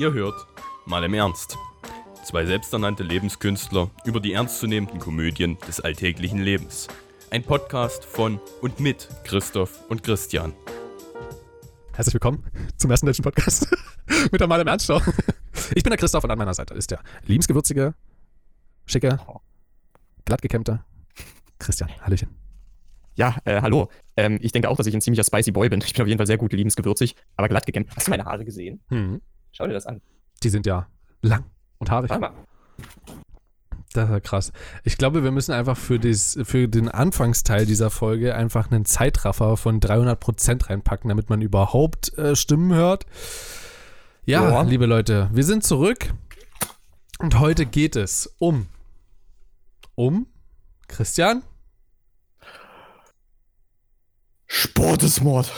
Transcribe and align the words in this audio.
Ihr 0.00 0.14
hört 0.14 0.46
mal 0.86 1.04
im 1.04 1.12
Ernst. 1.12 1.58
Zwei 2.24 2.46
selbsternannte 2.46 3.02
Lebenskünstler 3.02 3.90
über 4.06 4.18
die 4.18 4.32
ernstzunehmenden 4.32 4.98
Komödien 4.98 5.58
des 5.68 5.78
alltäglichen 5.78 6.38
Lebens. 6.38 6.88
Ein 7.30 7.42
Podcast 7.42 8.06
von 8.06 8.40
und 8.62 8.80
mit 8.80 9.10
Christoph 9.24 9.78
und 9.90 10.02
Christian. 10.02 10.54
Herzlich 11.92 12.14
willkommen 12.14 12.42
zum 12.78 12.90
ersten 12.90 13.04
deutschen 13.04 13.24
Podcast 13.24 13.70
mit 14.32 14.40
der 14.40 14.48
Mal 14.48 14.62
im 14.62 14.68
Ernst 14.68 14.86
Show. 14.86 15.02
Ich 15.74 15.82
bin 15.82 15.90
der 15.90 15.98
Christoph 15.98 16.24
und 16.24 16.30
an 16.30 16.38
meiner 16.38 16.54
Seite 16.54 16.72
ist 16.72 16.90
der 16.90 17.00
liebensgewürzige, 17.26 17.92
schicke, 18.86 19.20
glattgekämmte 20.24 20.82
Christian. 21.58 21.90
Hallöchen. 22.00 22.30
Ja, 23.16 23.36
äh, 23.44 23.60
hallo. 23.60 23.90
Ähm, 24.16 24.38
ich 24.40 24.52
denke 24.52 24.70
auch, 24.70 24.78
dass 24.78 24.86
ich 24.86 24.94
ein 24.94 25.02
ziemlicher 25.02 25.24
spicy 25.24 25.50
Boy 25.50 25.68
bin. 25.68 25.82
Ich 25.84 25.92
bin 25.92 26.00
auf 26.00 26.08
jeden 26.08 26.16
Fall 26.16 26.26
sehr 26.26 26.38
gut 26.38 26.54
liebensgewürzig, 26.54 27.16
aber 27.36 27.50
glatt 27.50 27.66
gekämmt. 27.66 27.90
Hast 27.94 28.06
du 28.06 28.10
meine 28.12 28.24
Haare 28.24 28.46
gesehen? 28.46 28.80
Mhm. 28.88 29.20
Schau 29.52 29.66
dir 29.66 29.72
das 29.74 29.86
an. 29.86 30.00
Die 30.42 30.48
sind 30.48 30.66
ja 30.66 30.86
lang 31.22 31.44
und 31.78 31.90
haarig. 31.90 32.10
Schau 32.12 32.18
mal. 32.18 32.32
Das 33.92 34.04
ist 34.04 34.10
ja 34.10 34.20
krass. 34.20 34.52
Ich 34.84 34.96
glaube, 34.98 35.24
wir 35.24 35.32
müssen 35.32 35.52
einfach 35.52 35.76
für, 35.76 35.98
dies, 35.98 36.38
für 36.44 36.68
den 36.68 36.88
Anfangsteil 36.88 37.66
dieser 37.66 37.90
Folge 37.90 38.36
einfach 38.36 38.70
einen 38.70 38.84
Zeitraffer 38.84 39.56
von 39.56 39.80
300% 39.80 40.68
reinpacken, 40.70 41.08
damit 41.08 41.28
man 41.28 41.42
überhaupt 41.42 42.16
äh, 42.16 42.36
Stimmen 42.36 42.72
hört. 42.72 43.04
Ja, 44.24 44.48
Ja. 44.48 44.62
liebe 44.62 44.86
Leute, 44.86 45.28
wir 45.32 45.42
sind 45.44 45.64
zurück 45.64 46.14
und 47.18 47.40
heute 47.40 47.66
geht 47.66 47.96
es 47.96 48.32
um. 48.38 48.68
Um? 49.96 50.26
Christian? 50.86 51.42
Sport 54.46 55.02
ist 55.02 55.20
Mord. 55.22 55.50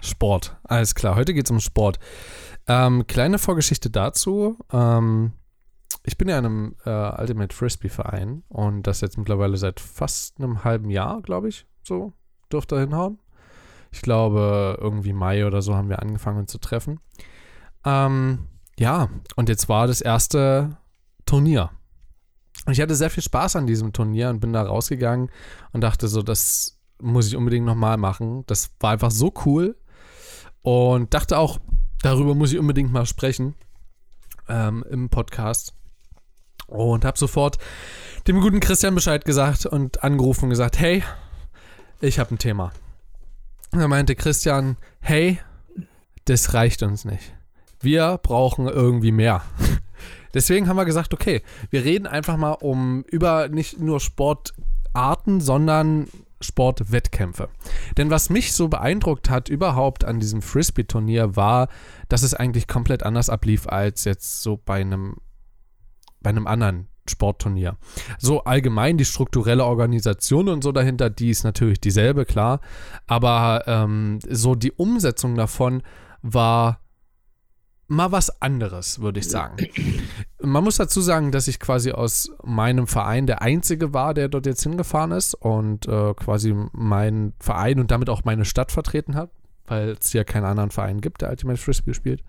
Sport. 0.00 0.56
Alles 0.64 0.94
klar, 0.94 1.14
heute 1.16 1.34
geht 1.34 1.46
es 1.46 1.50
um 1.50 1.60
Sport. 1.60 1.98
Ähm, 2.70 3.04
kleine 3.08 3.40
Vorgeschichte 3.40 3.90
dazu. 3.90 4.56
Ähm, 4.72 5.32
ich 6.04 6.16
bin 6.16 6.28
ja 6.28 6.38
in 6.38 6.46
einem 6.46 6.76
äh, 6.84 7.20
Ultimate 7.20 7.52
Frisbee 7.52 7.88
Verein 7.88 8.44
und 8.48 8.84
das 8.84 9.00
jetzt 9.00 9.18
mittlerweile 9.18 9.56
seit 9.56 9.80
fast 9.80 10.38
einem 10.38 10.62
halben 10.62 10.88
Jahr, 10.88 11.20
glaube 11.20 11.48
ich, 11.48 11.66
so 11.82 12.12
dürfte 12.52 12.78
hinhauen. 12.78 13.18
Ich 13.90 14.02
glaube, 14.02 14.78
irgendwie 14.80 15.12
Mai 15.12 15.46
oder 15.46 15.62
so 15.62 15.74
haben 15.74 15.88
wir 15.88 16.00
angefangen 16.00 16.46
zu 16.46 16.58
treffen. 16.58 17.00
Ähm, 17.84 18.46
ja, 18.78 19.08
und 19.34 19.48
jetzt 19.48 19.68
war 19.68 19.88
das 19.88 20.00
erste 20.00 20.78
Turnier. 21.26 21.70
Und 22.66 22.74
ich 22.74 22.80
hatte 22.80 22.94
sehr 22.94 23.10
viel 23.10 23.24
Spaß 23.24 23.56
an 23.56 23.66
diesem 23.66 23.92
Turnier 23.92 24.30
und 24.30 24.38
bin 24.38 24.52
da 24.52 24.62
rausgegangen 24.62 25.32
und 25.72 25.80
dachte 25.80 26.06
so, 26.06 26.22
das 26.22 26.78
muss 27.02 27.26
ich 27.26 27.34
unbedingt 27.34 27.66
nochmal 27.66 27.96
machen. 27.96 28.44
Das 28.46 28.70
war 28.78 28.92
einfach 28.92 29.10
so 29.10 29.34
cool 29.44 29.76
und 30.62 31.12
dachte 31.12 31.36
auch, 31.36 31.58
darüber 32.02 32.34
muss 32.34 32.52
ich 32.52 32.58
unbedingt 32.58 32.92
mal 32.92 33.06
sprechen 33.06 33.54
ähm, 34.48 34.84
im 34.90 35.08
Podcast. 35.08 35.74
Und 36.66 37.04
habe 37.04 37.18
sofort 37.18 37.58
dem 38.28 38.40
guten 38.40 38.60
Christian 38.60 38.94
Bescheid 38.94 39.24
gesagt 39.24 39.66
und 39.66 40.04
angerufen 40.04 40.44
und 40.44 40.50
gesagt, 40.50 40.78
hey, 40.78 41.02
ich 42.00 42.18
habe 42.18 42.34
ein 42.34 42.38
Thema. 42.38 42.72
Er 43.72 43.88
meinte 43.88 44.14
Christian, 44.14 44.76
hey, 45.00 45.40
das 46.26 46.54
reicht 46.54 46.82
uns 46.82 47.04
nicht. 47.04 47.32
Wir 47.80 48.18
brauchen 48.22 48.68
irgendwie 48.68 49.12
mehr. 49.12 49.42
Deswegen 50.34 50.68
haben 50.68 50.76
wir 50.76 50.84
gesagt, 50.84 51.12
okay, 51.12 51.42
wir 51.70 51.84
reden 51.84 52.06
einfach 52.06 52.36
mal 52.36 52.52
um 52.52 53.02
über 53.04 53.48
nicht 53.48 53.80
nur 53.80 53.98
Sportarten, 53.98 55.40
sondern 55.40 56.08
Sportwettkämpfe. 56.40 57.48
Denn 57.96 58.10
was 58.10 58.30
mich 58.30 58.52
so 58.52 58.68
beeindruckt 58.68 59.30
hat 59.30 59.48
überhaupt 59.48 60.04
an 60.04 60.20
diesem 60.20 60.42
Frisbee-Turnier 60.42 61.36
war, 61.36 61.68
dass 62.08 62.22
es 62.22 62.34
eigentlich 62.34 62.66
komplett 62.66 63.02
anders 63.02 63.28
ablief 63.28 63.66
als 63.66 64.04
jetzt 64.04 64.42
so 64.42 64.56
bei 64.56 64.80
einem, 64.80 65.16
bei 66.20 66.30
einem 66.30 66.46
anderen 66.46 66.88
Sportturnier. 67.08 67.76
So 68.18 68.44
allgemein 68.44 68.96
die 68.96 69.04
strukturelle 69.04 69.64
Organisation 69.64 70.48
und 70.48 70.62
so 70.62 70.72
dahinter, 70.72 71.10
die 71.10 71.30
ist 71.30 71.44
natürlich 71.44 71.80
dieselbe, 71.80 72.24
klar. 72.24 72.60
Aber 73.06 73.64
ähm, 73.66 74.20
so 74.28 74.54
die 74.54 74.72
Umsetzung 74.72 75.34
davon 75.34 75.82
war 76.22 76.80
mal 77.90 78.12
was 78.12 78.40
anderes, 78.40 79.00
würde 79.00 79.18
ich 79.18 79.28
sagen. 79.28 79.56
Man 80.40 80.62
muss 80.62 80.76
dazu 80.76 81.00
sagen, 81.00 81.32
dass 81.32 81.48
ich 81.48 81.58
quasi 81.58 81.90
aus 81.90 82.30
meinem 82.44 82.86
Verein 82.86 83.26
der 83.26 83.42
Einzige 83.42 83.92
war, 83.92 84.14
der 84.14 84.28
dort 84.28 84.46
jetzt 84.46 84.62
hingefahren 84.62 85.10
ist 85.10 85.34
und 85.34 85.88
äh, 85.88 86.14
quasi 86.14 86.54
meinen 86.72 87.34
Verein 87.40 87.80
und 87.80 87.90
damit 87.90 88.08
auch 88.08 88.24
meine 88.24 88.44
Stadt 88.44 88.70
vertreten 88.70 89.16
hat, 89.16 89.30
weil 89.66 89.96
es 90.00 90.12
ja 90.12 90.22
keinen 90.22 90.44
anderen 90.44 90.70
Verein 90.70 91.00
gibt, 91.00 91.22
der 91.22 91.30
Ultimate 91.30 91.60
Frisbee 91.60 91.92
spielt. 91.92 92.22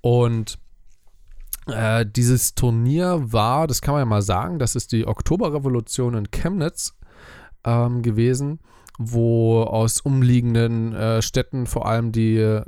Und 0.00 0.58
äh, 1.68 2.04
dieses 2.04 2.56
Turnier 2.56 3.20
war, 3.32 3.68
das 3.68 3.80
kann 3.80 3.94
man 3.94 4.00
ja 4.00 4.06
mal 4.06 4.22
sagen, 4.22 4.58
das 4.58 4.74
ist 4.74 4.90
die 4.90 5.06
Oktoberrevolution 5.06 6.14
in 6.14 6.30
Chemnitz 6.32 6.96
ähm, 7.64 8.02
gewesen, 8.02 8.58
wo 8.98 9.62
aus 9.62 10.00
umliegenden 10.00 10.92
äh, 10.92 11.22
Städten 11.22 11.66
vor 11.66 11.86
allem 11.86 12.10
die 12.10 12.62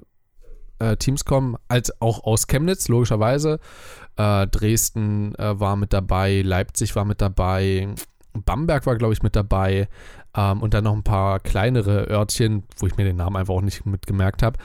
äh, 0.80 0.96
Teams 0.96 1.24
kommen, 1.24 1.56
als 1.68 2.00
auch 2.00 2.24
aus 2.24 2.46
Chemnitz, 2.46 2.88
logischerweise. 2.88 3.60
Äh, 4.16 4.46
Dresden 4.48 5.34
äh, 5.36 5.58
war 5.60 5.76
mit 5.76 5.92
dabei, 5.92 6.42
Leipzig 6.42 6.96
war 6.96 7.04
mit 7.04 7.20
dabei, 7.20 7.88
Bamberg 8.32 8.86
war, 8.86 8.96
glaube 8.96 9.12
ich, 9.12 9.22
mit 9.22 9.36
dabei 9.36 9.88
ähm, 10.34 10.62
und 10.62 10.74
dann 10.74 10.84
noch 10.84 10.94
ein 10.94 11.02
paar 11.02 11.40
kleinere 11.40 12.08
Örtchen, 12.08 12.64
wo 12.78 12.86
ich 12.86 12.96
mir 12.96 13.04
den 13.04 13.16
Namen 13.16 13.36
einfach 13.36 13.54
auch 13.54 13.62
nicht 13.62 13.86
mitgemerkt 13.86 14.42
habe. 14.42 14.58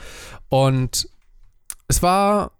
Und 0.48 1.08
es 1.88 2.02
war 2.02 2.52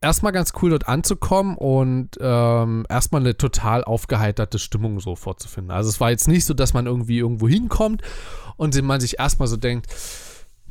erstmal 0.00 0.32
ganz 0.32 0.52
cool, 0.60 0.70
dort 0.70 0.88
anzukommen 0.88 1.56
und 1.56 2.10
ähm, 2.20 2.86
erstmal 2.88 3.20
eine 3.20 3.36
total 3.36 3.84
aufgeheiterte 3.84 4.58
Stimmung 4.58 5.00
so 5.00 5.16
vorzufinden. 5.16 5.70
Also 5.70 5.90
es 5.90 6.00
war 6.00 6.10
jetzt 6.10 6.28
nicht 6.28 6.44
so, 6.44 6.54
dass 6.54 6.74
man 6.74 6.86
irgendwie 6.86 7.18
irgendwo 7.18 7.48
hinkommt 7.48 8.02
und 8.56 8.80
man 8.82 9.00
sich 9.00 9.18
erstmal 9.18 9.48
so 9.48 9.56
denkt, 9.56 9.88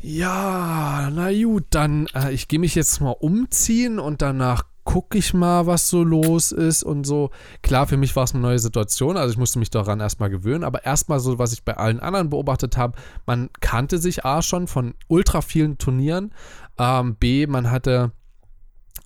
ja, 0.02 1.10
na 1.12 1.32
gut, 1.32 1.66
dann 1.72 2.08
äh, 2.16 2.32
ich 2.34 2.48
gehe 2.48 2.60
mich 2.60 2.76
jetzt 2.76 3.02
mal 3.02 3.12
umziehen 3.12 4.00
und 4.00 4.22
danach 4.22 4.64
gucke 4.86 5.20
ich 5.20 5.34
mal, 5.36 5.68
was 5.68 5.88
so 5.88 6.04
los 6.04 6.52
ist 6.52 6.82
und 6.84 7.06
so. 7.06 7.30
Klar, 7.62 7.86
für 7.86 7.98
mich 7.98 8.16
war 8.16 8.24
es 8.24 8.34
eine 8.34 8.42
neue 8.42 8.60
Situation, 8.60 9.18
also 9.18 9.32
ich 9.32 9.38
musste 9.38 9.60
mich 9.60 9.70
daran 9.70 10.00
erstmal 10.00 10.32
gewöhnen, 10.32 10.64
aber 10.64 10.84
erstmal 10.84 11.20
so, 11.20 11.38
was 11.38 11.54
ich 11.54 11.64
bei 11.64 11.78
allen 11.78 12.00
anderen 12.00 12.32
beobachtet 12.32 12.76
habe, 12.76 12.98
man 13.28 13.50
kannte 13.60 14.00
sich 14.00 14.26
A 14.26 14.42
schon 14.42 14.68
von 14.68 14.96
ultra 15.08 15.42
vielen 15.42 15.78
Turnieren, 15.78 16.34
ähm, 16.80 17.16
B, 17.16 17.46
man 17.46 17.70
hatte 17.70 18.14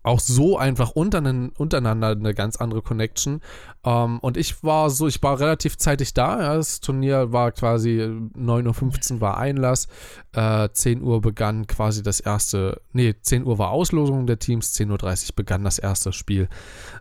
auch 0.04 0.20
so 0.20 0.58
einfach 0.58 0.92
untereinander, 0.92 2.10
eine 2.10 2.34
ganz 2.34 2.58
andere 2.58 2.82
Connection. 2.82 3.40
Ähm, 3.86 4.20
und 4.20 4.36
ich 4.38 4.64
war 4.64 4.90
so, 4.90 5.08
ich 5.08 5.24
war 5.24 5.40
relativ 5.40 5.78
zeitig 5.78 6.14
da. 6.14 6.56
Das 6.56 6.82
Turnier 6.82 7.32
war 7.32 7.52
quasi 7.54 8.02
9.15 8.02 9.14
Uhr 9.14 9.22
war 9.22 9.38
Einlass. 9.38 9.88
Äh, 10.34 10.70
10 10.72 11.02
Uhr 11.02 11.22
begann 11.22 11.68
quasi 11.68 12.04
das 12.04 12.20
erste, 12.20 12.82
nee, 12.92 13.16
10 13.20 13.46
Uhr 13.46 13.58
war 13.58 13.70
Auslosung 13.70 14.28
der 14.28 14.40
Teams, 14.40 14.74
10.30 14.74 15.30
Uhr 15.30 15.36
begann 15.36 15.64
das 15.64 15.80
erste 15.80 16.12
Spiel 16.12 16.50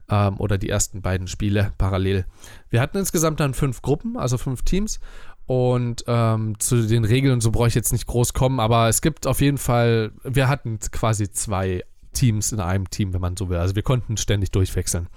ähm, 0.08 0.38
oder 0.38 0.56
die 0.56 0.68
ersten 0.68 1.02
beiden 1.02 1.26
Spiele 1.26 1.72
parallel. 1.78 2.24
Wir 2.70 2.80
hatten 2.80 2.98
insgesamt 2.98 3.40
dann 3.40 3.54
fünf 3.54 3.82
Gruppen, 3.82 4.16
also 4.16 4.38
fünf 4.38 4.62
Teams. 4.62 5.00
Und 5.46 6.04
ähm, 6.06 6.58
zu 6.60 6.86
den 6.86 7.04
Regeln 7.04 7.40
so 7.40 7.50
brauche 7.50 7.66
ich 7.66 7.74
jetzt 7.74 7.92
nicht 7.92 8.06
groß 8.06 8.32
kommen, 8.32 8.60
aber 8.60 8.88
es 8.88 9.02
gibt 9.02 9.26
auf 9.26 9.40
jeden 9.40 9.58
Fall, 9.58 10.12
wir 10.22 10.48
hatten 10.48 10.78
quasi 10.78 11.30
zwei 11.30 11.82
Teams 12.12 12.52
in 12.52 12.60
einem 12.60 12.88
Team, 12.90 13.12
wenn 13.12 13.20
man 13.20 13.36
so 13.36 13.48
will. 13.48 13.58
Also 13.58 13.74
wir 13.74 13.82
konnten 13.82 14.16
ständig 14.16 14.50
durchwechseln. 14.50 15.08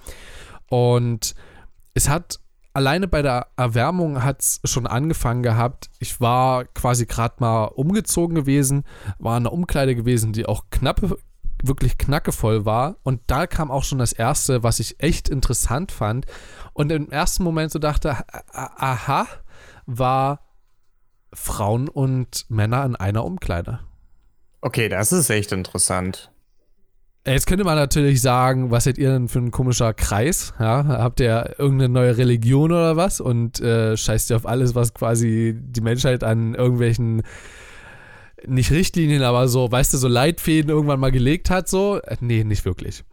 Und 0.68 1.36
es 1.94 2.10
hat 2.10 2.40
alleine 2.74 3.08
bei 3.08 3.22
der 3.22 3.48
Erwärmung 3.56 4.24
hat 4.24 4.42
es 4.42 4.60
schon 4.66 4.88
angefangen 4.88 5.44
gehabt. 5.44 5.90
Ich 6.00 6.20
war 6.20 6.66
quasi 6.66 7.06
gerade 7.06 7.36
mal 7.40 7.66
umgezogen 7.66 8.36
gewesen, 8.36 8.84
war 9.20 9.38
in 9.38 9.44
einer 9.44 9.54
Umkleide 9.54 9.96
gewesen, 9.96 10.34
die 10.34 10.46
auch 10.46 10.66
knappe, 10.72 11.18
wirklich 11.64 11.98
knackevoll 11.98 12.66
war. 12.66 12.98
Und 13.04 13.22
da 13.28 13.48
kam 13.48 13.72
auch 13.72 13.84
schon 13.84 14.00
das 14.00 14.12
erste, 14.12 14.62
was 14.64 14.80
ich 14.80 15.00
echt 15.00 15.30
interessant 15.30 15.92
fand. 15.92 16.26
Und 16.74 16.92
im 16.92 17.10
ersten 17.12 17.44
Moment 17.44 17.72
so 17.72 17.80
dachte, 17.80 18.12
a- 18.12 18.24
a- 18.52 18.92
aha, 18.94 19.28
war 19.86 20.42
Frauen 21.34 21.88
und 21.88 22.46
Männer 22.50 22.84
in 22.86 22.96
einer 22.96 23.24
Umkleide. 23.24 23.80
Okay, 24.62 24.90
das 24.90 25.12
ist 25.14 25.30
echt 25.30 25.52
interessant. 25.52 26.32
Jetzt 27.28 27.48
könnte 27.48 27.64
man 27.64 27.76
natürlich 27.76 28.22
sagen, 28.22 28.70
was 28.70 28.84
seid 28.84 29.00
ihr 29.00 29.10
denn 29.10 29.28
für 29.30 29.40
ein 29.40 29.50
komischer 29.50 29.96
Kreis? 29.96 30.54
Ja, 30.60 30.86
habt 30.86 31.20
ihr 31.20 31.56
irgendeine 31.58 31.92
neue 31.92 32.18
Religion 32.18 32.72
oder 32.72 32.98
was? 32.98 33.20
Und 33.20 33.60
äh, 33.62 33.98
scheißt 33.98 34.30
ihr 34.30 34.36
auf 34.36 34.46
alles, 34.46 34.76
was 34.76 34.94
quasi 34.94 35.56
die 35.60 35.82
Menschheit 35.82 36.24
an 36.24 36.54
irgendwelchen, 36.54 37.24
nicht 38.46 38.70
Richtlinien, 38.70 39.24
aber 39.24 39.48
so, 39.48 39.72
weißt 39.72 39.96
du, 39.96 39.98
so 39.98 40.08
Leitfäden 40.08 40.70
irgendwann 40.70 41.00
mal 41.00 41.12
gelegt 41.12 41.50
hat? 41.50 41.68
So? 41.68 42.00
Äh, 42.00 42.18
Nee, 42.20 42.44
nicht 42.44 42.64
wirklich. 42.64 43.04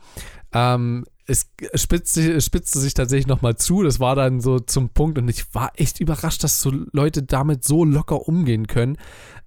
Ähm, 0.52 1.04
es 1.26 1.48
spitzte, 1.74 2.40
spitzte 2.40 2.80
sich 2.80 2.94
tatsächlich 2.94 3.26
nochmal 3.26 3.56
zu. 3.56 3.82
Das 3.82 4.00
war 4.00 4.16
dann 4.16 4.40
so 4.40 4.58
zum 4.58 4.90
Punkt 4.90 5.18
und 5.18 5.28
ich 5.28 5.54
war 5.54 5.72
echt 5.76 6.00
überrascht, 6.00 6.44
dass 6.44 6.60
so 6.60 6.72
Leute 6.92 7.22
damit 7.22 7.64
so 7.64 7.84
locker 7.84 8.28
umgehen 8.28 8.66
können. 8.66 8.98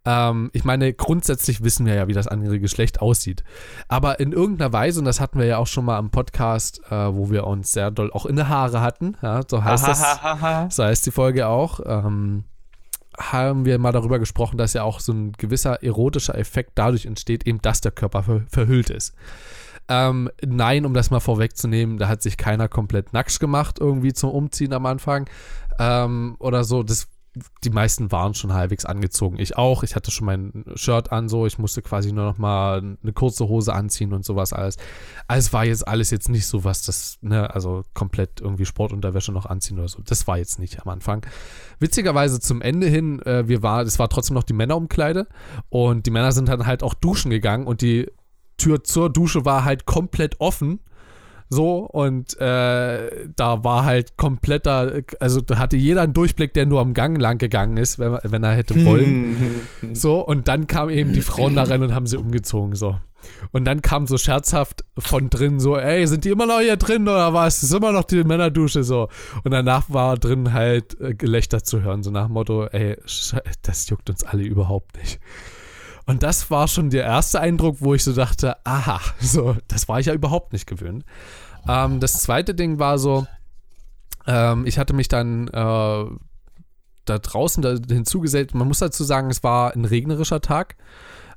Ähm, 0.05 0.51
ich 0.53 0.63
meine, 0.63 0.93
grundsätzlich 0.93 1.63
wissen 1.63 1.85
wir 1.85 1.95
ja, 1.95 2.07
wie 2.07 2.13
das 2.13 2.27
andere 2.27 2.59
Geschlecht 2.59 3.01
aussieht. 3.01 3.43
Aber 3.87 4.19
in 4.19 4.31
irgendeiner 4.31 4.71
Weise, 4.71 4.99
und 4.99 5.05
das 5.05 5.19
hatten 5.19 5.39
wir 5.39 5.45
ja 5.45 5.57
auch 5.57 5.67
schon 5.67 5.85
mal 5.85 5.97
am 5.97 6.11
Podcast, 6.11 6.81
äh, 6.89 6.91
wo 6.91 7.29
wir 7.31 7.47
uns 7.47 7.71
sehr 7.71 7.91
doll 7.91 8.11
auch 8.11 8.25
in 8.25 8.35
die 8.35 8.43
Haare 8.43 8.81
hatten, 8.81 9.17
ja, 9.21 9.41
so 9.47 9.63
heißt 9.63 9.87
das, 9.87 10.19
so 10.69 10.83
heißt 10.83 11.05
die 11.05 11.11
Folge 11.11 11.47
auch, 11.47 11.79
ähm, 11.85 12.45
haben 13.17 13.65
wir 13.65 13.79
mal 13.79 13.91
darüber 13.91 14.19
gesprochen, 14.19 14.57
dass 14.57 14.73
ja 14.73 14.83
auch 14.83 14.99
so 14.99 15.13
ein 15.13 15.31
gewisser 15.33 15.81
erotischer 15.81 16.37
Effekt 16.37 16.71
dadurch 16.75 17.05
entsteht, 17.05 17.47
eben, 17.47 17.61
dass 17.61 17.81
der 17.81 17.91
Körper 17.91 18.23
ver 18.23 18.41
verhüllt 18.49 18.89
ist. 18.89 19.15
Ähm, 19.87 20.29
nein, 20.43 20.85
um 20.85 20.93
das 20.93 21.11
mal 21.11 21.19
vorwegzunehmen, 21.19 21.97
da 21.97 22.07
hat 22.07 22.21
sich 22.21 22.37
keiner 22.37 22.67
komplett 22.67 23.13
nackt 23.13 23.39
gemacht, 23.39 23.79
irgendwie 23.79 24.13
zum 24.13 24.31
Umziehen 24.31 24.73
am 24.73 24.85
Anfang 24.85 25.29
ähm, 25.79 26.35
oder 26.39 26.63
so. 26.63 26.83
Das 26.83 27.07
die 27.63 27.69
meisten 27.69 28.11
waren 28.11 28.33
schon 28.33 28.53
halbwegs 28.53 28.85
angezogen. 28.85 29.39
Ich 29.39 29.57
auch. 29.57 29.83
Ich 29.83 29.95
hatte 29.95 30.11
schon 30.11 30.25
mein 30.25 30.65
Shirt 30.75 31.11
an, 31.11 31.27
so. 31.27 31.45
Ich 31.45 31.57
musste 31.57 31.81
quasi 31.81 32.11
nur 32.11 32.25
noch 32.25 32.37
mal 32.37 32.77
eine 32.79 33.13
kurze 33.13 33.47
Hose 33.47 33.73
anziehen 33.73 34.13
und 34.13 34.23
sowas 34.23 34.53
alles. 34.53 34.77
Also 35.27 35.51
war 35.53 35.65
jetzt 35.65 35.87
alles 35.87 36.11
jetzt 36.11 36.29
nicht 36.29 36.47
so 36.47 36.63
was, 36.63 36.83
das, 36.83 37.17
ne, 37.21 37.53
also 37.53 37.83
komplett 37.93 38.39
irgendwie 38.39 38.65
Sportunterwäsche 38.65 39.31
noch 39.31 39.45
anziehen 39.45 39.77
oder 39.77 39.89
so. 39.89 40.01
Das 40.05 40.27
war 40.27 40.37
jetzt 40.37 40.59
nicht 40.59 40.81
am 40.81 40.89
Anfang. 40.89 41.25
Witzigerweise 41.79 42.39
zum 42.39 42.61
Ende 42.61 42.87
hin, 42.87 43.21
äh, 43.23 43.47
wir 43.47 43.61
war, 43.61 43.81
es 43.81 43.99
war 43.99 44.09
trotzdem 44.09 44.35
noch 44.35 44.43
die 44.43 44.53
Männerumkleide 44.53 45.27
und 45.69 46.05
die 46.05 46.11
Männer 46.11 46.31
sind 46.31 46.47
dann 46.47 46.65
halt 46.65 46.83
auch 46.83 46.93
duschen 46.93 47.31
gegangen 47.31 47.67
und 47.67 47.81
die 47.81 48.09
Tür 48.57 48.83
zur 48.83 49.09
Dusche 49.09 49.43
war 49.43 49.65
halt 49.65 49.85
komplett 49.85 50.39
offen 50.39 50.79
so, 51.50 51.80
und 51.80 52.39
äh, 52.39 53.27
da 53.36 53.63
war 53.63 53.86
halt 53.86 54.18
kompletter, 54.18 55.01
also 55.19 55.42
da 55.42 55.57
hatte 55.57 55.77
jeder 55.77 56.01
einen 56.01 56.13
Durchblick, 56.13 56.53
der 56.53 56.65
nur 56.65 56.81
am 56.81 56.94
Gang 56.94 57.19
lang 57.19 57.38
gegangen 57.38 57.77
ist, 57.77 58.00
wenn, 58.00 58.18
wenn 58.24 58.44
er 58.44 58.53
hätte 58.53 58.83
wollen. 58.83 59.62
so, 59.94 60.25
und 60.25 60.47
dann 60.47 60.68
kamen 60.68 60.92
eben 60.92 61.13
die 61.13 61.21
Frauen 61.21 61.56
da 61.56 61.63
rein 61.63 61.83
und 61.83 61.94
haben 61.94 62.07
sie 62.07 62.18
umgezogen, 62.18 62.75
so. 62.75 62.97
Und 63.51 63.65
dann 63.65 63.81
kam 63.81 64.07
so 64.07 64.18
scherzhaft 64.18 64.86
von 64.97 65.30
drin 65.30 65.59
so, 65.59 65.77
ey, 65.77 66.06
sind 66.07 66.25
die 66.25 66.30
immer 66.30 66.45
noch 66.45 66.59
hier 66.59 66.77
drin 66.77 67.03
oder 67.03 67.33
was? 67.33 67.62
Das 67.62 67.69
ist 67.69 67.75
immer 67.75 67.91
noch 67.91 68.03
die 68.03 68.24
Männerdusche 68.24 68.83
so. 68.83 69.09
Und 69.44 69.51
danach 69.51 69.89
war 69.89 70.18
drin 70.18 70.53
halt 70.53 71.00
äh, 71.00 71.13
Gelächter 71.13 71.63
zu 71.63 71.81
hören, 71.81 72.03
so 72.03 72.12
nach 72.12 72.25
dem 72.25 72.33
Motto, 72.33 72.65
ey, 72.65 72.98
das 73.62 73.89
juckt 73.89 74.09
uns 74.09 74.24
alle 74.24 74.44
überhaupt 74.44 74.98
nicht. 74.98 75.19
Und 76.05 76.23
das 76.23 76.51
war 76.51 76.67
schon 76.67 76.89
der 76.89 77.03
erste 77.03 77.39
Eindruck, 77.39 77.77
wo 77.79 77.93
ich 77.93 78.03
so 78.03 78.13
dachte, 78.13 78.57
aha, 78.63 79.01
so, 79.19 79.55
das 79.67 79.87
war 79.87 79.99
ich 79.99 80.05
ja 80.05 80.13
überhaupt 80.13 80.53
nicht 80.53 80.67
gewöhnt. 80.67 81.03
Ähm, 81.67 81.99
das 81.99 82.21
zweite 82.21 82.53
Ding 82.53 82.77
war 82.79 82.99
so, 82.99 83.25
ähm, 84.27 84.65
ich 84.65 84.77
hatte 84.77 84.93
mich 84.93 85.07
dann 85.07 85.47
äh, 85.47 86.05
da 87.05 87.19
draußen 87.19 87.61
da 87.63 87.75
hinzugesellt. 87.87 88.53
Man 88.53 88.67
muss 88.67 88.79
dazu 88.79 89.03
sagen, 89.03 89.29
es 89.29 89.43
war 89.43 89.73
ein 89.73 89.85
regnerischer 89.85 90.41
Tag. 90.41 90.75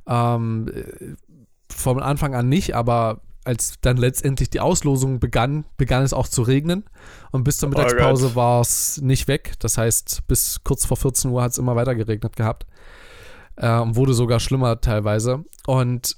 Ähm, 0.07 0.71
von 1.71 2.01
Anfang 2.01 2.35
an 2.35 2.49
nicht, 2.49 2.75
aber 2.75 3.21
als 3.45 3.75
dann 3.81 3.97
letztendlich 3.97 4.51
die 4.51 4.61
Auslosung 4.61 5.21
begann, 5.21 5.65
begann 5.79 6.03
es 6.03 6.13
auch 6.13 6.29
zu 6.29 6.43
regnen. 6.43 6.85
Und 7.31 7.45
bis 7.45 7.59
zur 7.59 7.69
oh 7.69 7.71
Mittagspause 7.71 8.31
oh 8.33 8.35
war 8.35 8.61
es 8.61 9.01
nicht 9.01 9.29
weg. 9.29 9.55
Das 9.61 9.79
heißt, 9.79 10.27
bis 10.27 10.63
kurz 10.65 10.85
vor 10.85 10.99
14 10.99 11.31
Uhr 11.31 11.43
hat 11.43 11.53
es 11.53 11.59
immer 11.59 11.75
weiter 11.75 11.95
geregnet 11.95 12.37
gehabt 12.37 12.67
äh, 13.59 13.79
und 13.79 13.97
wurde 13.97 14.15
sogar 14.15 14.41
schlimmer 14.41 14.81
teilweise. 14.81 15.45
Und 15.67 16.17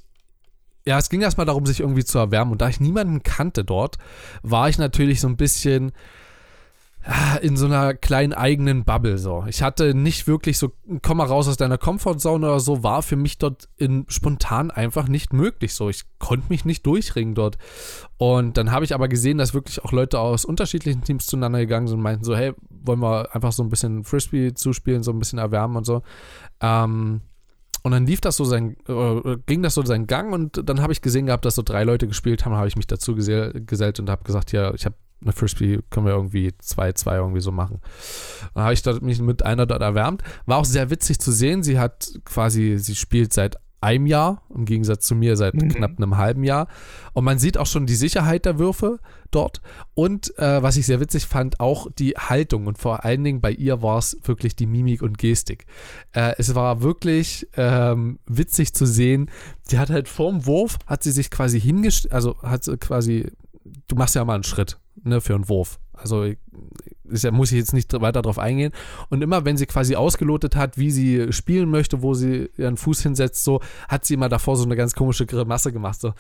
ja, 0.86 0.98
es 0.98 1.10
ging 1.10 1.20
erstmal 1.20 1.46
darum, 1.46 1.66
sich 1.66 1.80
irgendwie 1.80 2.04
zu 2.04 2.18
erwärmen. 2.18 2.52
Und 2.52 2.60
da 2.60 2.68
ich 2.68 2.80
niemanden 2.80 3.22
kannte 3.22 3.64
dort, 3.64 3.98
war 4.42 4.68
ich 4.68 4.78
natürlich 4.78 5.20
so 5.20 5.28
ein 5.28 5.36
bisschen 5.36 5.92
in 7.40 7.56
so 7.56 7.64
einer 7.64 7.94
kleinen 7.94 8.34
eigenen 8.34 8.84
Bubble 8.84 9.16
so. 9.16 9.44
Ich 9.48 9.62
hatte 9.62 9.94
nicht 9.94 10.26
wirklich 10.26 10.58
so, 10.58 10.72
komm 11.00 11.16
mal 11.16 11.26
raus 11.26 11.48
aus 11.48 11.56
deiner 11.56 11.78
Comfortzone 11.78 12.46
oder 12.46 12.60
so, 12.60 12.82
war 12.82 13.02
für 13.02 13.16
mich 13.16 13.38
dort 13.38 13.70
in, 13.76 14.04
spontan 14.08 14.70
einfach 14.70 15.08
nicht 15.08 15.32
möglich 15.32 15.74
so. 15.74 15.88
Ich 15.88 16.04
konnte 16.18 16.46
mich 16.50 16.66
nicht 16.66 16.84
durchringen 16.84 17.34
dort. 17.34 17.56
Und 18.18 18.58
dann 18.58 18.70
habe 18.70 18.84
ich 18.84 18.94
aber 18.94 19.08
gesehen, 19.08 19.38
dass 19.38 19.54
wirklich 19.54 19.82
auch 19.82 19.92
Leute 19.92 20.18
aus 20.18 20.44
unterschiedlichen 20.44 21.02
Teams 21.02 21.24
zueinander 21.24 21.60
gegangen 21.60 21.86
sind 21.86 21.98
und 21.98 22.02
meinten 22.02 22.24
so, 22.24 22.36
hey, 22.36 22.52
wollen 22.68 23.00
wir 23.00 23.34
einfach 23.34 23.52
so 23.52 23.62
ein 23.62 23.70
bisschen 23.70 24.04
Frisbee 24.04 24.52
zuspielen, 24.52 25.02
so 25.02 25.12
ein 25.12 25.18
bisschen 25.18 25.38
erwärmen 25.38 25.76
und 25.76 25.84
so. 25.86 26.02
Ähm, 26.60 27.22
und 27.82 27.92
dann 27.92 28.06
lief 28.06 28.20
das 28.20 28.36
so 28.36 28.44
sein, 28.44 28.76
äh, 28.88 29.36
ging 29.46 29.62
das 29.62 29.74
so 29.74 29.84
seinen 29.84 30.06
Gang 30.06 30.32
und 30.32 30.68
dann 30.68 30.80
habe 30.80 30.92
ich 30.92 31.02
gesehen 31.02 31.26
gehabt, 31.26 31.44
dass 31.44 31.54
so 31.54 31.62
drei 31.62 31.84
Leute 31.84 32.06
gespielt 32.06 32.44
haben, 32.44 32.54
habe 32.54 32.68
ich 32.68 32.76
mich 32.76 32.86
dazu 32.86 33.14
gesell, 33.14 33.52
gesellt 33.66 34.00
und 34.00 34.10
habe 34.10 34.24
gesagt, 34.24 34.52
ja, 34.52 34.74
ich 34.74 34.84
habe 34.84 34.96
eine 35.22 35.32
Frisbee, 35.32 35.80
können 35.90 36.06
wir 36.06 36.14
irgendwie 36.14 36.52
zwei, 36.58 36.92
zwei 36.92 37.16
irgendwie 37.16 37.40
so 37.40 37.52
machen. 37.52 37.80
Dann 38.54 38.64
habe 38.64 38.74
ich 38.74 38.82
dort, 38.82 39.02
mich 39.02 39.20
mit 39.20 39.44
einer 39.44 39.66
dort 39.66 39.82
erwärmt. 39.82 40.22
War 40.46 40.58
auch 40.58 40.64
sehr 40.64 40.90
witzig 40.90 41.18
zu 41.18 41.30
sehen. 41.30 41.62
Sie 41.62 41.78
hat 41.78 42.10
quasi, 42.24 42.78
sie 42.78 42.94
spielt 42.94 43.32
seit 43.32 43.56
einem 43.80 44.06
Jahr, 44.06 44.42
im 44.54 44.64
Gegensatz 44.64 45.06
zu 45.06 45.14
mir 45.14 45.36
seit 45.36 45.54
mhm. 45.54 45.68
knapp 45.68 45.92
einem 45.96 46.16
halben 46.16 46.44
Jahr. 46.44 46.68
Und 47.12 47.24
man 47.24 47.38
sieht 47.38 47.56
auch 47.56 47.66
schon 47.66 47.86
die 47.86 47.94
Sicherheit 47.94 48.44
der 48.44 48.58
Würfe 48.58 48.98
dort. 49.30 49.62
Und 49.94 50.36
äh, 50.38 50.62
was 50.62 50.76
ich 50.76 50.86
sehr 50.86 51.00
witzig 51.00 51.26
fand, 51.26 51.60
auch 51.60 51.90
die 51.90 52.12
Haltung. 52.12 52.66
Und 52.66 52.78
vor 52.78 53.04
allen 53.04 53.24
Dingen 53.24 53.40
bei 53.40 53.52
ihr 53.52 53.82
war 53.82 53.98
es 53.98 54.18
wirklich 54.22 54.56
die 54.56 54.66
Mimik 54.66 55.02
und 55.02 55.18
Gestik. 55.18 55.66
Äh, 56.12 56.34
es 56.38 56.54
war 56.54 56.82
wirklich 56.82 57.48
ähm, 57.56 58.18
witzig 58.26 58.74
zu 58.74 58.86
sehen. 58.86 59.30
Sie 59.62 59.78
hat 59.78 59.90
halt 59.90 60.08
vorm 60.08 60.46
Wurf, 60.46 60.78
hat 60.86 61.02
sie 61.02 61.12
sich 61.12 61.30
quasi 61.30 61.60
hingestellt, 61.60 62.12
also 62.12 62.40
hat 62.42 62.64
sie 62.64 62.76
quasi, 62.76 63.32
du 63.88 63.96
machst 63.96 64.14
ja 64.14 64.24
mal 64.24 64.34
einen 64.34 64.44
Schritt 64.44 64.78
ne, 65.02 65.20
für 65.20 65.34
einen 65.34 65.48
Wurf. 65.48 65.80
Also 65.92 66.32
ist 67.10 67.24
ja, 67.24 67.30
muss 67.30 67.52
ich 67.52 67.58
jetzt 67.58 67.72
nicht 67.72 67.92
weiter 67.92 68.22
darauf 68.22 68.38
eingehen. 68.38 68.72
Und 69.08 69.22
immer, 69.22 69.44
wenn 69.44 69.56
sie 69.56 69.66
quasi 69.66 69.96
ausgelotet 69.96 70.56
hat, 70.56 70.78
wie 70.78 70.90
sie 70.90 71.32
spielen 71.32 71.70
möchte, 71.70 72.02
wo 72.02 72.14
sie 72.14 72.50
ihren 72.56 72.76
Fuß 72.76 73.02
hinsetzt, 73.02 73.44
so, 73.44 73.60
hat 73.88 74.04
sie 74.04 74.14
immer 74.14 74.28
davor 74.28 74.56
so 74.56 74.64
eine 74.64 74.76
ganz 74.76 74.94
komische 74.94 75.26
Grimasse 75.26 75.72
gemacht. 75.72 76.00
So. 76.00 76.14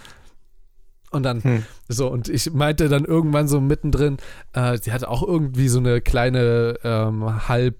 Und 1.10 1.24
dann, 1.24 1.42
hm. 1.42 1.64
so, 1.88 2.08
und 2.08 2.28
ich 2.28 2.52
meinte 2.52 2.88
dann 2.88 3.04
irgendwann 3.04 3.48
so 3.48 3.60
mittendrin, 3.60 4.18
äh, 4.52 4.78
sie 4.78 4.92
hatte 4.92 5.08
auch 5.08 5.22
irgendwie 5.22 5.68
so 5.68 5.78
eine 5.78 6.00
kleine 6.00 6.78
ähm, 6.84 7.48
halb 7.48 7.76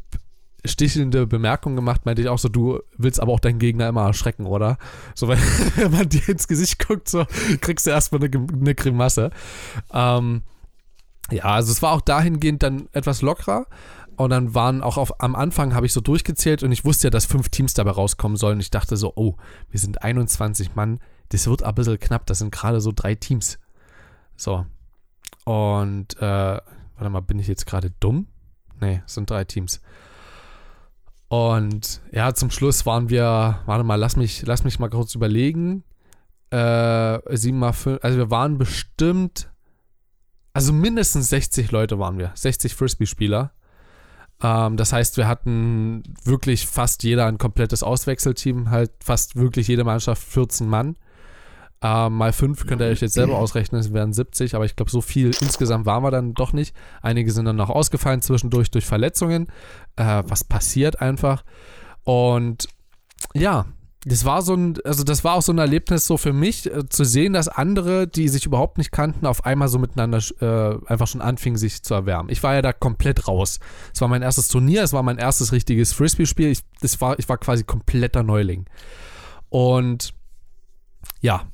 stichelnde 0.65 1.27
Bemerkung 1.27 1.77
gemacht, 1.77 2.05
meinte 2.05 2.23
ich 2.23 2.29
auch 2.29 2.39
so, 2.39 2.49
du 2.49 2.81
willst 2.99 3.21
aber 3.21 3.33
auch 3.33 3.41
deinen 3.41 3.59
Gegner 3.59 3.89
immer 3.89 4.07
erschrecken, 4.07 4.47
oder? 4.47 4.79
So, 5.15 5.29
weil, 5.29 5.39
wenn 5.77 5.93
man 5.93 6.09
dir 6.09 6.29
ins 6.29 6.49
Gesicht 6.49 6.87
guckt, 6.87 7.09
so, 7.09 7.25
kriegst 7.61 7.87
du 7.87 7.91
erstmal 7.91 8.23
eine, 8.23 8.47
eine 8.53 8.75
Grimasse. 8.75 9.31
Ähm, 9.93 10.43
ja, 11.31 11.45
also 11.45 11.73
es 11.73 11.83
war 11.83 11.93
auch 11.93 12.01
dahingehend 12.01 12.63
dann 12.63 12.89
etwas 12.93 13.23
lockerer. 13.23 13.67
Und 14.17 14.31
dann 14.31 14.55
waren 14.55 14.83
auch 14.83 14.99
auf, 14.99 15.23
am 15.23 15.35
Anfang 15.35 15.75
habe 15.75 15.87
ich 15.87 15.95
so 15.95 16.03
durchgezählt 16.03 16.63
und 16.63 16.73
ich 16.73 16.85
wusste 16.85 17.07
ja, 17.07 17.11
dass 17.11 17.25
fünf 17.25 17.49
Teams 17.49 17.73
dabei 17.73 17.93
rauskommen 17.93 18.37
sollen. 18.37 18.61
Ich 18.61 18.71
dachte 18.71 18.99
so, 18.99 19.13
oh, 19.17 19.37
wir 19.71 19.81
sind 19.81 20.03
21 20.03 20.75
Mann, 20.75 21.01
das 21.31 21.47
wird 21.47 21.63
ein 21.63 21.75
bisschen 21.75 21.99
knapp, 21.99 22.27
das 22.27 22.41
sind 22.41 22.53
gerade 22.53 22.83
so 22.83 22.93
drei 22.95 23.15
Teams. 23.15 23.59
So. 24.37 24.67
Und, 25.47 26.19
äh, 26.19 26.21
warte 27.01 27.11
mal, 27.11 27.21
bin 27.21 27.39
ich 27.39 27.47
jetzt 27.49 27.65
gerade 27.65 27.91
dumm? 27.99 28.27
Nee, 28.79 29.03
es 29.07 29.15
sind 29.15 29.31
drei 29.31 29.45
Teams. 29.45 29.81
Und 31.29 32.03
ja, 32.13 32.35
zum 32.35 32.51
Schluss 32.51 32.85
waren 32.85 33.09
wir, 33.09 33.61
warte 33.65 33.85
mal, 33.85 33.95
lass 33.95 34.17
mich, 34.17 34.43
lass 34.45 34.65
mich 34.65 34.79
mal 34.79 34.91
kurz 34.91 35.15
überlegen. 35.15 35.85
Äh, 36.51 37.21
sieben 37.37 37.59
mal 37.59 37.73
fünf, 37.73 38.01
also 38.03 38.19
wir 38.19 38.31
waren 38.31 38.59
bestimmt 38.59 39.50
also 40.53 40.73
mindestens 40.73 41.29
60 41.31 41.71
Leute 41.71 41.99
waren 41.99 42.19
wir, 42.19 42.33
60 42.35 42.75
Frisbee-Spieler. 42.75 43.53
Ähm, 44.43 44.77
das 44.77 44.93
heißt, 44.93 45.17
wir 45.17 45.29
hatten 45.29 46.03
wirklich 46.25 46.67
fast 46.67 47.03
jeder 47.03 47.27
ein 47.27 47.39
komplettes 47.39 47.83
Auswechselteam, 47.83 48.71
halt 48.71 48.91
fast 49.03 49.37
wirklich 49.37 49.69
jede 49.69 49.85
Mannschaft 49.85 50.23
14 50.23 50.69
Mann. 50.69 50.97
Ähm, 51.83 52.15
mal 52.15 52.33
5 52.33 52.67
könnt 52.67 52.83
ihr 52.83 52.89
euch 52.89 53.01
jetzt 53.01 53.15
selber 53.15 53.39
ausrechnen, 53.39 53.81
es 53.81 53.93
wären 53.93 54.13
70, 54.13 54.55
aber 54.55 54.67
ich 54.67 54.77
glaube, 54.77 54.91
so 54.91 55.01
viel 55.01 55.31
insgesamt 55.41 55.87
waren 55.87 56.03
wir 56.03 56.11
dann 56.11 56.35
doch 56.35 56.53
nicht. 56.53 56.75
Einige 57.01 57.33
sind 57.33 57.47
dann 57.47 57.57
noch 57.57 57.71
ausgefallen 57.71 58.21
zwischendurch 58.21 58.71
durch 58.71 58.85
Verletzungen. 58.85 59.47
Äh, 59.97 60.23
was 60.27 60.45
passiert 60.45 61.01
einfach? 61.01 61.43
Und 62.05 62.69
ja, 63.35 63.67
das 64.05 64.25
war 64.25 64.41
so 64.41 64.55
ein, 64.55 64.79
also 64.85 65.05
das 65.05 65.25
war 65.25 65.35
auch 65.35 65.43
so 65.43 65.53
ein 65.53 65.59
Erlebnis 65.59 66.07
so 66.07 66.17
für 66.17 66.33
mich, 66.33 66.67
äh, 66.67 66.89
zu 66.89 67.05
sehen, 67.05 67.35
dass 67.35 67.49
andere, 67.49 68.09
die 68.09 68.29
sich 68.29 68.47
überhaupt 68.47 68.79
nicht 68.79 68.93
kannten, 68.93 69.27
auf 69.27 69.45
einmal 69.45 69.69
so 69.69 69.79
miteinander 69.79 70.19
äh, 70.41 70.79
einfach 70.91 71.07
schon 71.07 71.21
anfingen, 71.21 71.59
sich 71.59 71.83
zu 71.83 71.93
erwärmen. 71.93 72.31
Ich 72.31 72.43
war 72.43 72.55
ja 72.55 72.63
da 72.63 72.73
komplett 72.73 73.29
raus. 73.29 73.61
Es 73.93 74.01
war 74.01 74.09
mein 74.09 74.23
erstes 74.23 74.49
Turnier, 74.49 74.83
es 74.83 74.95
war 74.95 75.03
mein 75.03 75.19
erstes 75.19 75.53
richtiges 75.53 75.93
Frisbee-Spiel. 75.93 76.51
Ich, 76.51 77.01
war, 77.01 77.19
ich 77.19 77.29
war 77.29 77.37
quasi 77.37 77.65
kompletter 77.65 78.23
Neuling. 78.23 78.65
Und 79.51 80.15
ja, 81.21 81.45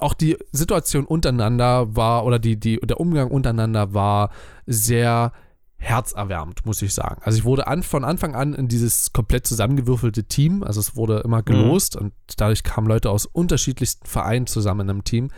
auch 0.00 0.12
die 0.12 0.36
Situation 0.52 1.06
untereinander 1.06 1.96
war, 1.96 2.26
oder 2.26 2.38
die, 2.38 2.60
die, 2.60 2.78
der 2.78 3.00
Umgang 3.00 3.30
untereinander 3.30 3.94
war 3.94 4.30
sehr 4.66 5.32
herzerwärmend, 5.78 6.66
muss 6.66 6.82
ich 6.82 6.92
sagen. 6.92 7.20
Also 7.22 7.38
ich 7.38 7.44
wurde 7.44 7.66
an, 7.68 7.82
von 7.82 8.04
Anfang 8.04 8.34
an 8.34 8.52
in 8.52 8.68
dieses 8.68 9.12
komplett 9.12 9.46
zusammengewürfelte 9.46 10.24
Team, 10.24 10.62
also 10.62 10.80
es 10.80 10.96
wurde 10.96 11.20
immer 11.20 11.42
gelost 11.42 11.94
mhm. 11.94 12.06
und 12.06 12.12
dadurch 12.36 12.64
kamen 12.64 12.88
Leute 12.88 13.10
aus 13.10 13.26
unterschiedlichsten 13.26 14.06
Vereinen 14.06 14.46
zusammen 14.46 14.82
in 14.82 14.90
einem 14.90 15.04
Team. 15.04 15.30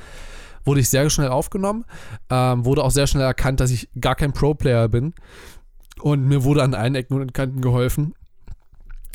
Wurde 0.65 0.81
ich 0.81 0.89
sehr 0.89 1.09
schnell 1.11 1.29
aufgenommen, 1.29 1.85
ähm, 2.31 2.65
wurde 2.65 2.85
auch 2.85 2.91
sehr 2.91 3.07
schnell 3.07 3.25
erkannt, 3.25 3.61
dass 3.61 3.71
ich 3.71 3.89
gar 4.01 4.15
kein 4.15 4.33
Pro-Player 4.33 4.89
bin 4.89 5.15
und 6.01 6.27
mir 6.27 6.43
wurde 6.43 6.63
an 6.63 6.75
allen 6.75 6.95
Ecken 6.95 7.21
und 7.21 7.35
Kanten 7.35 7.61
geholfen. 7.61 8.15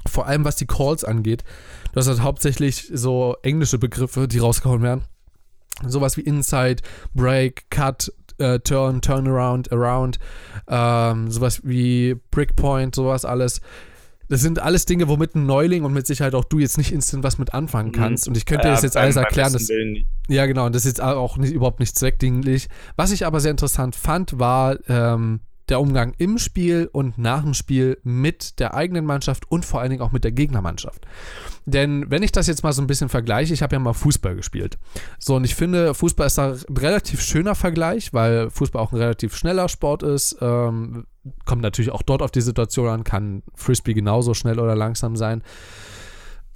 Vor 0.07 0.27
allem 0.27 0.45
was 0.45 0.55
die 0.55 0.67
Calls 0.67 1.03
angeht. 1.03 1.43
Du 1.91 1.99
hast 1.99 2.07
halt 2.07 2.21
hauptsächlich 2.21 2.91
so 2.93 3.35
englische 3.41 3.79
Begriffe, 3.79 4.27
die 4.27 4.37
rausgehauen 4.37 4.83
werden. 4.83 5.03
Sowas 5.85 6.17
wie 6.17 6.21
Inside, 6.21 6.83
Break, 7.15 7.69
Cut, 7.71 8.13
äh, 8.37 8.59
Turn, 8.59 9.01
Turnaround, 9.01 9.71
Around, 9.71 10.19
ähm, 10.67 11.29
sowas 11.31 11.61
wie 11.63 12.15
Brickpoint, 12.31 12.95
sowas 12.95 13.25
alles. 13.25 13.61
Das 14.27 14.41
sind 14.41 14.57
alles 14.57 14.85
Dinge, 14.85 15.07
womit 15.07 15.35
ein 15.35 15.45
Neuling 15.45 15.83
und 15.83 15.93
mit 15.93 16.07
Sicherheit 16.07 16.33
auch 16.33 16.45
du 16.45 16.57
jetzt 16.57 16.79
nicht 16.79 16.91
instant 16.91 17.23
was 17.23 17.37
mit 17.37 17.53
anfangen 17.53 17.89
Mhm. 17.89 17.93
kannst. 17.93 18.27
Und 18.27 18.35
ich 18.35 18.45
könnte 18.47 18.63
dir 18.63 18.69
Ja, 18.69 18.73
das 18.73 18.83
jetzt 18.83 18.93
beim- 18.95 19.03
alles 19.03 19.15
erklären. 19.17 19.53
Das, 19.53 19.69
ja, 20.27 20.45
genau. 20.47 20.65
Und 20.65 20.73
das 20.73 20.83
ist 20.85 20.97
jetzt 20.97 21.01
auch 21.01 21.37
nicht, 21.37 21.53
überhaupt 21.53 21.79
nicht 21.79 21.95
zweckdienlich. 21.95 22.67
Was 22.95 23.11
ich 23.11 23.25
aber 23.25 23.39
sehr 23.39 23.51
interessant 23.51 23.95
fand, 23.95 24.39
war 24.39 24.77
ähm, 24.89 25.41
der 25.69 25.81
Umgang 25.81 26.13
im 26.17 26.37
Spiel 26.37 26.89
und 26.91 27.17
nach 27.17 27.41
dem 27.41 27.53
Spiel 27.53 27.99
mit 28.03 28.59
der 28.59 28.73
eigenen 28.73 29.05
Mannschaft 29.05 29.49
und 29.51 29.65
vor 29.65 29.81
allen 29.81 29.89
Dingen 29.89 30.01
auch 30.01 30.11
mit 30.11 30.23
der 30.23 30.31
Gegnermannschaft. 30.31 31.05
Denn 31.65 32.09
wenn 32.09 32.23
ich 32.23 32.31
das 32.31 32.47
jetzt 32.47 32.63
mal 32.63 32.73
so 32.73 32.81
ein 32.81 32.87
bisschen 32.87 33.09
vergleiche, 33.09 33.53
ich 33.53 33.63
habe 33.63 33.75
ja 33.75 33.79
mal 33.79 33.93
Fußball 33.93 34.35
gespielt. 34.35 34.77
So, 35.17 35.35
und 35.35 35.43
ich 35.43 35.55
finde, 35.55 35.93
Fußball 35.93 36.27
ist 36.27 36.37
da 36.37 36.53
ein 36.53 36.77
relativ 36.77 37.21
schöner 37.21 37.55
Vergleich, 37.55 38.13
weil 38.13 38.49
Fußball 38.51 38.81
auch 38.81 38.91
ein 38.91 38.99
relativ 38.99 39.35
schneller 39.35 39.67
Sport 39.67 40.03
ist. 40.03 40.37
Ähm, 40.41 41.07
kommt 41.45 41.61
natürlich 41.61 41.91
auch 41.91 42.03
dort 42.03 42.21
auf 42.21 42.31
die 42.31 42.41
Situation 42.41 42.87
an, 42.87 43.03
kann 43.03 43.41
Frisbee 43.55 43.93
genauso 43.93 44.33
schnell 44.33 44.59
oder 44.59 44.75
langsam 44.75 45.15
sein. 45.15 45.41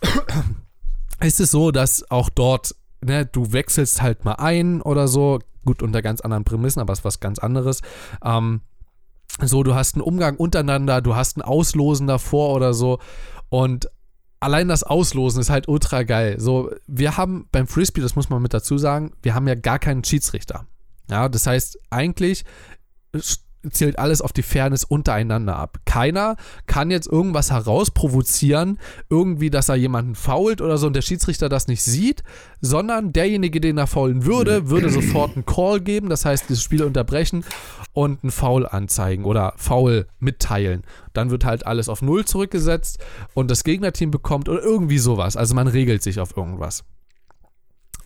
ist 1.21 1.39
es 1.39 1.51
so, 1.51 1.71
dass 1.71 2.09
auch 2.11 2.29
dort, 2.29 2.75
ne, 3.01 3.25
du 3.25 3.51
wechselst 3.51 4.01
halt 4.01 4.25
mal 4.25 4.33
ein 4.33 4.81
oder 4.81 5.07
so, 5.07 5.39
gut 5.65 5.81
unter 5.83 6.01
ganz 6.01 6.21
anderen 6.21 6.45
Prämissen, 6.45 6.81
aber 6.81 6.93
es 6.93 6.99
ist 6.99 7.05
was 7.05 7.19
ganz 7.19 7.39
anderes. 7.39 7.81
Ähm, 8.23 8.61
so, 9.41 9.63
du 9.63 9.75
hast 9.75 9.95
einen 9.95 10.01
Umgang 10.01 10.35
untereinander, 10.35 11.01
du 11.01 11.15
hast 11.15 11.37
ein 11.37 11.41
Auslosen 11.41 12.07
davor 12.07 12.53
oder 12.53 12.73
so 12.73 12.99
und 13.49 13.89
allein 14.39 14.67
das 14.67 14.83
Auslosen 14.83 15.41
ist 15.41 15.49
halt 15.49 15.67
ultra 15.67 16.03
geil. 16.03 16.39
So, 16.39 16.71
wir 16.87 17.17
haben 17.17 17.47
beim 17.51 17.67
Frisbee, 17.67 18.01
das 18.01 18.15
muss 18.15 18.29
man 18.29 18.41
mit 18.41 18.53
dazu 18.53 18.77
sagen, 18.77 19.13
wir 19.21 19.35
haben 19.35 19.47
ja 19.47 19.55
gar 19.55 19.79
keinen 19.79 20.03
Schiedsrichter. 20.03 20.65
Ja, 21.09 21.27
das 21.29 21.47
heißt, 21.47 21.79
eigentlich 21.89 22.45
zählt 23.69 23.99
alles 23.99 24.21
auf 24.21 24.31
die 24.31 24.41
Fairness 24.41 24.83
untereinander 24.83 25.57
ab. 25.57 25.79
Keiner 25.85 26.35
kann 26.65 26.91
jetzt 26.91 27.07
irgendwas 27.07 27.51
herausprovozieren, 27.51 28.79
irgendwie, 29.09 29.49
dass 29.49 29.69
er 29.69 29.75
jemanden 29.75 30.15
fault 30.15 30.61
oder 30.61 30.77
so 30.77 30.87
und 30.87 30.95
der 30.95 31.01
Schiedsrichter 31.01 31.49
das 31.49 31.67
nicht 31.67 31.83
sieht, 31.83 32.23
sondern 32.61 33.11
derjenige, 33.11 33.59
den 33.59 33.77
er 33.77 33.87
faulen 33.87 34.25
würde, 34.25 34.69
würde 34.69 34.89
sofort 34.89 35.35
einen 35.35 35.45
Call 35.45 35.81
geben, 35.81 36.09
das 36.09 36.25
heißt, 36.25 36.49
das 36.49 36.61
Spiel 36.61 36.83
unterbrechen 36.83 37.43
und 37.93 38.23
einen 38.23 38.31
Foul 38.31 38.65
anzeigen 38.65 39.25
oder 39.25 39.53
Foul 39.57 40.07
mitteilen. 40.19 40.83
Dann 41.13 41.31
wird 41.31 41.45
halt 41.45 41.65
alles 41.65 41.89
auf 41.89 42.01
Null 42.01 42.25
zurückgesetzt 42.25 42.99
und 43.33 43.51
das 43.51 43.63
Gegnerteam 43.63 44.11
bekommt 44.11 44.47
oder 44.47 44.61
irgendwie 44.61 44.99
sowas. 44.99 45.35
Also 45.35 45.55
man 45.55 45.67
regelt 45.67 46.03
sich 46.03 46.19
auf 46.19 46.35
irgendwas. 46.37 46.83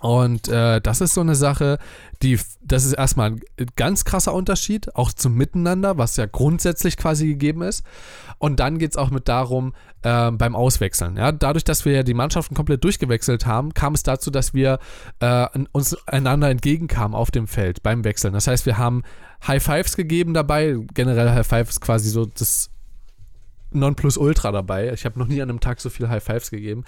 Und 0.03 0.49
äh, 0.49 0.81
das 0.81 0.99
ist 0.99 1.13
so 1.13 1.21
eine 1.21 1.33
Sache, 1.33 1.79
die, 2.23 2.37
das 2.61 2.83
ist 2.83 2.91
erstmal 2.91 3.31
ein 3.31 3.41
ganz 3.77 4.03
krasser 4.03 4.33
Unterschied, 4.33 4.93
auch 4.97 5.13
zum 5.13 5.35
Miteinander, 5.35 5.97
was 5.97 6.17
ja 6.17 6.25
grundsätzlich 6.25 6.97
quasi 6.97 7.25
gegeben 7.25 7.61
ist. 7.61 7.85
Und 8.37 8.59
dann 8.59 8.79
geht 8.79 8.91
es 8.91 8.97
auch 8.97 9.11
mit 9.11 9.29
darum, 9.29 9.73
äh, 10.01 10.29
beim 10.31 10.57
Auswechseln. 10.57 11.15
Ja? 11.15 11.31
Dadurch, 11.31 11.63
dass 11.63 11.85
wir 11.85 11.93
ja 11.93 12.03
die 12.03 12.13
Mannschaften 12.13 12.53
komplett 12.53 12.83
durchgewechselt 12.83 13.45
haben, 13.45 13.73
kam 13.73 13.93
es 13.93 14.03
dazu, 14.03 14.29
dass 14.29 14.53
wir 14.53 14.79
äh, 15.21 15.47
uns 15.71 15.95
einander 16.05 16.49
entgegenkamen 16.49 17.15
auf 17.15 17.31
dem 17.31 17.47
Feld 17.47 17.81
beim 17.81 18.03
Wechseln. 18.03 18.33
Das 18.33 18.47
heißt, 18.47 18.65
wir 18.65 18.77
haben 18.77 19.03
High 19.47 19.63
Fives 19.63 19.95
gegeben 19.95 20.33
dabei. 20.33 20.75
Generell 20.93 21.29
High 21.29 21.47
Five 21.47 21.69
ist 21.69 21.79
quasi 21.79 22.09
so 22.09 22.25
das 22.25 22.72
Nonplusultra 23.75 24.51
dabei. 24.51 24.91
Ich 24.93 25.05
habe 25.05 25.19
noch 25.19 25.27
nie 25.27 25.41
an 25.41 25.49
einem 25.49 25.59
Tag 25.59 25.81
so 25.81 25.89
viel 25.89 26.09
High 26.09 26.23
Fives 26.23 26.51
gegeben. 26.51 26.83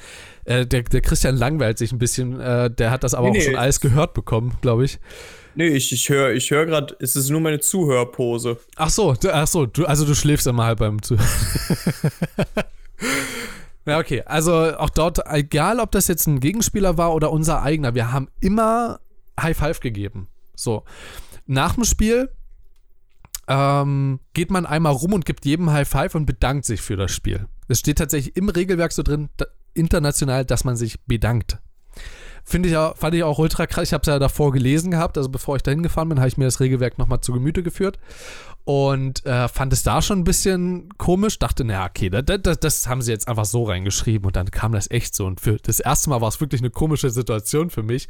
Äh, 0.45 0.65
der, 0.65 0.83
der 0.83 1.01
Christian 1.01 1.37
langweilt 1.37 1.77
sich 1.77 1.91
ein 1.91 1.97
bisschen. 1.97 2.39
Äh, 2.39 2.71
der 2.71 2.91
hat 2.91 3.03
das 3.03 3.13
aber 3.13 3.29
Nee, 3.29 3.39
auch 3.39 3.43
schon 3.43 3.53
nee. 3.53 3.59
alles 3.59 3.79
gehört 3.79 4.13
bekommen, 4.13 4.57
glaube 4.61 4.85
ich. 4.85 4.99
Nee, 5.55 5.67
ich, 5.67 5.91
ich 5.91 6.09
höre 6.09 6.33
ich 6.33 6.51
hör 6.51 6.65
gerade, 6.65 6.95
es 6.99 7.15
ist 7.15 7.29
nur 7.29 7.39
meine 7.39 7.59
Zuhörpose. 7.59 8.57
Ach 8.75 8.89
so, 8.89 9.13
du, 9.13 9.33
ach 9.33 9.47
so, 9.47 9.65
du, 9.65 9.85
also 9.85 10.05
du 10.05 10.13
schläfst 10.13 10.45
immer 10.47 10.65
halb 10.65 10.79
beim 10.79 11.01
zu. 11.01 11.15
ja, 13.85 13.99
okay. 13.99 14.21
Also 14.25 14.53
auch 14.53 14.89
dort, 14.89 15.19
egal 15.29 15.79
ob 15.79 15.91
das 15.91 16.09
jetzt 16.09 16.27
ein 16.27 16.41
Gegenspieler 16.41 16.97
war 16.97 17.13
oder 17.13 17.31
unser 17.31 17.63
eigener, 17.63 17.95
wir 17.95 18.11
haben 18.11 18.27
immer 18.41 18.99
High 19.39 19.57
Five 19.57 19.79
gegeben. 19.79 20.27
So. 20.55 20.83
Nach 21.47 21.75
dem 21.75 21.85
Spiel 21.85 22.29
ähm, 23.47 24.19
geht 24.33 24.51
man 24.51 24.65
einmal 24.65 24.93
rum 24.93 25.13
und 25.13 25.25
gibt 25.25 25.45
jedem 25.45 25.71
High 25.71 25.87
Five 25.87 26.15
und 26.15 26.25
bedankt 26.25 26.65
sich 26.65 26.81
für 26.81 26.95
das 26.95 27.11
Spiel. 27.11 27.47
Es 27.67 27.79
steht 27.79 27.97
tatsächlich 27.97 28.35
im 28.35 28.49
Regelwerk 28.49 28.91
so 28.91 29.03
drin, 29.03 29.29
da, 29.37 29.45
international, 29.73 30.45
dass 30.45 30.63
man 30.63 30.75
sich 30.75 31.01
bedankt. 31.05 31.59
Finde 32.43 32.69
ich 32.69 32.77
auch, 32.77 32.95
fand 32.95 33.15
ich 33.15 33.23
auch 33.23 33.39
ultra 33.39 33.65
krass. 33.65 33.85
Ich 33.89 33.93
habe 33.93 34.01
es 34.01 34.07
ja 34.07 34.19
davor 34.19 34.51
gelesen 34.51 34.91
gehabt, 34.91 35.17
also 35.17 35.29
bevor 35.29 35.55
ich 35.55 35.63
dahin 35.63 35.81
gefahren 35.81 36.09
bin, 36.09 36.19
habe 36.19 36.27
ich 36.27 36.37
mir 36.37 36.45
das 36.45 36.59
Regelwerk 36.59 36.97
nochmal 36.97 37.21
zu 37.21 37.33
Gemüte 37.33 37.63
geführt 37.63 37.99
und 38.65 39.23
äh, 39.27 39.47
fand 39.47 39.71
es 39.73 39.83
da 39.83 40.01
schon 40.01 40.19
ein 40.19 40.23
bisschen 40.23 40.89
komisch. 40.97 41.37
Dachte, 41.37 41.63
naja, 41.63 41.85
okay, 41.85 42.09
das, 42.09 42.41
das, 42.41 42.59
das 42.59 42.87
haben 42.87 43.03
sie 43.03 43.11
jetzt 43.11 43.27
einfach 43.27 43.45
so 43.45 43.63
reingeschrieben 43.63 44.25
und 44.25 44.35
dann 44.35 44.49
kam 44.49 44.71
das 44.71 44.89
echt 44.89 45.13
so. 45.13 45.27
Und 45.27 45.39
für 45.39 45.57
das 45.57 45.79
erste 45.79 46.09
Mal 46.09 46.19
war 46.19 46.29
es 46.29 46.41
wirklich 46.41 46.61
eine 46.61 46.71
komische 46.71 47.11
Situation 47.11 47.69
für 47.69 47.83
mich. 47.83 48.09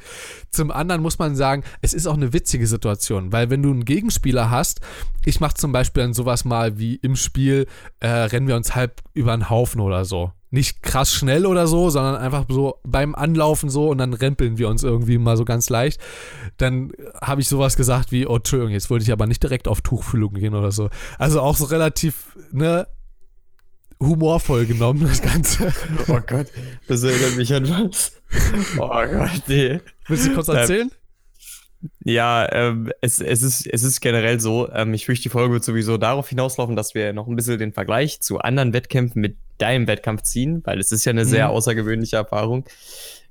Zum 0.51 0.71
anderen 0.71 1.01
muss 1.01 1.19
man 1.19 1.35
sagen, 1.35 1.63
es 1.81 1.93
ist 1.93 2.07
auch 2.07 2.15
eine 2.15 2.31
witzige 2.31 2.67
Situation, 2.67 3.33
weil 3.33 3.49
wenn 3.49 3.61
du 3.61 3.69
einen 3.69 3.83
Gegenspieler 3.83 4.49
hast, 4.49 4.79
ich 5.25 5.41
mache 5.41 5.55
zum 5.55 5.73
Beispiel 5.73 6.03
dann 6.03 6.13
sowas 6.13 6.45
mal 6.45 6.79
wie 6.79 6.95
im 6.95 7.17
Spiel, 7.17 7.67
äh, 7.99 8.07
rennen 8.07 8.47
wir 8.47 8.55
uns 8.55 8.75
halb 8.75 9.01
über 9.13 9.33
einen 9.33 9.49
Haufen 9.49 9.81
oder 9.81 10.05
so 10.05 10.31
nicht 10.55 10.81
krass 10.81 11.13
schnell 11.13 11.45
oder 11.45 11.67
so, 11.67 11.89
sondern 11.89 12.15
einfach 12.15 12.45
so 12.49 12.79
beim 12.83 13.13
Anlaufen 13.13 13.69
so 13.69 13.89
und 13.89 13.99
dann 13.99 14.13
rempeln 14.13 14.57
wir 14.57 14.69
uns 14.69 14.81
irgendwie 14.81 15.17
mal 15.17 15.37
so 15.37 15.45
ganz 15.45 15.69
leicht. 15.69 16.01
Dann 16.57 16.91
habe 17.21 17.41
ich 17.41 17.47
sowas 17.47 17.75
gesagt 17.75 18.11
wie, 18.11 18.25
oh, 18.25 18.37
Entschuldigung, 18.37 18.71
jetzt 18.71 18.89
wollte 18.89 19.03
ich 19.03 19.11
aber 19.11 19.27
nicht 19.27 19.43
direkt 19.43 19.67
auf 19.67 19.81
Tuchfühlung 19.81 20.33
gehen 20.33 20.55
oder 20.55 20.71
so. 20.71 20.89
Also 21.19 21.41
auch 21.41 21.57
so 21.57 21.65
relativ, 21.65 22.37
ne, 22.51 22.87
humorvoll 23.99 24.65
genommen, 24.65 25.01
das 25.01 25.21
Ganze. 25.21 25.73
Oh 26.07 26.19
Gott, 26.25 26.47
das 26.87 27.03
erinnert 27.03 27.35
mich 27.35 27.53
an 27.53 27.69
was. 27.69 28.13
Oh 28.77 28.87
Gott, 28.87 29.43
nee. 29.47 29.79
Willst 30.07 30.27
du 30.27 30.33
kurz 30.33 30.47
erzählen? 30.47 30.89
Ja, 32.03 32.51
ähm, 32.51 32.91
es, 33.01 33.19
es, 33.19 33.41
ist, 33.43 33.67
es 33.67 33.83
ist 33.83 34.01
generell 34.01 34.39
so, 34.39 34.71
ähm, 34.71 34.93
ich 34.93 35.05
fürchte, 35.05 35.23
die 35.23 35.29
Folge 35.29 35.53
wird 35.53 35.63
sowieso 35.63 35.97
darauf 35.97 36.29
hinauslaufen, 36.29 36.75
dass 36.75 36.95
wir 36.95 37.13
noch 37.13 37.27
ein 37.27 37.35
bisschen 37.35 37.59
den 37.59 37.73
Vergleich 37.73 38.21
zu 38.21 38.39
anderen 38.39 38.73
Wettkämpfen 38.73 39.21
mit 39.21 39.37
deinem 39.57 39.87
Wettkampf 39.87 40.23
ziehen, 40.23 40.61
weil 40.65 40.79
es 40.79 40.91
ist 40.91 41.05
ja 41.05 41.11
eine 41.11 41.25
sehr 41.25 41.47
Mhm. 41.47 41.53
außergewöhnliche 41.55 42.17
Erfahrung. 42.17 42.65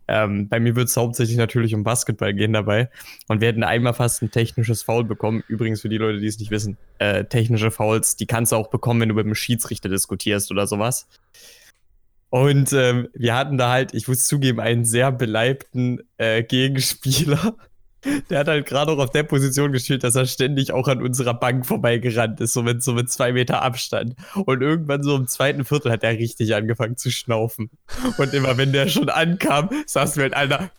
Ähm, 0.07 0.49
bei 0.49 0.61
mir 0.61 0.77
wird 0.77 0.89
es 0.89 0.97
hauptsächlich 0.97 1.37
natürlich 1.39 1.75
um 1.75 1.83
Basketball 1.83 2.35
gehen 2.35 2.53
dabei. 2.53 2.91
Und 3.29 3.41
wir 3.41 3.49
hätten 3.49 3.65
einmal 3.65 3.95
fast 3.95 4.23
ein 4.23 4.31
technisches 4.31 4.83
Foul 4.83 5.05
bekommen. 5.05 5.43
Übrigens 5.49 5.81
für 5.81 5.89
die 5.89 5.97
Leute, 5.97 6.19
die 6.21 6.27
es 6.27 6.39
nicht 6.39 6.51
wissen, 6.51 6.77
äh, 6.99 7.25
technische 7.25 7.71
Fouls, 7.71 8.17
die 8.17 8.27
kannst 8.27 8.53
du 8.53 8.57
auch 8.57 8.69
bekommen, 8.69 9.01
wenn 9.01 9.09
du 9.09 9.15
mit 9.15 9.25
dem 9.25 9.35
Schiedsrichter 9.35 9.89
diskutierst 9.89 10.51
oder 10.51 10.67
sowas. 10.67 11.07
Und 12.29 12.73
ähm, 12.73 13.09
wir 13.15 13.35
hatten 13.37 13.57
da 13.59 13.71
halt, 13.71 13.95
ich 13.95 14.09
muss 14.09 14.27
zugeben, 14.27 14.61
einen 14.61 14.85
sehr 14.85 15.13
beleibten 15.13 16.01
äh, 16.19 16.43
Gegenspieler. 16.43 17.55
Der 18.31 18.41
hat 18.41 18.49
halt 18.49 18.67
gerade 18.67 18.93
auch 18.93 18.99
auf 18.99 19.11
der 19.11 19.23
Position 19.23 19.73
gespielt, 19.73 20.05
dass 20.05 20.15
er 20.15 20.27
ständig 20.27 20.73
auch 20.73 20.89
an 20.89 21.03
unserer 21.03 21.35
Bank 21.35 21.67
vorbeigerannt 21.67 22.41
ist, 22.41 22.53
so 22.53 22.63
mit, 22.63 22.83
so 22.83 22.93
mit 22.93 23.11
zwei 23.11 23.33
Meter 23.33 23.63
Abstand. 23.63 24.15
Und 24.35 24.63
irgendwann 24.63 25.03
so 25.03 25.17
im 25.17 25.27
zweiten 25.27 25.65
Viertel 25.65 25.91
hat 25.93 26.03
er 26.03 26.13
richtig 26.13 26.55
angefangen 26.55 26.97
zu 26.97 27.11
schnaufen. 27.11 27.71
Und 28.19 28.35
immer 28.35 28.57
wenn 28.57 28.73
der 28.73 28.89
schon 28.89 29.09
ankam, 29.09 29.71
saßen 29.87 30.17
wir 30.17 30.25
halt 30.25 30.35
einer. 30.35 30.71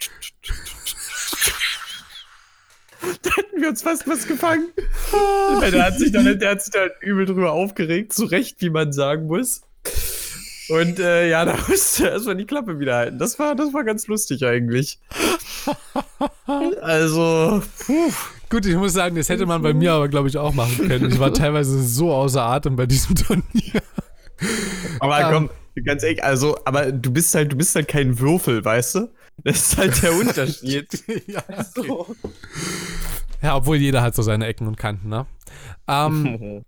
Da 3.22 3.30
hätten 3.36 3.62
wir 3.62 3.70
uns 3.70 3.84
fast 3.84 4.08
was 4.08 4.28
gefangen. 4.28 4.70
Der 5.72 5.86
hat 5.86 6.00
sich 6.00 6.12
dann, 6.12 6.40
der 6.40 6.52
hat 6.52 6.62
sich 6.62 6.74
dann 6.74 6.90
übel 7.02 7.26
drüber 7.26 7.52
aufgeregt, 7.52 8.14
zu 8.14 8.26
Recht, 8.26 8.62
wie 8.62 8.70
man 8.70 8.94
sagen 8.94 9.28
muss. 9.28 9.62
Und 10.70 11.00
äh, 11.00 11.30
ja, 11.30 11.46
da 11.46 11.56
musste 11.68 12.06
er 12.08 12.14
erstmal 12.14 12.36
die 12.36 12.46
Klappe 12.46 12.80
wieder 12.80 12.96
halten. 12.96 13.18
Das 13.20 13.38
war, 13.40 13.56
das 13.56 13.74
war 13.74 13.84
ganz 13.84 14.08
lustig 14.08 14.44
eigentlich. 14.46 15.00
Also, 16.82 17.64
puh. 17.80 18.12
Gut, 18.50 18.66
ich 18.68 18.76
muss 18.76 18.94
sagen, 18.94 19.16
das 19.16 19.30
hätte 19.30 19.46
man 19.48 19.62
bei 19.64 19.74
mir 19.74 19.94
aber, 19.94 20.08
glaube 20.08 20.28
ich, 20.28 20.38
auch 20.38 20.54
machen 20.54 20.88
können. 20.88 21.12
Ich 21.12 21.20
war 21.20 21.34
teilweise 21.34 21.84
so 21.84 22.14
außer 22.14 22.44
Atem 22.44 22.76
bei 22.76 22.86
diesem 22.86 23.16
Turnier. 23.16 23.82
Aber 25.00 25.20
Ähm. 25.22 25.32
komm, 25.76 25.84
ganz 25.84 26.04
ehrlich, 26.04 26.24
also, 26.24 26.58
aber 26.66 26.92
du 26.92 27.12
bist 27.12 27.34
halt, 27.34 27.52
du 27.52 27.56
bist 27.58 27.76
halt 27.76 27.88
kein 27.88 28.20
Würfel, 28.20 28.64
weißt 28.64 28.96
du? 28.96 29.10
Das 29.44 29.58
ist 29.58 29.78
halt 29.78 30.02
der 30.04 30.14
Unterschied. 30.14 30.88
ja, 31.28 31.42
So. 31.74 32.16
ja, 33.42 33.56
obwohl 33.56 33.78
jeder 33.78 34.02
hat 34.04 34.16
so 34.16 34.22
seine 34.22 34.46
Ecken 34.46 34.68
und 34.68 34.78
Kanten, 34.78 35.10
ne? 35.10 35.26
Ähm, 35.88 36.64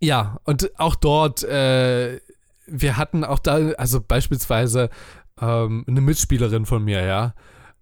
Ja, 0.00 0.40
und 0.44 0.70
auch 0.80 0.94
dort, 0.96 1.42
äh, 1.44 2.20
wir 2.66 2.96
hatten 2.96 3.24
auch 3.24 3.38
da, 3.38 3.70
also 3.72 4.00
beispielsweise 4.00 4.90
ähm, 5.40 5.84
eine 5.86 6.00
Mitspielerin 6.00 6.66
von 6.66 6.84
mir, 6.84 7.04
ja. 7.04 7.34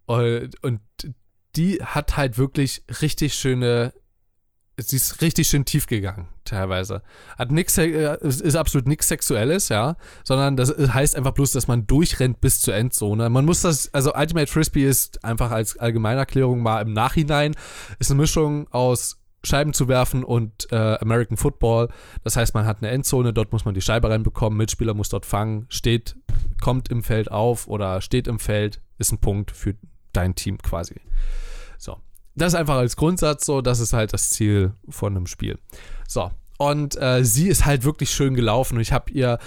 Und, 0.06 0.62
und 0.62 0.80
die 1.56 1.82
hat 1.82 2.16
halt 2.16 2.38
wirklich 2.38 2.82
richtig 3.00 3.34
schöne 3.34 3.92
sie 4.78 4.96
ist 4.96 5.20
richtig 5.20 5.48
schön 5.48 5.64
tief 5.64 5.86
gegangen, 5.86 6.28
teilweise. 6.44 7.02
Hat 7.38 7.50
nix, 7.50 7.76
äh, 7.78 8.16
ist 8.22 8.56
absolut 8.56 8.86
nichts 8.86 9.08
Sexuelles, 9.08 9.68
ja, 9.68 9.96
sondern 10.24 10.56
das 10.56 10.70
heißt 10.70 11.16
einfach 11.16 11.32
bloß, 11.32 11.52
dass 11.52 11.68
man 11.68 11.86
durchrennt 11.86 12.40
bis 12.40 12.60
zur 12.60 12.74
Endzone. 12.74 13.28
Man 13.28 13.44
muss 13.44 13.62
das, 13.62 13.92
also 13.92 14.14
Ultimate 14.14 14.46
Frisbee 14.46 14.84
ist 14.84 15.24
einfach 15.24 15.50
als 15.50 15.76
Allgemeinerklärung 15.76 16.60
mal 16.60 16.80
im 16.80 16.92
Nachhinein, 16.92 17.54
ist 17.98 18.10
eine 18.10 18.20
Mischung 18.20 18.66
aus 18.72 19.18
Scheiben 19.44 19.72
zu 19.72 19.88
werfen 19.88 20.24
und 20.24 20.70
äh, 20.70 20.98
American 21.00 21.36
Football. 21.36 21.88
Das 22.22 22.36
heißt, 22.36 22.54
man 22.54 22.66
hat 22.66 22.78
eine 22.78 22.90
Endzone, 22.90 23.32
dort 23.32 23.52
muss 23.52 23.64
man 23.64 23.74
die 23.74 23.80
Scheibe 23.80 24.08
reinbekommen, 24.10 24.56
Mitspieler 24.56 24.94
muss 24.94 25.08
dort 25.08 25.26
fangen, 25.26 25.66
steht, 25.68 26.16
kommt 26.60 26.88
im 26.88 27.02
Feld 27.02 27.30
auf 27.30 27.66
oder 27.66 28.00
steht 28.00 28.28
im 28.28 28.38
Feld, 28.38 28.80
ist 28.98 29.12
ein 29.12 29.18
Punkt 29.18 29.50
für 29.50 29.74
dein 30.12 30.34
Team 30.34 30.58
quasi. 30.58 31.00
So. 31.78 31.96
Das 32.34 32.52
ist 32.52 32.58
einfach 32.58 32.76
als 32.76 32.96
Grundsatz 32.96 33.44
so, 33.44 33.60
das 33.60 33.80
ist 33.80 33.92
halt 33.92 34.12
das 34.12 34.30
Ziel 34.30 34.74
von 34.88 35.16
einem 35.16 35.26
Spiel. 35.26 35.58
So. 36.06 36.30
Und 36.58 37.00
äh, 37.00 37.24
sie 37.24 37.48
ist 37.48 37.66
halt 37.66 37.84
wirklich 37.84 38.10
schön 38.10 38.34
gelaufen 38.34 38.76
und 38.76 38.80
ich 38.82 38.92
habe 38.92 39.10
ihr 39.10 39.38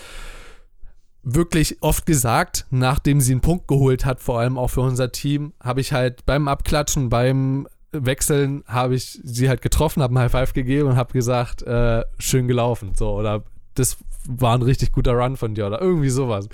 wirklich 1.23 1.81
oft 1.81 2.05
gesagt, 2.05 2.65
nachdem 2.69 3.19
sie 3.19 3.31
einen 3.31 3.41
Punkt 3.41 3.67
geholt 3.67 4.05
hat, 4.05 4.21
vor 4.21 4.39
allem 4.39 4.57
auch 4.57 4.67
für 4.67 4.81
unser 4.81 5.11
Team, 5.11 5.53
habe 5.61 5.81
ich 5.81 5.91
halt 5.91 6.25
beim 6.25 6.47
Abklatschen, 6.47 7.09
beim 7.09 7.67
Wechseln 7.91 8.63
habe 8.67 8.95
ich 8.95 9.19
sie 9.23 9.49
halt 9.49 9.61
getroffen, 9.61 10.03
habe 10.03 10.11
einen 10.11 10.23
High 10.25 10.31
Five 10.31 10.53
gegeben 10.53 10.89
und 10.89 10.97
habe 10.97 11.13
gesagt, 11.13 11.61
äh, 11.63 12.03
schön 12.19 12.47
gelaufen, 12.47 12.91
so 12.95 13.11
oder 13.11 13.43
das 13.75 13.97
war 14.27 14.57
ein 14.57 14.61
richtig 14.61 14.91
guter 14.91 15.13
Run 15.13 15.37
von 15.37 15.53
dir 15.53 15.67
oder 15.67 15.81
irgendwie 15.81 16.09
sowas. 16.09 16.47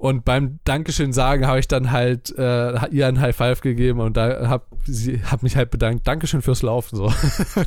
Und 0.00 0.24
beim 0.24 0.60
Dankeschön 0.64 1.12
sagen 1.12 1.46
habe 1.46 1.60
ich 1.60 1.68
dann 1.68 1.90
halt 1.90 2.34
äh, 2.38 2.86
ihr 2.88 3.06
ein 3.06 3.20
High 3.20 3.36
Five 3.36 3.60
gegeben 3.60 4.00
und 4.00 4.16
da 4.16 4.48
habe 4.48 4.64
sie 4.86 5.22
hab 5.22 5.42
mich 5.42 5.56
halt 5.56 5.70
bedankt. 5.70 6.08
Dankeschön 6.08 6.40
fürs 6.40 6.62
Laufen 6.62 6.96
so. 6.96 7.12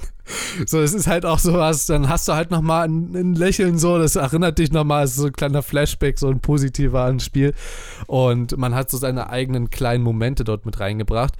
so, 0.65 0.81
es 0.81 0.95
ist 0.95 1.05
halt 1.05 1.27
auch 1.27 1.37
sowas, 1.37 1.85
dann 1.85 2.09
hast 2.09 2.27
du 2.27 2.33
halt 2.33 2.49
nochmal 2.49 2.87
ein, 2.87 3.13
ein 3.13 3.35
Lächeln 3.35 3.77
so, 3.77 3.99
das 3.99 4.15
erinnert 4.15 4.57
dich 4.57 4.71
nochmal, 4.71 5.05
so 5.05 5.27
ein 5.27 5.33
kleiner 5.33 5.61
Flashback, 5.61 6.17
so 6.17 6.27
ein 6.27 6.39
positiver 6.39 7.03
ans 7.03 7.23
Spiel. 7.23 7.53
Und 8.07 8.57
man 8.57 8.73
hat 8.73 8.89
so 8.89 8.97
seine 8.97 9.29
eigenen 9.29 9.69
kleinen 9.69 10.03
Momente 10.03 10.43
dort 10.43 10.65
mit 10.65 10.79
reingebracht. 10.79 11.35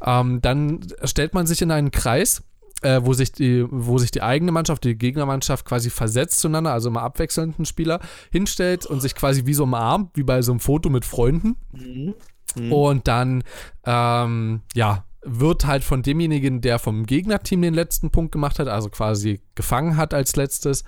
Ähm, 0.00 0.40
dann 0.42 0.78
stellt 1.02 1.34
man 1.34 1.48
sich 1.48 1.60
in 1.60 1.72
einen 1.72 1.90
Kreis 1.90 2.44
äh, 2.86 3.04
wo, 3.04 3.12
sich 3.12 3.32
die, 3.32 3.66
wo 3.68 3.98
sich 3.98 4.12
die 4.12 4.22
eigene 4.22 4.52
Mannschaft, 4.52 4.84
die 4.84 4.96
Gegnermannschaft 4.96 5.64
quasi 5.64 5.90
versetzt 5.90 6.38
zueinander, 6.38 6.72
also 6.72 6.88
immer 6.88 7.02
abwechselnden 7.02 7.64
Spieler, 7.64 8.00
hinstellt 8.30 8.86
und 8.86 9.00
sich 9.00 9.14
quasi 9.16 9.46
wie 9.46 9.54
so 9.54 9.64
umarmt, 9.64 10.10
wie 10.14 10.22
bei 10.22 10.40
so 10.42 10.52
einem 10.52 10.60
Foto 10.60 10.88
mit 10.88 11.04
Freunden. 11.04 11.56
Mhm. 11.72 12.14
Mhm. 12.54 12.72
Und 12.72 13.08
dann, 13.08 13.42
ähm, 13.84 14.60
ja, 14.74 15.04
wird 15.28 15.66
halt 15.66 15.82
von 15.82 16.02
demjenigen, 16.02 16.60
der 16.60 16.78
vom 16.78 17.04
Gegnerteam 17.04 17.60
den 17.60 17.74
letzten 17.74 18.10
Punkt 18.10 18.30
gemacht 18.30 18.60
hat, 18.60 18.68
also 18.68 18.88
quasi 18.88 19.40
gefangen 19.56 19.96
hat 19.96 20.14
als 20.14 20.36
letztes 20.36 20.84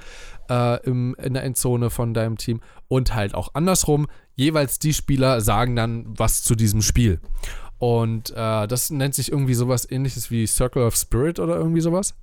äh, 0.49 0.81
im, 0.87 1.17
in 1.21 1.35
der 1.35 1.43
Endzone 1.43 1.91
von 1.91 2.15
deinem 2.15 2.39
Team 2.39 2.61
und 2.87 3.17
halt 3.17 3.35
auch 3.35 3.51
andersrum, 3.55 4.07
jeweils 4.37 4.79
die 4.79 4.95
Spieler 4.95 5.41
sagen 5.41 5.75
dann 5.75 6.05
was 6.07 6.45
zu 6.45 6.55
diesem 6.55 6.83
Spiel. 6.83 7.21
Und 7.79 8.31
äh, 8.31 8.67
das 8.67 8.91
nennt 8.91 9.15
sich 9.15 9.31
irgendwie 9.31 9.55
sowas 9.55 9.91
ähnliches 9.91 10.31
wie 10.31 10.47
Circle 10.47 10.83
of 10.83 10.97
Spirit 10.97 11.39
oder 11.39 11.57
irgendwie 11.57 11.81
sowas. 11.81 12.15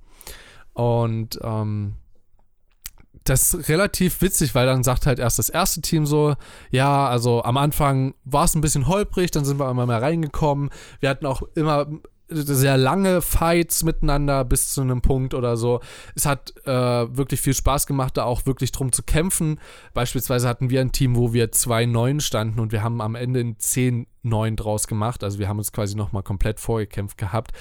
Und 0.74 1.38
ähm, 1.42 1.94
das 3.24 3.54
ist 3.54 3.68
relativ 3.68 4.20
witzig, 4.22 4.54
weil 4.54 4.66
dann 4.66 4.84
sagt 4.84 5.06
halt 5.06 5.18
erst 5.18 5.38
das 5.38 5.48
erste 5.48 5.80
Team 5.80 6.06
so, 6.06 6.36
ja, 6.70 7.08
also 7.08 7.42
am 7.42 7.56
Anfang 7.56 8.14
war 8.24 8.44
es 8.44 8.54
ein 8.54 8.60
bisschen 8.60 8.86
holprig, 8.86 9.30
dann 9.30 9.44
sind 9.44 9.58
wir 9.58 9.70
immer 9.70 9.86
mehr 9.86 10.02
reingekommen. 10.02 10.70
Wir 11.00 11.08
hatten 11.08 11.26
auch 11.26 11.42
immer 11.54 11.86
sehr 12.28 12.76
lange 12.76 13.22
Fights 13.22 13.84
miteinander 13.84 14.44
bis 14.44 14.74
zu 14.74 14.80
einem 14.80 15.00
Punkt 15.00 15.32
oder 15.32 15.56
so. 15.56 15.80
Es 16.14 16.26
hat 16.26 16.54
äh, 16.66 16.70
wirklich 16.72 17.40
viel 17.40 17.54
Spaß 17.54 17.86
gemacht, 17.86 18.16
da 18.16 18.24
auch 18.24 18.46
wirklich 18.46 18.72
drum 18.72 18.92
zu 18.92 19.02
kämpfen. 19.02 19.60
Beispielsweise 19.94 20.48
hatten 20.48 20.70
wir 20.70 20.80
ein 20.80 20.92
Team, 20.92 21.16
wo 21.16 21.32
wir 21.32 21.52
2-9 21.52 22.20
standen 22.20 22.60
und 22.60 22.72
wir 22.72 22.82
haben 22.82 23.00
am 23.00 23.14
Ende 23.14 23.40
in 23.40 23.58
10 23.58 24.06
neun 24.22 24.56
draus 24.56 24.86
gemacht. 24.86 25.22
Also 25.22 25.38
wir 25.38 25.48
haben 25.48 25.58
uns 25.58 25.72
quasi 25.72 25.96
nochmal 25.96 26.22
komplett 26.22 26.60
vorgekämpft 26.60 27.18
gehabt, 27.18 27.52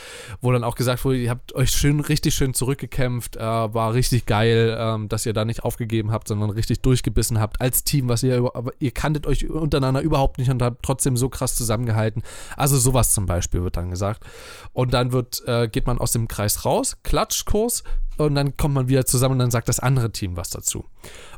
wo 0.41 0.51
dann 0.51 0.63
auch 0.63 0.75
gesagt 0.75 1.05
wurde, 1.05 1.17
ihr 1.17 1.29
habt 1.29 1.53
euch 1.53 1.71
schön, 1.71 1.99
richtig 1.99 2.33
schön 2.33 2.53
zurückgekämpft, 2.53 3.37
äh, 3.37 3.41
war 3.41 3.93
richtig 3.93 4.25
geil, 4.25 4.75
ähm, 4.79 5.07
dass 5.07 5.25
ihr 5.25 5.33
da 5.33 5.45
nicht 5.45 5.63
aufgegeben 5.63 6.11
habt, 6.11 6.27
sondern 6.27 6.49
richtig 6.49 6.81
durchgebissen 6.81 7.39
habt 7.39 7.61
als 7.61 7.83
Team, 7.83 8.09
was 8.09 8.23
ihr, 8.23 8.37
aber 8.53 8.71
ihr 8.79 8.91
kanntet 8.91 9.27
euch 9.27 9.49
untereinander 9.49 10.01
überhaupt 10.01 10.37
nicht 10.37 10.49
und 10.49 10.61
habt 10.61 10.83
trotzdem 10.83 11.17
so 11.17 11.29
krass 11.29 11.55
zusammengehalten. 11.55 12.23
Also 12.57 12.77
sowas 12.77 13.13
zum 13.13 13.25
Beispiel 13.25 13.63
wird 13.63 13.77
dann 13.77 13.89
gesagt. 13.89 14.25
Und 14.73 14.93
dann 14.93 15.11
wird, 15.11 15.43
äh, 15.47 15.67
geht 15.67 15.87
man 15.87 15.99
aus 15.99 16.11
dem 16.11 16.27
Kreis 16.27 16.65
raus, 16.65 16.97
Klatschkurs, 17.03 17.83
und 18.17 18.35
dann 18.35 18.55
kommt 18.57 18.73
man 18.73 18.87
wieder 18.87 19.05
zusammen 19.05 19.33
und 19.33 19.39
dann 19.39 19.51
sagt 19.51 19.67
das 19.67 19.79
andere 19.79 20.11
Team 20.11 20.37
was 20.37 20.49
dazu. 20.49 20.85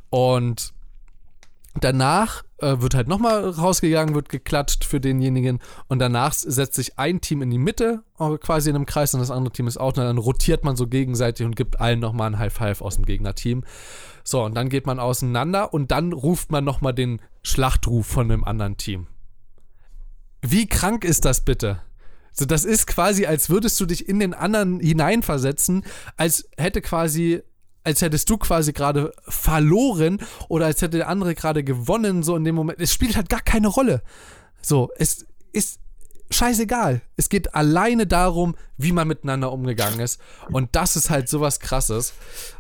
Und 0.09 0.73
danach 1.83 2.43
äh, 2.59 2.79
wird 2.79 2.95
halt 2.95 3.07
nochmal 3.07 3.49
rausgegangen, 3.49 4.15
wird 4.15 4.29
geklatscht 4.29 4.83
für 4.83 4.99
denjenigen 4.99 5.59
und 5.87 5.99
danach 5.99 6.33
setzt 6.33 6.75
sich 6.75 6.97
ein 6.97 7.21
Team 7.21 7.41
in 7.41 7.49
die 7.49 7.57
Mitte, 7.57 8.03
äh, 8.19 8.37
quasi 8.37 8.69
in 8.69 8.75
einem 8.75 8.85
Kreis 8.85 9.13
und 9.13 9.19
das 9.19 9.31
andere 9.31 9.53
Team 9.53 9.67
ist 9.67 9.77
auch, 9.77 9.89
und 9.89 9.97
dann 9.97 10.17
rotiert 10.17 10.63
man 10.63 10.75
so 10.75 10.87
gegenseitig 10.87 11.45
und 11.45 11.55
gibt 11.55 11.79
allen 11.79 11.99
nochmal 11.99 12.31
ein 12.31 12.39
High 12.39 12.53
Five 12.53 12.81
aus 12.81 12.95
dem 12.95 13.05
Gegnerteam. 13.05 13.63
So, 14.23 14.43
und 14.43 14.55
dann 14.55 14.69
geht 14.69 14.85
man 14.85 14.99
auseinander 14.99 15.73
und 15.73 15.91
dann 15.91 16.13
ruft 16.13 16.51
man 16.51 16.63
nochmal 16.63 16.93
den 16.93 17.21
Schlachtruf 17.43 18.07
von 18.07 18.29
dem 18.29 18.43
anderen 18.43 18.77
Team. 18.77 19.07
Wie 20.41 20.67
krank 20.67 21.03
ist 21.03 21.25
das 21.25 21.45
bitte? 21.45 21.81
So, 22.31 22.45
das 22.45 22.65
ist 22.65 22.87
quasi, 22.87 23.25
als 23.25 23.49
würdest 23.49 23.79
du 23.79 23.85
dich 23.85 24.07
in 24.07 24.19
den 24.19 24.33
anderen 24.33 24.79
hineinversetzen, 24.79 25.83
als 26.17 26.47
hätte 26.57 26.81
quasi 26.81 27.41
als 27.87 28.01
hättest 28.01 28.29
du 28.29 28.37
quasi 28.37 28.73
gerade 28.73 29.13
verloren 29.29 30.19
oder 30.49 30.65
als 30.65 30.81
hätte 30.81 30.97
der 30.97 31.07
andere 31.07 31.35
gerade 31.35 31.63
gewonnen, 31.63 32.21
so 32.21 32.35
in 32.35 32.43
dem 32.43 32.53
Moment. 32.53 32.81
Es 32.81 32.91
spielt 32.91 33.15
halt 33.15 33.29
gar 33.29 33.39
keine 33.39 33.69
Rolle. 33.69 34.01
So, 34.61 34.89
es 34.97 35.25
ist 35.53 35.79
scheißegal. 36.29 37.01
Es 37.15 37.29
geht 37.29 37.55
alleine 37.55 38.05
darum, 38.05 38.55
wie 38.77 38.91
man 38.91 39.07
miteinander 39.07 39.51
umgegangen 39.51 39.99
ist. 39.99 40.19
Und 40.51 40.75
das 40.75 40.95
ist 40.95 41.09
halt 41.09 41.29
sowas 41.29 41.59
krasses. 41.59 42.13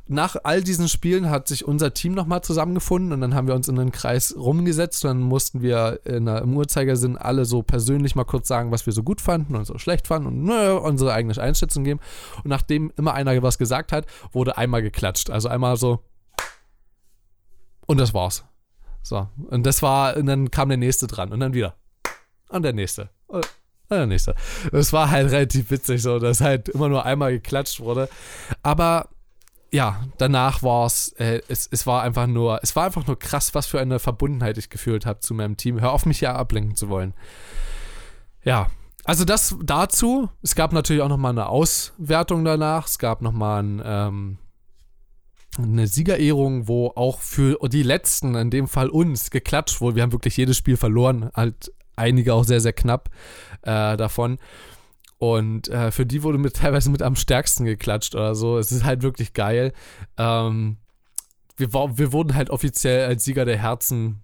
Nach 0.07 0.35
all 0.43 0.63
diesen 0.63 0.87
Spielen 0.87 1.29
hat 1.29 1.47
sich 1.47 1.65
unser 1.65 1.93
Team 1.93 2.13
nochmal 2.13 2.41
zusammengefunden 2.41 3.11
und 3.11 3.21
dann 3.21 3.35
haben 3.35 3.47
wir 3.47 3.55
uns 3.55 3.67
in 3.67 3.77
einen 3.77 3.91
Kreis 3.91 4.35
rumgesetzt 4.37 5.03
und 5.03 5.09
dann 5.09 5.21
mussten 5.21 5.61
wir 5.61 5.99
der, 6.05 6.41
im 6.41 6.55
Uhrzeigersinn 6.55 7.17
alle 7.17 7.45
so 7.45 7.61
persönlich 7.61 8.15
mal 8.15 8.23
kurz 8.23 8.47
sagen, 8.47 8.71
was 8.71 8.85
wir 8.85 8.93
so 8.93 9.03
gut 9.03 9.19
fanden 9.19 9.55
und 9.55 9.65
so 9.65 9.77
schlecht 9.77 10.07
fanden 10.07 10.27
und 10.27 10.43
nö, 10.43 10.75
unsere 10.77 11.13
eigene 11.13 11.37
Einschätzung 11.37 11.83
geben. 11.83 11.99
Und 12.37 12.47
nachdem 12.47 12.91
immer 12.95 13.13
einer 13.13 13.41
was 13.43 13.57
gesagt 13.57 13.91
hat, 13.91 14.05
wurde 14.31 14.57
einmal 14.57 14.81
geklatscht. 14.81 15.29
Also 15.29 15.49
einmal 15.49 15.75
so. 15.77 16.03
Und 17.85 17.99
das 17.99 18.13
war's. 18.13 18.45
So. 19.03 19.27
Und 19.49 19.65
das 19.65 19.81
war, 19.81 20.17
und 20.17 20.25
dann 20.25 20.51
kam 20.51 20.69
der 20.69 20.77
nächste 20.77 21.07
dran 21.07 21.31
und 21.31 21.39
dann 21.39 21.53
wieder. 21.53 21.75
Und 22.49 22.63
der 22.63 22.73
nächste. 22.73 23.09
Ja, 23.89 24.05
nächster. 24.05 24.35
Das 24.71 24.91
war 24.91 25.09
halt 25.09 25.31
relativ 25.31 25.71
witzig, 25.71 26.01
so, 26.01 26.19
dass 26.19 26.41
halt 26.41 26.69
immer 26.69 26.89
nur 26.89 27.05
einmal 27.05 27.31
geklatscht 27.31 27.79
wurde. 27.79 28.09
Aber 28.61 29.09
ja, 29.71 30.03
danach 30.17 30.63
war's, 30.63 31.13
äh, 31.17 31.41
es, 31.47 31.67
es 31.71 31.85
war 31.87 32.03
einfach 32.03 32.27
nur, 32.27 32.59
es 32.63 32.75
war 32.75 32.85
einfach 32.85 33.05
nur 33.07 33.17
krass, 33.17 33.53
was 33.53 33.65
für 33.65 33.79
eine 33.79 33.99
Verbundenheit 33.99 34.57
ich 34.57 34.69
gefühlt 34.69 35.05
habe 35.05 35.19
zu 35.19 35.33
meinem 35.33 35.57
Team. 35.57 35.79
Hör 35.79 35.91
auf, 35.91 36.05
mich 36.05 36.21
ja 36.21 36.35
ablenken 36.35 36.75
zu 36.75 36.89
wollen. 36.89 37.13
Ja, 38.43 38.67
also 39.03 39.23
das 39.23 39.55
dazu. 39.63 40.29
Es 40.41 40.55
gab 40.55 40.73
natürlich 40.73 41.01
auch 41.01 41.09
nochmal 41.09 41.31
eine 41.31 41.47
Auswertung 41.47 42.43
danach. 42.43 42.87
Es 42.87 42.99
gab 42.99 43.21
nochmal 43.21 43.63
ein, 43.63 43.81
ähm, 43.85 44.37
eine 45.57 45.87
Siegerehrung, 45.87 46.67
wo 46.67 46.91
auch 46.95 47.19
für 47.19 47.57
die 47.69 47.83
letzten, 47.83 48.35
in 48.35 48.49
dem 48.49 48.67
Fall 48.67 48.89
uns, 48.89 49.31
geklatscht 49.31 49.81
wurde. 49.81 49.95
Wir 49.95 50.03
haben 50.03 50.11
wirklich 50.11 50.37
jedes 50.37 50.57
Spiel 50.57 50.77
verloren, 50.77 51.29
halt 51.33 51.71
einige 51.97 52.33
auch 52.33 52.43
sehr, 52.43 52.61
sehr 52.61 52.73
knapp 52.73 53.09
äh, 53.63 53.97
davon. 53.97 54.37
Und 55.19 55.67
äh, 55.69 55.91
für 55.91 56.05
die 56.05 56.23
wurde 56.23 56.37
mit, 56.37 56.55
teilweise 56.57 56.89
mit 56.89 57.01
am 57.01 57.15
stärksten 57.15 57.65
geklatscht 57.65 58.15
oder 58.15 58.35
so. 58.35 58.57
Es 58.57 58.71
ist 58.71 58.85
halt 58.85 59.01
wirklich 59.01 59.33
geil. 59.33 59.73
Ähm, 60.17 60.77
wir, 61.57 61.73
wir 61.73 62.13
wurden 62.13 62.35
halt 62.35 62.49
offiziell 62.49 63.07
als 63.07 63.25
Sieger 63.25 63.45
der 63.45 63.57
Herzen 63.57 64.21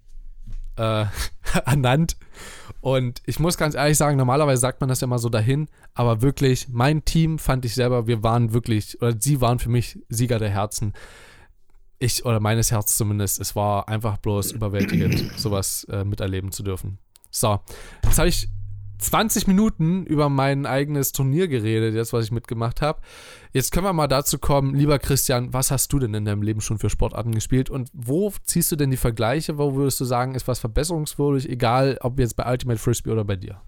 äh, 0.78 1.06
ernannt. 1.66 2.18
Und 2.82 3.22
ich 3.26 3.40
muss 3.40 3.58
ganz 3.58 3.76
ehrlich 3.76 3.98
sagen, 3.98 4.18
normalerweise 4.18 4.60
sagt 4.60 4.82
man 4.82 4.90
das 4.90 5.02
ja 5.02 5.08
mal 5.08 5.18
so 5.18 5.30
dahin, 5.30 5.70
aber 5.94 6.22
wirklich, 6.22 6.68
mein 6.70 7.06
Team 7.06 7.40
fand 7.40 7.64
ich 7.64 7.76
selber, 7.76 8.08
wir 8.08 8.24
waren 8.24 8.54
wirklich, 8.54 9.02
oder 9.02 9.16
sie 9.18 9.40
waren 9.40 9.60
für 9.60 9.70
mich 9.70 10.00
Sieger 10.10 10.38
der 10.38 10.50
Herzen. 10.50 10.94
Ich, 11.98 12.26
oder 12.26 12.42
meines 12.42 12.72
Herzens 12.72 12.98
zumindest, 12.98 13.40
es 13.40 13.56
war 13.56 13.88
einfach 13.88 14.18
bloß 14.18 14.52
überwältigend, 14.52 15.32
sowas 15.40 15.86
äh, 15.90 16.04
miterleben 16.04 16.52
zu 16.52 16.62
dürfen. 16.62 17.00
So, 17.36 17.60
jetzt 18.04 18.20
habe 18.20 18.30
ich 18.30 18.48
20 19.00 19.48
Minuten 19.48 20.06
über 20.06 20.30
mein 20.30 20.68
eigenes 20.68 21.14
Turnier 21.14 21.48
geredet, 21.48 21.96
jetzt 21.96 22.14
was 22.14 22.26
ich 22.26 22.32
mitgemacht 22.32 22.82
habe. 22.82 23.02
Jetzt 23.52 23.72
können 23.72 23.88
wir 23.88 23.92
mal 23.92 24.08
dazu 24.08 24.38
kommen, 24.38 24.76
lieber 24.76 25.00
Christian, 25.00 25.52
was 25.52 25.72
hast 25.72 25.92
du 25.92 25.98
denn 25.98 26.14
in 26.14 26.26
deinem 26.26 26.44
Leben 26.44 26.62
schon 26.62 26.78
für 26.78 26.92
Sportarten 26.92 27.34
gespielt 27.34 27.72
und 27.72 27.90
wo 27.92 28.32
ziehst 28.46 28.72
du 28.72 28.76
denn 28.76 28.92
die 28.92 28.98
Vergleiche? 28.98 29.58
Wo 29.58 29.74
würdest 29.74 30.00
du 30.00 30.06
sagen, 30.06 30.36
ist 30.36 30.48
was 30.48 30.60
verbesserungswürdig, 30.60 31.50
egal 31.50 31.98
ob 32.02 32.20
jetzt 32.20 32.36
bei 32.36 32.50
Ultimate 32.50 32.80
Frisbee 32.80 33.10
oder 33.10 33.26
bei 33.26 33.36
dir? 33.36 33.60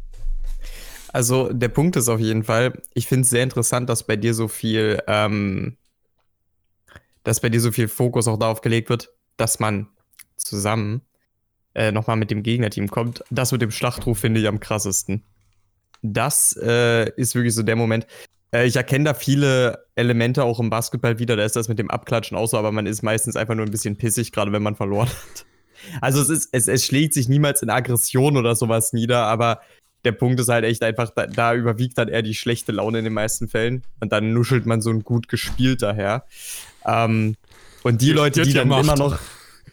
Also 1.12 1.52
der 1.52 1.70
Punkt 1.70 1.96
ist 1.96 2.08
auf 2.08 2.20
jeden 2.20 2.44
Fall, 2.44 2.84
ich 2.94 3.08
finde 3.08 3.24
es 3.24 3.32
sehr 3.32 3.44
interessant, 3.44 3.90
dass 3.90 4.06
bei 4.06 4.16
dir 4.16 4.36
so 4.36 4.48
viel, 4.48 5.02
ähm, 5.08 5.76
dass 7.24 7.40
bei 7.40 7.50
dir 7.50 7.62
so 7.62 7.72
viel 7.72 7.88
Fokus 7.88 8.28
auch 8.28 8.38
darauf 8.38 8.62
gelegt 8.62 8.90
wird, 8.90 9.10
dass 9.38 9.60
man 9.60 9.88
zusammen 10.38 11.02
äh, 11.76 11.92
nochmal 11.92 12.16
mit 12.16 12.32
dem 12.32 12.42
Gegnerteam 12.42 12.90
kommt. 12.90 13.24
Das 13.30 13.52
mit 13.52 13.62
dem 13.62 13.72
Schlachtruf 13.72 14.20
finde 14.20 14.40
ich 14.40 14.48
am 14.48 14.60
krassesten. 14.60 15.24
Das 16.02 16.58
äh, 16.62 17.10
ist 17.16 17.36
wirklich 17.36 17.54
so 17.54 17.64
der 17.64 17.76
Moment. 17.76 18.08
Äh, 18.52 18.66
ich 18.66 18.76
erkenne 18.76 19.06
da 19.06 19.14
viele 19.14 19.86
Elemente 19.96 20.44
auch 20.44 20.60
im 20.60 20.70
Basketball 20.70 21.20
wieder. 21.20 21.36
Da 21.36 21.44
ist 21.44 21.56
das 21.56 21.68
mit 21.68 21.80
dem 21.80 21.92
Abklatschen 21.92 22.38
auch 22.38 22.48
so, 22.48 22.58
aber 22.58 22.72
man 22.72 22.86
ist 22.86 23.04
meistens 23.04 23.36
einfach 23.36 23.56
nur 23.56 23.66
ein 23.66 23.72
bisschen 23.72 23.98
pissig, 23.98 24.32
gerade 24.32 24.52
wenn 24.52 24.64
man 24.64 24.76
verloren 24.76 25.10
hat. 25.10 25.46
Also 26.02 26.22
es, 26.22 26.30
ist, 26.30 26.50
es, 26.52 26.68
es 26.68 26.86
schlägt 26.86 27.14
sich 27.14 27.28
niemals 27.28 27.62
in 27.62 27.70
Aggression 27.70 28.38
oder 28.38 28.56
sowas 28.56 28.94
nieder, 28.94 29.26
aber 29.26 29.62
der 30.06 30.14
Punkt 30.14 30.40
ist 30.40 30.50
halt 30.50 30.64
echt 30.64 30.84
einfach, 30.84 31.10
da, 31.10 31.28
da, 31.28 31.54
überwiegt 31.54 31.98
dann 31.98 32.08
eher 32.08 32.22
die 32.22 32.36
schlechte 32.36 32.72
Laune 32.72 33.00
in 33.00 33.04
den 33.04 33.14
meisten 33.14 33.48
Fällen. 33.48 33.84
Und 34.00 34.12
dann 34.12 34.34
nuschelt 34.34 34.66
man 34.66 34.82
so 34.82 34.92
ein 34.92 35.04
gut 35.04 35.28
gespielt 35.28 35.82
daher. 35.82 36.26
Ähm, 36.86 37.36
und 37.84 38.02
die 38.02 38.12
Leute, 38.12 38.44
die 38.44 38.54
dann 38.54 38.72
immer 38.72 38.96
noch. 38.96 39.20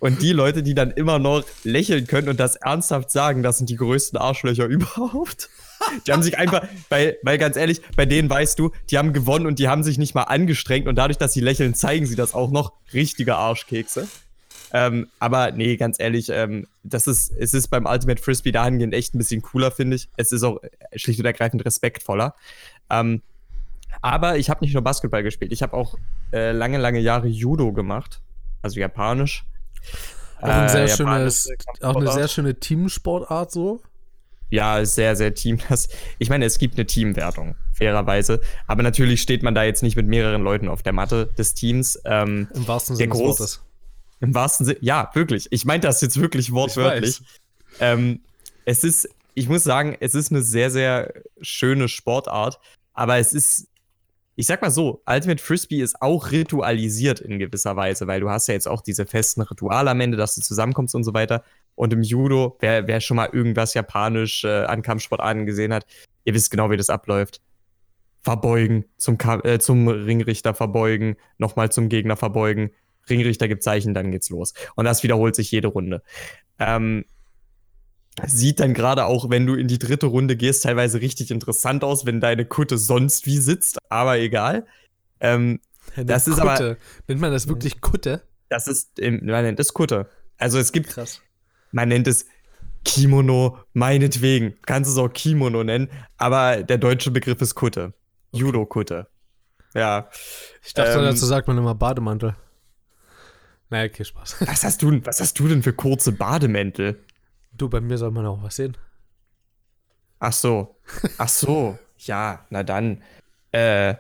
Und 0.03 0.21
die 0.21 0.33
Leute, 0.33 0.65
die 0.65 0.75
dann 0.75 0.91
immer 0.91 1.21
noch 1.21 1.45
lächeln 1.63 2.09
können 2.09 2.29
und 2.29 2.41
das 2.41 2.57
ernsthaft 2.57 3.13
sagen, 3.13 3.45
das 3.45 3.59
sind 3.59 3.71
die 3.71 3.77
größten 3.77 4.19
Arschlöcher 4.19 4.65
überhaupt. 4.67 5.49
Die 6.09 6.13
haben 6.13 6.25
sich 6.25 6.39
einfach, 6.39 6.67
weil, 6.89 7.19
weil 7.23 7.39
ganz 7.39 7.57
ehrlich, 7.57 7.81
bei 7.95 8.05
denen 8.05 8.29
weißt 8.29 8.59
du, 8.59 8.73
die 8.91 8.99
haben 8.99 9.13
gewonnen 9.13 9.47
und 9.47 9.61
die 9.61 9.69
haben 9.69 9.85
sich 9.85 9.99
nicht 9.99 10.17
mal 10.17 10.25
angestrengt 10.25 10.89
und 10.89 10.97
dadurch, 10.97 11.19
dass 11.19 11.35
sie 11.35 11.41
lächeln, 11.41 11.77
zeigen 11.77 12.07
sie 12.07 12.17
das 12.17 12.35
auch 12.35 12.51
noch. 12.51 12.73
Richtige 12.93 13.37
Arschkekse. 13.37 14.09
Ähm, 14.73 15.07
aber 15.21 15.53
nee, 15.53 15.77
ganz 15.77 16.01
ehrlich, 16.01 16.31
ähm, 16.31 16.67
das 16.83 17.07
ist, 17.07 17.31
es 17.39 17.55
ist 17.55 17.69
beim 17.69 17.87
Ultimate 17.87 18.21
Frisbee 18.21 18.51
dahingehend 18.51 18.95
echt 18.95 19.15
ein 19.15 19.19
bisschen 19.19 19.41
cooler, 19.41 19.71
finde 19.71 19.95
ich. 19.95 20.09
Es 20.17 20.33
ist 20.33 20.43
auch 20.43 20.59
schlicht 20.97 21.21
und 21.21 21.27
ergreifend 21.27 21.65
respektvoller. 21.65 22.35
Ähm, 22.91 23.23
aber 24.01 24.37
ich 24.37 24.51
habe 24.51 24.65
nicht 24.65 24.75
nur 24.75 24.83
Basketball 24.83 25.23
gespielt, 25.23 25.53
ich 25.53 25.63
habe 25.63 25.75
auch 25.75 25.97
äh, 26.33 26.51
lange, 26.51 26.79
lange 26.79 26.99
Jahre 26.99 27.29
Judo 27.29 27.73
gemacht, 27.73 28.21
also 28.63 28.81
japanisch. 28.81 29.45
Auch, 30.41 30.49
ein 30.49 30.69
sehr 30.69 30.85
äh, 30.85 30.89
schönes, 30.89 31.49
auch 31.83 31.97
eine 31.97 32.11
sehr 32.11 32.29
schöne 32.29 32.59
Teamsportart 32.59 33.51
so. 33.53 33.81
Ja, 34.51 34.85
sehr, 34.85 35.17
sehr 35.17 35.35
Team. 35.35 35.59
Das, 35.69 35.89
ich 36.19 36.29
meine, 36.29 36.45
es 36.45 36.59
gibt 36.59 36.75
eine 36.77 36.87
Teamwertung, 36.87 37.57
fairerweise. 37.73 38.41
Aber 38.67 38.83
natürlich 38.83 39.23
steht 39.23 39.43
man 39.43 39.55
da 39.55 39.65
jetzt 39.65 39.83
nicht 39.83 39.97
mit 39.97 40.07
mehreren 40.07 40.43
Leuten 40.43 40.69
auf 40.69 40.83
der 40.83 40.93
Matte 40.93 41.31
des 41.39 41.55
Teams. 41.55 41.99
Ähm, 42.05 42.49
Im 42.55 42.69
wahrsten 42.69 42.97
Sinne 42.97 43.13
des 43.13 43.21
Wortes. 43.21 43.63
Im 44.21 44.35
wahrsten 44.35 44.67
Sinne, 44.67 44.79
ja, 44.83 45.11
wirklich. 45.15 45.49
Ich 45.51 45.65
meine 45.65 45.81
das 45.81 46.01
jetzt 46.03 46.21
wirklich 46.21 46.53
wortwörtlich. 46.53 47.23
Ähm, 47.81 48.21
es 48.67 48.85
ist, 48.85 49.09
ich 49.33 49.49
muss 49.49 49.65
sagen, 49.65 49.97
es 50.01 50.15
ist 50.15 50.31
eine 50.31 50.43
sehr, 50.43 50.71
sehr 50.71 51.15
schöne 51.41 51.89
Sportart. 51.89 52.61
Aber 52.95 53.17
es 53.17 53.33
ist 53.33 53.69
ich 54.35 54.47
sag 54.47 54.63
mal 54.63 54.71
so, 54.71 55.03
Ultimate 55.07 55.43
Frisbee 55.43 55.83
ist 55.83 56.01
auch 56.01 56.31
ritualisiert 56.31 57.21
in 57.21 57.39
gewisser 57.39 57.77
Weise, 57.77 58.07
weil 58.07 58.21
du 58.21 58.31
hast 58.31 58.49
ja 58.49 58.55
jetzt 58.55 58.67
auch 58.67 58.81
diese 58.81 59.05
festen 59.05 59.43
Rituale 59.43 59.91
am 59.91 60.01
Ende, 60.01 60.17
dass 60.17 60.35
du 60.35 60.41
zusammenkommst 60.41 60.95
und 60.95 61.05
so 61.05 61.13
weiter. 61.13 61.43
Und 61.75 61.93
im 61.93 62.03
Judo, 62.03 62.57
wer, 62.61 62.87
wer 62.87 63.01
schon 63.01 63.17
mal 63.17 63.29
irgendwas 63.31 63.75
japanisch 63.75 64.45
äh, 64.45 64.65
an 64.65 64.83
Kampfsportarten 64.83 65.45
gesehen 65.45 65.73
hat, 65.73 65.87
ihr 66.25 66.35
wisst 66.35 66.51
genau, 66.51 66.71
wie 66.71 66.77
das 66.77 66.91
abläuft. 66.91 67.41
Verbeugen, 68.23 68.85
zum, 68.97 69.19
äh, 69.43 69.59
zum 69.59 69.89
Ringrichter 69.89 70.55
verbeugen, 70.55 71.17
nochmal 71.39 71.71
zum 71.71 71.89
Gegner 71.89 72.17
verbeugen, 72.17 72.71
Ringrichter 73.11 73.49
gibt 73.49 73.63
Zeichen, 73.63 73.95
dann 73.95 74.13
geht's 74.13 74.31
los. 74.31 74.55
Und 74.77 74.85
das 74.85 75.03
wiederholt 75.03 75.35
sich 75.35 75.51
jede 75.51 75.69
Runde. 75.69 76.03
Ähm, 76.59 77.05
Sieht 78.27 78.61
dann 78.61 78.75
gerade 78.75 79.07
auch, 79.07 79.31
wenn 79.31 79.47
du 79.47 79.55
in 79.55 79.69
die 79.69 79.79
dritte 79.79 80.07
Runde 80.07 80.37
gehst, 80.37 80.65
teilweise 80.65 81.01
richtig 81.01 81.31
interessant 81.31 81.83
aus, 81.83 82.05
wenn 82.05 82.21
deine 82.21 82.45
Kutte 82.45 82.77
sonst 82.77 83.27
wie 83.27 83.39
sitzt, 83.39 83.79
aber 83.89 84.19
egal. 84.19 84.67
Ähm, 85.21 85.61
das 85.97 86.29
ist 86.29 86.39
Kutte. 86.39 86.51
aber. 86.51 86.77
Nennt 87.09 87.21
man 87.21 87.33
das 87.33 87.49
wirklich 87.49 87.81
Kutte? 87.81 88.23
Das 88.49 88.67
ist, 88.67 89.01
man 89.01 89.45
nennt 89.45 89.59
es 89.61 89.73
Kutte. 89.73 90.11
Also 90.37 90.59
es 90.59 90.73
gibt, 90.73 90.91
Krass. 90.91 91.23
man 91.71 91.89
nennt 91.89 92.07
es 92.07 92.27
Kimono, 92.85 93.59
meinetwegen. 93.73 94.55
Kannst 94.67 94.91
es 94.91 94.99
auch 94.99 95.09
Kimono 95.09 95.65
nennen, 95.65 95.89
aber 96.19 96.63
der 96.63 96.79
deutsche 96.79 97.11
Begriff 97.11 97.41
ist 97.41 97.55
Kutte. 97.55 97.95
Judo-Kutte. 98.33 99.07
Ja. 99.75 100.11
Ich 100.63 100.75
dachte, 100.75 100.99
ähm, 100.99 101.05
dazu 101.05 101.25
sagt 101.27 101.49
man 101.49 101.57
immer 101.57 101.75
Bademantel. 101.75 102.35
Naja, 103.71 103.89
okay, 103.91 104.05
Spaß. 104.05 104.37
Was 104.41 104.65
hast 104.65 104.83
du, 104.83 105.01
was 105.05 105.21
hast 105.21 105.39
du 105.39 105.49
denn 105.49 105.63
für 105.63 105.73
kurze 105.73 106.13
Bademäntel? 106.13 107.03
Du, 107.57 107.69
bei 107.69 107.81
mir 107.81 107.99
soll 107.99 108.11
man 108.11 108.27
auch 108.27 108.43
was 108.43 108.57
sehen. 108.57 108.77
Ach 110.19 110.33
so. 110.33 110.77
Ach 111.19 111.29
so. 111.29 111.79
ja, 111.99 112.47
na 112.51 112.63
dann. 112.63 113.03
Äh, 113.51 113.95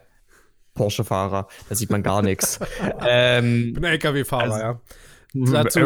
Porsche-Fahrer. 0.74 1.48
Da 1.68 1.74
sieht 1.74 1.90
man 1.90 2.02
gar 2.02 2.22
nichts. 2.22 2.58
ähm, 3.06 3.68
ich 3.68 3.74
bin 3.74 3.84
LKW-Fahrer, 3.84 4.42
also, 4.42 4.58
ja. 4.58 4.80
Dazu, 5.34 5.80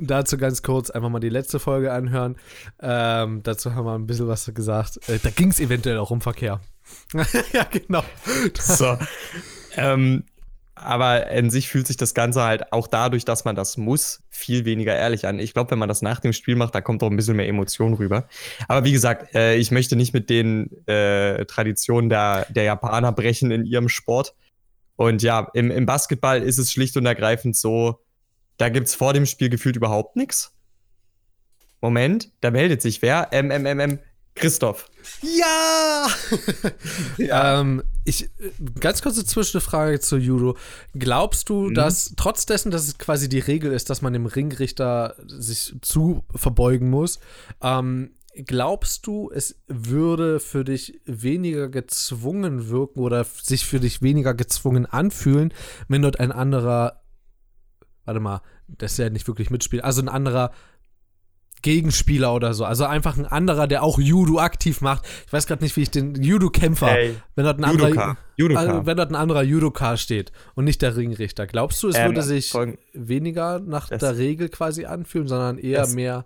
dazu, 0.00 0.38
ganz 0.38 0.62
kurz 0.62 0.90
einfach 0.90 1.08
mal 1.08 1.18
die 1.18 1.28
letzte 1.28 1.58
Folge 1.58 1.92
anhören. 1.92 2.36
Ähm, 2.80 3.42
dazu 3.42 3.74
haben 3.74 3.86
wir 3.86 3.94
ein 3.94 4.06
bisschen 4.06 4.28
was 4.28 4.52
gesagt. 4.54 5.08
Äh, 5.08 5.18
da 5.20 5.30
ging 5.30 5.50
es 5.50 5.58
eventuell 5.58 5.98
auch 5.98 6.12
um 6.12 6.20
Verkehr. 6.20 6.60
ja, 7.52 7.64
genau. 7.64 8.04
So. 8.54 8.96
ähm, 9.76 10.24
aber 10.84 11.28
in 11.30 11.50
sich 11.50 11.68
fühlt 11.68 11.86
sich 11.86 11.96
das 11.96 12.14
Ganze 12.14 12.42
halt 12.42 12.72
auch 12.72 12.86
dadurch, 12.86 13.24
dass 13.24 13.44
man 13.44 13.56
das 13.56 13.76
muss, 13.76 14.22
viel 14.30 14.64
weniger 14.64 14.94
ehrlich 14.94 15.26
an. 15.26 15.38
Ich 15.38 15.54
glaube, 15.54 15.70
wenn 15.70 15.78
man 15.78 15.88
das 15.88 16.02
nach 16.02 16.20
dem 16.20 16.32
Spiel 16.32 16.56
macht, 16.56 16.74
da 16.74 16.80
kommt 16.80 17.02
auch 17.02 17.10
ein 17.10 17.16
bisschen 17.16 17.36
mehr 17.36 17.48
Emotion 17.48 17.94
rüber. 17.94 18.28
Aber 18.68 18.84
wie 18.84 18.92
gesagt, 18.92 19.34
äh, 19.34 19.56
ich 19.56 19.70
möchte 19.70 19.96
nicht 19.96 20.12
mit 20.12 20.30
den 20.30 20.70
äh, 20.86 21.44
Traditionen 21.46 22.08
der, 22.08 22.46
der 22.50 22.64
Japaner 22.64 23.12
brechen 23.12 23.50
in 23.50 23.64
ihrem 23.64 23.88
Sport. 23.88 24.34
Und 24.96 25.22
ja, 25.22 25.48
im, 25.54 25.70
im 25.70 25.86
Basketball 25.86 26.42
ist 26.42 26.58
es 26.58 26.72
schlicht 26.72 26.96
und 26.96 27.06
ergreifend 27.06 27.56
so, 27.56 28.00
da 28.56 28.68
gibt 28.68 28.88
es 28.88 28.94
vor 28.94 29.12
dem 29.12 29.26
Spiel 29.26 29.48
gefühlt 29.48 29.76
überhaupt 29.76 30.16
nichts. 30.16 30.54
Moment, 31.80 32.30
da 32.40 32.50
meldet 32.50 32.80
sich 32.82 33.02
wer? 33.02 33.30
MMMM. 33.32 33.98
Christoph. 34.34 34.88
Ja! 35.20 36.06
ja. 37.18 37.60
ähm, 37.60 37.82
ich, 38.04 38.30
ganz 38.80 39.02
kurze 39.02 39.24
Zwischenfrage 39.24 40.00
zu 40.00 40.16
Judo. 40.16 40.56
Glaubst 40.94 41.48
du, 41.48 41.68
mhm. 41.68 41.74
dass 41.74 42.14
trotz 42.16 42.46
dessen, 42.46 42.70
dass 42.70 42.86
es 42.86 42.98
quasi 42.98 43.28
die 43.28 43.38
Regel 43.38 43.72
ist, 43.72 43.90
dass 43.90 44.02
man 44.02 44.12
dem 44.12 44.26
Ringrichter 44.26 45.16
sich 45.26 45.74
zu 45.82 46.24
verbeugen 46.34 46.90
muss, 46.90 47.20
ähm, 47.62 48.10
glaubst 48.34 49.06
du, 49.06 49.30
es 49.30 49.62
würde 49.66 50.40
für 50.40 50.64
dich 50.64 51.00
weniger 51.04 51.68
gezwungen 51.68 52.68
wirken 52.68 53.00
oder 53.00 53.24
sich 53.24 53.66
für 53.66 53.78
dich 53.80 54.02
weniger 54.02 54.34
gezwungen 54.34 54.86
anfühlen, 54.86 55.52
wenn 55.88 56.02
dort 56.02 56.18
ein 56.18 56.32
anderer, 56.32 57.02
warte 58.04 58.20
mal, 58.20 58.42
das 58.68 58.92
ist 58.92 58.98
ja 58.98 59.10
nicht 59.10 59.28
wirklich 59.28 59.50
mitspielt, 59.50 59.84
also 59.84 60.00
ein 60.00 60.08
anderer 60.08 60.52
Gegenspieler 61.62 62.34
oder 62.34 62.54
so. 62.54 62.64
Also 62.64 62.84
einfach 62.84 63.16
ein 63.16 63.26
anderer, 63.26 63.66
der 63.66 63.82
auch 63.82 63.98
Judo 63.98 64.38
aktiv 64.38 64.80
macht. 64.80 65.04
Ich 65.26 65.32
weiß 65.32 65.46
gerade 65.46 65.62
nicht, 65.62 65.76
wie 65.76 65.82
ich 65.82 65.90
den 65.90 66.14
Judo-Kämpfer, 66.14 66.88
hey, 66.88 67.14
wenn 67.34 67.44
dort 67.44 67.58
ein 67.58 67.64
anderer, 67.64 68.16
Also, 68.56 68.86
wenn 68.86 68.96
dort 68.96 69.10
ein 69.10 69.16
anderer 69.16 69.42
Judoka 69.42 69.96
steht 69.96 70.32
und 70.54 70.64
nicht 70.64 70.82
der 70.82 70.96
Ringrichter. 70.96 71.46
Glaubst 71.46 71.82
du, 71.82 71.88
es 71.88 71.96
ähm, 71.96 72.06
würde 72.06 72.22
sich 72.22 72.52
weniger 72.92 73.60
nach 73.60 73.88
der 73.88 74.18
Regel 74.18 74.48
quasi 74.48 74.84
anfühlen, 74.84 75.28
sondern 75.28 75.58
eher 75.58 75.86
mehr 75.88 76.24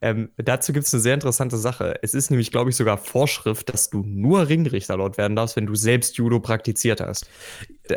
ähm, 0.00 0.30
dazu 0.36 0.72
gibt 0.72 0.86
es 0.86 0.94
eine 0.94 1.00
sehr 1.00 1.14
interessante 1.14 1.56
Sache. 1.56 1.98
Es 2.02 2.14
ist 2.14 2.30
nämlich, 2.30 2.50
glaube 2.50 2.70
ich, 2.70 2.76
sogar 2.76 2.98
Vorschrift, 2.98 3.72
dass 3.72 3.88
du 3.90 4.02
nur 4.06 4.48
Ringrichter 4.48 4.96
dort 4.96 5.16
werden 5.16 5.36
darfst, 5.36 5.56
wenn 5.56 5.66
du 5.66 5.74
selbst 5.74 6.16
Judo 6.16 6.38
praktiziert 6.40 7.00
hast. 7.00 7.28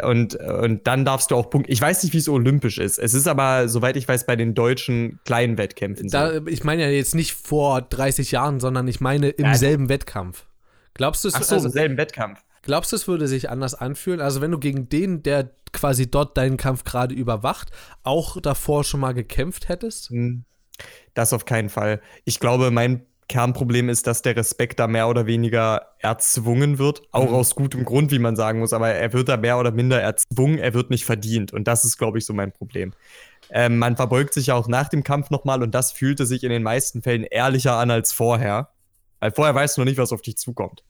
Und, 0.04 0.36
und 0.36 0.88
dann 0.88 1.04
darfst 1.04 1.32
du 1.32 1.36
auch 1.36 1.50
Punkte. 1.50 1.72
Ich 1.72 1.82
weiß 1.82 2.04
nicht, 2.04 2.14
wie 2.14 2.20
es 2.20 2.30
olympisch 2.30 2.78
ist. 2.78 3.00
Es 3.00 3.14
ist 3.14 3.28
aber, 3.28 3.68
soweit 3.68 3.98
ich 3.98 4.08
weiß, 4.08 4.26
bei 4.26 4.36
den 4.36 4.54
deutschen 4.54 5.20
kleinen 5.26 5.58
Wettkämpfen. 5.58 6.08
Da, 6.08 6.38
ich 6.46 6.64
meine 6.64 6.84
ja 6.84 6.90
jetzt 6.90 7.16
nicht 7.16 7.34
vor 7.34 7.82
30 7.82 8.32
Jahren, 8.32 8.60
sondern 8.60 8.88
ich 8.88 9.02
meine 9.02 9.30
im 9.30 9.46
ja, 9.46 9.56
selben 9.56 9.90
Wettkampf. 9.90 10.46
Glaubst 10.94 11.24
du 11.24 11.28
es? 11.28 11.36
Ach 11.36 11.44
so, 11.44 11.56
also, 11.56 11.68
im 11.68 11.74
selben 11.74 11.98
Wettkampf. 11.98 12.40
Glaubst 12.62 12.92
du, 12.92 12.96
es 12.96 13.08
würde 13.08 13.28
sich 13.28 13.50
anders 13.50 13.74
anfühlen? 13.74 14.22
Also, 14.22 14.42
wenn 14.42 14.52
du 14.52 14.60
gegen 14.60 14.90
den, 14.90 15.24
der 15.24 15.52
quasi 15.72 16.10
dort 16.10 16.38
deinen 16.38 16.58
Kampf 16.58 16.84
gerade 16.84 17.16
überwacht, 17.16 17.70
auch 18.04 18.40
davor 18.42 18.84
schon 18.84 19.00
mal 19.00 19.14
gekämpft 19.14 19.70
hättest? 19.70 20.10
Hm. 20.10 20.46
Das 21.14 21.34
auf 21.34 21.46
keinen 21.46 21.70
Fall. 21.70 22.02
Ich 22.26 22.40
glaube, 22.40 22.72
mein 22.72 23.06
Kernproblem 23.30 23.90
ist, 23.90 24.08
dass 24.08 24.22
der 24.22 24.36
Respekt 24.36 24.80
da 24.80 24.88
mehr 24.88 25.08
oder 25.08 25.26
weniger 25.26 25.94
erzwungen 26.00 26.80
wird. 26.80 27.04
Auch 27.12 27.30
mhm. 27.30 27.36
aus 27.36 27.56
gutem 27.56 27.86
Grund, 27.86 28.12
wie 28.12 28.20
man 28.20 28.36
sagen 28.36 28.60
muss. 28.60 28.74
Aber 28.74 28.90
er 28.90 29.14
wird 29.14 29.30
da 29.30 29.38
mehr 29.38 29.58
oder 29.60 29.72
minder 29.72 30.02
erzwungen. 30.02 30.58
Er 30.58 30.74
wird 30.74 30.90
nicht 30.90 31.06
verdient. 31.06 31.54
Und 31.54 31.68
das 31.68 31.86
ist, 31.86 31.98
glaube 31.98 32.18
ich, 32.18 32.26
so 32.26 32.34
mein 32.34 32.52
Problem. 32.52 32.94
Ähm, 33.52 33.78
man 33.78 33.96
verbeugt 33.96 34.34
sich 34.34 34.48
ja 34.48 34.56
auch 34.56 34.68
nach 34.68 34.90
dem 34.90 35.04
Kampf 35.04 35.30
nochmal. 35.30 35.62
Und 35.64 35.74
das 35.74 35.92
fühlte 35.92 36.26
sich 36.26 36.44
in 36.44 36.50
den 36.50 36.64
meisten 36.64 37.02
Fällen 37.02 37.24
ehrlicher 37.24 37.76
an 37.76 37.92
als 37.92 38.12
vorher. 38.12 38.70
Weil 39.20 39.32
vorher 39.32 39.56
weißt 39.56 39.78
du 39.78 39.82
noch 39.82 39.86
nicht, 39.86 39.98
was 39.98 40.12
auf 40.12 40.22
dich 40.22 40.38
zukommt. 40.38 40.84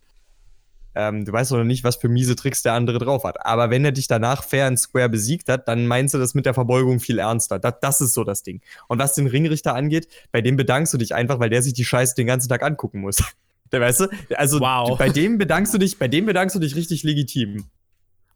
Ähm, 1.00 1.24
du 1.24 1.32
weißt 1.32 1.52
noch 1.52 1.64
nicht, 1.64 1.84
was 1.86 1.96
für 1.96 2.10
miese 2.10 2.36
Tricks 2.36 2.62
der 2.62 2.74
andere 2.74 3.00
drauf 3.00 3.24
hat. 3.24 3.46
Aber 3.46 3.70
wenn 3.70 3.86
er 3.86 3.92
dich 3.94 4.08
danach 4.08 4.44
fair 4.44 4.66
and 4.66 4.78
square 4.78 5.08
besiegt 5.08 5.48
hat, 5.48 5.68
dann 5.70 5.88
meinst 5.88 6.14
du 6.14 6.18
das 6.18 6.34
mit 6.34 6.46
der 6.46 6.54
Verbeugung 6.54 7.00
viel 7.00 7.20
ernster. 7.20 7.58
Das, 7.60 7.76
das 7.82 8.02
ist 8.02 8.14
so 8.14 8.24
das 8.26 8.44
Ding. 8.44 8.62
Und 8.88 9.00
was 9.00 9.14
den 9.14 9.28
Ringrichter 9.28 9.74
angeht, 9.76 10.08
bei 10.34 10.42
dem 10.42 10.58
bedankst 10.58 10.94
du 10.94 10.98
dich 10.98 11.16
einfach, 11.16 11.40
weil 11.40 11.50
der 11.50 11.62
sich 11.62 11.74
die 11.74 11.86
Scheiße 11.86 12.16
den 12.16 12.28
ganzen 12.28 12.50
Tag 12.50 12.64
angucken 12.64 13.00
muss. 13.02 13.24
Weißt 13.72 14.02
du? 14.02 14.08
Also 14.36 14.60
Wow. 14.60 14.98
bei 14.98 15.10
dem 15.10 15.38
bedankst 15.38 15.74
du 15.74 15.78
dich, 15.78 15.98
bei 16.00 16.08
dem 16.08 16.26
bedankst 16.26 16.56
du 16.56 16.60
dich 16.60 16.76
richtig 16.76 17.04
legitim. 17.04 17.66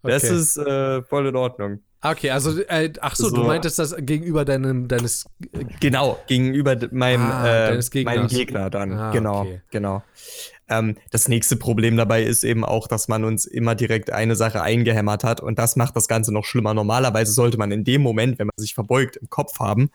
Das 0.03 0.23
Okay. 0.23 0.35
ist 0.35 0.57
äh, 0.57 1.01
voll 1.01 1.27
in 1.27 1.35
Ordnung. 1.35 1.79
Okay, 2.05 2.31
also, 2.31 2.59
äh, 2.63 2.91
ach 2.99 3.15
so, 3.15 3.29
du 3.29 3.37
So. 3.37 3.43
meintest 3.45 3.79
das 3.79 3.95
gegenüber 3.97 4.43
deinem, 4.43 4.89
deines, 4.89 5.25
Genau, 5.79 6.19
gegenüber 6.27 6.75
meinem, 6.91 7.31
Ah, 7.31 7.69
äh, 7.69 8.03
meinem 8.03 8.27
Gegner 8.27 8.69
dann. 8.69 8.91
Ah, 8.91 9.11
genau, 9.11 9.41
okay. 9.43 9.61
genau. 9.71 10.03
Ähm, 10.69 10.97
das 11.11 11.27
nächste 11.27 11.55
Problem 11.55 11.97
dabei 11.97 12.23
ist 12.23 12.43
eben 12.43 12.63
auch, 12.63 12.87
dass 12.87 13.07
man 13.07 13.25
uns 13.25 13.45
immer 13.45 13.75
direkt 13.75 14.11
eine 14.11 14.35
Sache 14.35 14.61
eingehämmert 14.61 15.23
hat 15.23 15.41
und 15.41 15.59
das 15.59 15.75
macht 15.75 15.95
das 15.95 16.07
Ganze 16.07 16.33
noch 16.33 16.45
schlimmer. 16.45 16.73
Normalerweise 16.73 17.33
sollte 17.33 17.57
man 17.57 17.71
in 17.71 17.83
dem 17.83 18.01
Moment, 18.01 18.39
wenn 18.39 18.47
man 18.47 18.53
sich 18.57 18.73
verbeugt, 18.73 19.17
im 19.17 19.29
Kopf 19.29 19.59
haben, 19.59 19.89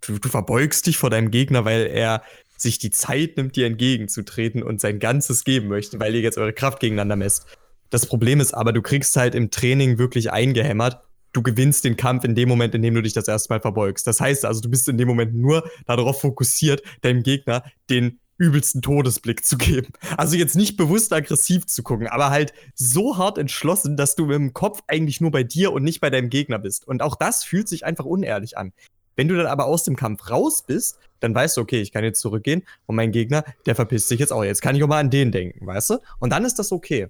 du, 0.00 0.18
du 0.18 0.28
verbeugst 0.28 0.86
dich 0.86 0.96
vor 0.96 1.10
deinem 1.10 1.30
Gegner, 1.30 1.64
weil 1.64 1.86
er 1.86 2.22
sich 2.56 2.78
die 2.78 2.90
Zeit 2.90 3.36
nimmt, 3.36 3.56
dir 3.56 3.66
entgegenzutreten 3.66 4.62
und 4.62 4.80
sein 4.80 4.98
Ganzes 4.98 5.44
geben 5.44 5.68
möchte, 5.68 5.98
weil 5.98 6.14
ihr 6.14 6.20
jetzt 6.20 6.38
eure 6.38 6.52
Kraft 6.52 6.80
gegeneinander 6.80 7.16
messt. 7.16 7.46
Das 7.88 8.06
Problem 8.06 8.40
ist 8.40 8.54
aber, 8.54 8.72
du 8.72 8.82
kriegst 8.82 9.16
halt 9.16 9.34
im 9.34 9.50
Training 9.50 9.98
wirklich 9.98 10.30
eingehämmert. 10.30 11.00
Du 11.32 11.42
gewinnst 11.42 11.84
den 11.84 11.96
Kampf 11.96 12.24
in 12.24 12.34
dem 12.34 12.48
Moment, 12.48 12.74
in 12.74 12.82
dem 12.82 12.94
du 12.94 13.02
dich 13.02 13.12
das 13.12 13.28
erste 13.28 13.52
Mal 13.52 13.60
verbeugst. 13.60 14.06
Das 14.06 14.20
heißt 14.20 14.44
also, 14.44 14.60
du 14.60 14.68
bist 14.68 14.88
in 14.88 14.98
dem 14.98 15.08
Moment 15.08 15.34
nur 15.34 15.68
darauf 15.86 16.20
fokussiert, 16.20 16.82
deinem 17.02 17.22
Gegner 17.22 17.64
den 17.88 18.20
übelsten 18.40 18.80
Todesblick 18.80 19.44
zu 19.44 19.58
geben. 19.58 19.92
Also 20.16 20.34
jetzt 20.34 20.56
nicht 20.56 20.76
bewusst 20.78 21.12
aggressiv 21.12 21.66
zu 21.66 21.82
gucken, 21.82 22.08
aber 22.08 22.30
halt 22.30 22.54
so 22.74 23.18
hart 23.18 23.36
entschlossen, 23.36 23.96
dass 23.98 24.16
du 24.16 24.30
im 24.32 24.54
Kopf 24.54 24.82
eigentlich 24.86 25.20
nur 25.20 25.30
bei 25.30 25.42
dir 25.44 25.72
und 25.72 25.84
nicht 25.84 26.00
bei 26.00 26.08
deinem 26.08 26.30
Gegner 26.30 26.58
bist. 26.58 26.88
Und 26.88 27.02
auch 27.02 27.16
das 27.16 27.44
fühlt 27.44 27.68
sich 27.68 27.84
einfach 27.84 28.06
unehrlich 28.06 28.56
an. 28.56 28.72
Wenn 29.14 29.28
du 29.28 29.36
dann 29.36 29.46
aber 29.46 29.66
aus 29.66 29.84
dem 29.84 29.94
Kampf 29.94 30.30
raus 30.30 30.62
bist, 30.66 30.98
dann 31.20 31.34
weißt 31.34 31.58
du, 31.58 31.60
okay, 31.60 31.82
ich 31.82 31.92
kann 31.92 32.02
jetzt 32.02 32.20
zurückgehen 32.20 32.62
und 32.86 32.96
mein 32.96 33.12
Gegner, 33.12 33.44
der 33.66 33.74
verpisst 33.74 34.08
sich 34.08 34.18
jetzt 34.18 34.32
auch. 34.32 34.42
Jetzt 34.42 34.62
kann 34.62 34.74
ich 34.74 34.82
auch 34.82 34.88
mal 34.88 35.00
an 35.00 35.10
den 35.10 35.30
denken, 35.32 35.66
weißt 35.66 35.90
du? 35.90 35.98
Und 36.18 36.30
dann 36.30 36.46
ist 36.46 36.58
das 36.58 36.72
okay. 36.72 37.08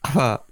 Aber 0.00 0.46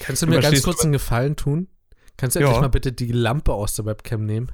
kannst 0.00 0.22
du 0.22 0.26
mir 0.26 0.40
ganz 0.40 0.62
kurz 0.62 0.82
einen 0.82 0.92
Gefallen 0.92 1.36
tun? 1.36 1.68
Kannst 2.16 2.36
du 2.36 2.40
Ja. 2.40 2.46
endlich 2.46 2.62
mal 2.62 2.68
bitte 2.68 2.92
die 2.92 3.12
Lampe 3.12 3.52
aus 3.52 3.74
der 3.76 3.84
Webcam 3.84 4.24
nehmen? 4.24 4.50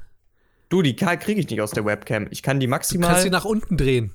Du, 0.75 0.83
die 0.83 0.97
kriege 0.97 1.41
ich 1.41 1.49
nicht 1.49 1.61
aus 1.61 1.71
der 1.71 1.85
Webcam. 1.85 2.27
Ich 2.31 2.43
kann 2.43 2.59
die 2.61 2.67
Du 2.67 2.71
maximal. 2.71 3.11
kannst 3.11 3.23
sie 3.23 3.31
nach 3.31 3.45
unten 3.45 3.77
drehen. 3.77 4.15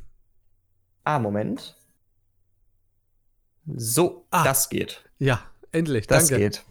ah, 1.06 1.18
Moment. 1.20 1.76
So, 3.66 4.26
Ah. 4.32 4.44
das 4.44 4.70
geht. 4.70 5.04
Ja, 5.20 5.42
endlich, 5.72 6.08
Das 6.08 6.28
danke. 6.28 6.44
geht. 6.44 6.64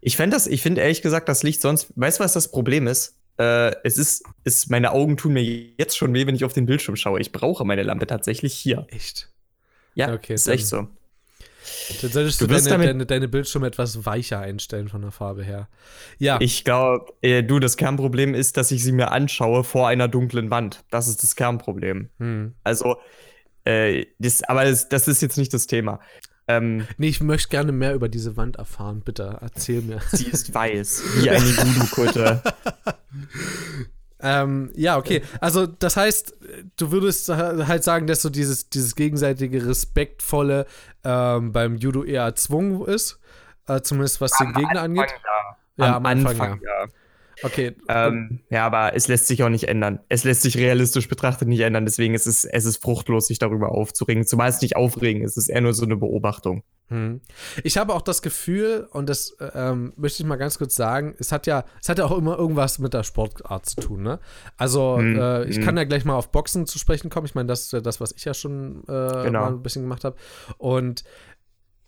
Ich 0.00 0.16
fände 0.16 0.36
das, 0.36 0.46
ich 0.46 0.62
finde 0.62 0.80
ehrlich 0.80 1.02
gesagt, 1.02 1.28
das 1.28 1.42
Licht 1.42 1.60
sonst. 1.60 1.92
Weißt 1.96 2.18
du, 2.20 2.24
was 2.24 2.32
das 2.32 2.50
Problem 2.50 2.86
ist? 2.86 3.16
Äh, 3.38 3.74
es 3.84 3.98
ist, 3.98 4.24
ist, 4.44 4.70
meine 4.70 4.92
Augen 4.92 5.16
tun 5.16 5.32
mir 5.32 5.42
jetzt 5.42 5.96
schon 5.96 6.12
weh, 6.14 6.26
wenn 6.26 6.34
ich 6.34 6.44
auf 6.44 6.52
den 6.52 6.66
Bildschirm 6.66 6.96
schaue. 6.96 7.20
Ich 7.20 7.30
brauche 7.32 7.64
meine 7.64 7.82
Lampe 7.82 8.06
tatsächlich 8.06 8.54
hier. 8.54 8.86
Echt. 8.90 9.30
Ja, 9.94 10.12
Okay, 10.12 10.34
ist 10.34 10.46
echt 10.48 10.66
so. 10.66 10.88
Dann 12.02 12.10
solltest 12.10 12.40
du, 12.40 12.46
Du 12.46 12.54
deine, 12.54 12.86
deine, 12.86 13.06
deine 13.06 13.28
Bildschirme 13.28 13.66
etwas 13.66 14.04
weicher 14.04 14.40
einstellen 14.40 14.88
von 14.88 15.02
der 15.02 15.10
Farbe 15.10 15.42
her. 15.44 15.68
Ja, 16.18 16.38
Ich 16.40 16.64
glaube, 16.64 17.12
äh, 17.22 17.42
du, 17.42 17.58
das 17.58 17.76
Kernproblem 17.76 18.34
ist, 18.34 18.56
dass 18.56 18.70
ich 18.70 18.82
sie 18.82 18.92
mir 18.92 19.10
anschaue 19.10 19.64
vor 19.64 19.88
einer 19.88 20.08
dunklen 20.08 20.50
Wand. 20.50 20.84
Das 20.90 21.08
ist 21.08 21.22
das 21.22 21.36
Kernproblem. 21.36 22.10
hm. 22.18 22.54
Also, 22.64 22.96
äh, 23.64 24.06
das, 24.18 24.42
aber 24.44 24.64
das, 24.64 24.88
das 24.88 25.08
ist 25.08 25.20
jetzt 25.22 25.36
nicht 25.38 25.52
das 25.52 25.66
Thema. 25.66 26.00
Ähm, 26.50 26.86
nee, 26.96 27.08
ich 27.08 27.20
möchte 27.20 27.50
gerne 27.50 27.72
mehr 27.72 27.94
über 27.94 28.08
diese 28.08 28.36
Wand 28.38 28.56
erfahren. 28.56 29.02
Bitte, 29.04 29.36
erzähl 29.42 29.82
mir. 29.82 30.00
sie 30.12 30.26
ist 30.26 30.54
weiß, 30.54 31.02
wie 31.16 31.28
eine 31.28 31.40
Voodoo-Kutte. 31.44 32.42
Ähm, 34.20 34.72
ja, 34.74 34.96
okay. 34.96 35.22
Also, 35.40 35.66
das 35.66 35.96
heißt, 35.96 36.34
du 36.76 36.90
würdest 36.90 37.28
halt 37.28 37.84
sagen, 37.84 38.06
dass 38.06 38.22
so 38.22 38.30
dieses, 38.30 38.68
dieses 38.68 38.94
gegenseitige 38.94 39.66
Respektvolle 39.66 40.66
ähm, 41.04 41.52
beim 41.52 41.76
Judo 41.76 42.04
eher 42.04 42.22
erzwungen 42.22 42.84
ist. 42.84 43.20
Äh, 43.66 43.82
zumindest 43.82 44.20
was 44.20 44.32
den 44.32 44.52
Gegner 44.54 44.82
angeht. 44.82 45.10
Ja, 45.10 45.56
Ja, 45.76 45.86
am, 45.86 45.94
am 45.94 46.06
Anfang, 46.06 46.40
Anfang, 46.40 46.60
ja. 46.62 46.86
Okay. 47.42 47.76
Ähm, 47.88 48.40
ja, 48.50 48.66
aber 48.66 48.94
es 48.94 49.08
lässt 49.08 49.26
sich 49.26 49.42
auch 49.42 49.48
nicht 49.48 49.68
ändern. 49.68 50.00
Es 50.08 50.24
lässt 50.24 50.42
sich 50.42 50.56
realistisch 50.56 51.08
betrachtet 51.08 51.48
nicht 51.48 51.60
ändern. 51.60 51.84
Deswegen 51.84 52.14
ist 52.14 52.26
es, 52.26 52.44
es 52.44 52.64
ist 52.64 52.82
fruchtlos, 52.82 53.26
sich 53.26 53.38
darüber 53.38 53.70
aufzuregen. 53.70 54.26
Zumal 54.26 54.50
es 54.50 54.60
nicht 54.60 54.76
aufregen 54.76 55.22
ist. 55.22 55.36
Es 55.36 55.44
ist 55.44 55.48
eher 55.48 55.60
nur 55.60 55.74
so 55.74 55.84
eine 55.84 55.96
Beobachtung. 55.96 56.62
Hm. 56.88 57.20
Ich 57.64 57.76
habe 57.76 57.94
auch 57.94 58.02
das 58.02 58.22
Gefühl, 58.22 58.88
und 58.92 59.08
das 59.08 59.36
äh, 59.40 59.50
ähm, 59.54 59.92
möchte 59.96 60.22
ich 60.22 60.26
mal 60.26 60.36
ganz 60.36 60.58
kurz 60.58 60.74
sagen, 60.74 61.14
es 61.18 61.32
hat 61.32 61.46
ja, 61.46 61.64
es 61.82 61.88
hat 61.88 61.98
ja 61.98 62.06
auch 62.06 62.16
immer 62.16 62.38
irgendwas 62.38 62.78
mit 62.78 62.94
der 62.94 63.02
Sportart 63.02 63.66
zu 63.66 63.76
tun, 63.80 64.02
ne? 64.02 64.20
Also, 64.56 64.96
Hm, 64.98 65.18
äh, 65.18 65.44
ich 65.44 65.56
hm. 65.56 65.64
kann 65.64 65.76
ja 65.76 65.84
gleich 65.84 66.06
mal 66.06 66.14
auf 66.14 66.32
Boxen 66.32 66.66
zu 66.66 66.78
sprechen 66.78 67.10
kommen. 67.10 67.26
Ich 67.26 67.34
meine, 67.34 67.46
das 67.46 67.66
ist 67.66 67.72
ja 67.72 67.80
das, 67.80 68.00
was 68.00 68.12
ich 68.12 68.24
ja 68.24 68.32
schon 68.32 68.84
äh, 68.88 69.24
Genau. 69.24 69.40
mal 69.40 69.48
ein 69.48 69.62
bisschen 69.62 69.82
gemacht 69.82 70.04
habe. 70.04 70.16
Und 70.56 71.04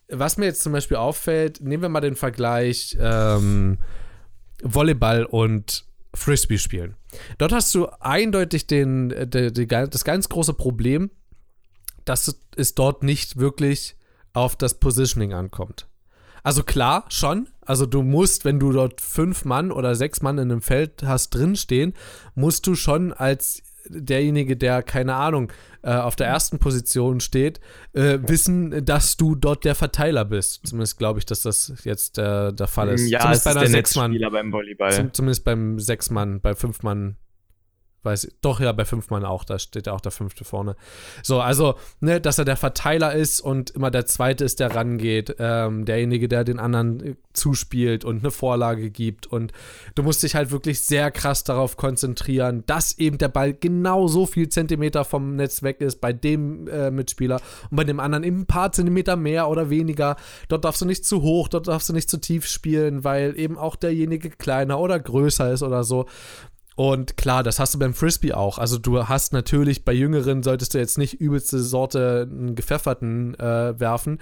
was 0.08 0.36
mir 0.36 0.46
jetzt 0.46 0.62
zum 0.62 0.72
Beispiel 0.72 0.96
auffällt, 0.98 1.60
nehmen 1.60 1.82
wir 1.82 1.88
mal 1.88 2.00
den 2.00 2.16
Vergleich 2.16 2.98
ähm, 3.00 3.78
Volleyball 4.62 5.24
und 5.24 5.84
Frisbee 6.14 6.58
spielen. 6.58 6.96
Dort 7.38 7.52
hast 7.52 7.74
du 7.74 7.86
eindeutig 8.00 8.66
den, 8.66 9.10
äh, 9.10 9.26
de, 9.26 9.50
de, 9.50 9.66
das 9.66 10.04
ganz 10.04 10.28
große 10.28 10.54
Problem, 10.54 11.10
dass 12.04 12.34
es 12.56 12.74
dort 12.74 13.02
nicht 13.02 13.38
wirklich 13.38 13.96
auf 14.32 14.56
das 14.56 14.74
Positioning 14.74 15.32
ankommt. 15.32 15.86
Also 16.42 16.62
klar, 16.62 17.04
schon. 17.08 17.48
Also 17.60 17.86
du 17.86 18.02
musst, 18.02 18.44
wenn 18.44 18.58
du 18.58 18.72
dort 18.72 19.00
fünf 19.00 19.44
Mann 19.44 19.70
oder 19.70 19.94
sechs 19.94 20.22
Mann 20.22 20.38
in 20.38 20.50
einem 20.50 20.62
Feld 20.62 21.02
hast 21.04 21.30
drinstehen, 21.30 21.94
musst 22.34 22.66
du 22.66 22.74
schon 22.74 23.12
als 23.12 23.62
derjenige, 23.88 24.56
der, 24.56 24.82
keine 24.82 25.14
Ahnung, 25.14 25.50
äh, 25.82 25.92
auf 25.94 26.16
der 26.16 26.26
ersten 26.26 26.58
Position 26.58 27.20
steht, 27.20 27.60
äh, 27.92 28.18
wissen, 28.22 28.84
dass 28.84 29.16
du 29.16 29.34
dort 29.34 29.64
der 29.64 29.74
Verteiler 29.74 30.24
bist. 30.24 30.66
Zumindest 30.66 30.98
glaube 30.98 31.18
ich, 31.18 31.26
dass 31.26 31.42
das 31.42 31.72
jetzt 31.84 32.18
äh, 32.18 32.52
der 32.52 32.66
Fall 32.66 32.88
ist. 32.90 33.08
Ja, 33.08 33.20
Zumindest 33.20 33.46
es 33.46 33.52
ist 33.54 33.60
der 33.60 33.68
Sechs-Mann- 33.70 34.18
beim 34.32 34.52
Volleyball. 34.52 34.92
zum, 34.92 35.12
zumindest 35.12 35.44
beim 35.44 35.78
Sechs-Mann, 35.78 36.40
bei 36.40 36.54
Fünf-Mann, 36.54 37.16
weiß 38.02 38.24
ich, 38.24 38.34
doch 38.40 38.60
ja, 38.60 38.72
bei 38.72 38.84
Fünf-Mann 38.84 39.24
auch, 39.24 39.44
da 39.44 39.58
steht 39.58 39.86
ja 39.86 39.92
auch 39.92 40.00
der 40.00 40.12
Fünfte 40.12 40.44
vorne. 40.44 40.76
So, 41.22 41.40
also, 41.40 41.74
ne, 42.00 42.20
dass 42.20 42.38
er 42.38 42.44
der 42.44 42.56
Verteiler 42.56 43.14
ist 43.14 43.40
und 43.40 43.70
immer 43.70 43.90
der 43.90 44.06
Zweite 44.06 44.44
ist, 44.44 44.60
der 44.60 44.74
rangeht, 44.74 45.36
ähm, 45.38 45.84
derjenige, 45.84 46.28
der 46.28 46.44
den 46.44 46.58
anderen 46.58 47.04
äh, 47.04 47.14
zuspielt 47.32 48.04
und 48.04 48.20
eine 48.20 48.30
Vorlage 48.30 48.90
gibt 48.90 49.26
und 49.26 49.52
du 49.94 50.02
musst 50.02 50.22
dich 50.22 50.34
halt 50.34 50.50
wirklich 50.50 50.80
sehr 50.80 51.10
krass 51.10 51.44
darauf 51.44 51.76
konzentrieren, 51.76 52.64
dass 52.66 52.98
eben 52.98 53.18
der 53.18 53.28
Ball 53.28 53.54
genau 53.54 54.08
so 54.08 54.26
viel 54.26 54.48
Zentimeter 54.48 55.04
vom 55.04 55.36
Netz 55.36 55.62
weg 55.62 55.80
ist 55.80 56.00
bei 56.00 56.12
dem 56.12 56.66
äh, 56.68 56.90
Mitspieler 56.90 57.40
und 57.70 57.76
bei 57.76 57.84
dem 57.84 58.00
anderen 58.00 58.24
eben 58.24 58.40
ein 58.40 58.46
paar 58.46 58.72
Zentimeter 58.72 59.16
mehr 59.16 59.48
oder 59.48 59.70
weniger. 59.70 60.16
Dort 60.48 60.64
darfst 60.64 60.80
du 60.82 60.86
nicht 60.86 61.04
zu 61.04 61.22
hoch, 61.22 61.48
dort 61.48 61.68
darfst 61.68 61.88
du 61.88 61.92
nicht 61.92 62.10
zu 62.10 62.18
tief 62.18 62.46
spielen, 62.46 63.04
weil 63.04 63.38
eben 63.38 63.58
auch 63.58 63.76
derjenige 63.76 64.30
kleiner 64.30 64.80
oder 64.80 64.98
größer 64.98 65.52
ist 65.52 65.62
oder 65.62 65.84
so. 65.84 66.06
Und 66.80 67.18
klar, 67.18 67.42
das 67.42 67.58
hast 67.58 67.74
du 67.74 67.78
beim 67.78 67.92
Frisbee 67.92 68.32
auch. 68.32 68.56
Also 68.56 68.78
du 68.78 69.06
hast 69.06 69.34
natürlich 69.34 69.84
bei 69.84 69.92
Jüngeren 69.92 70.42
solltest 70.42 70.72
du 70.72 70.78
jetzt 70.78 70.96
nicht 70.96 71.20
übelste 71.20 71.58
Sorte 71.60 72.26
einen 72.26 72.54
gepfefferten 72.54 73.38
äh, 73.38 73.78
werfen. 73.78 74.18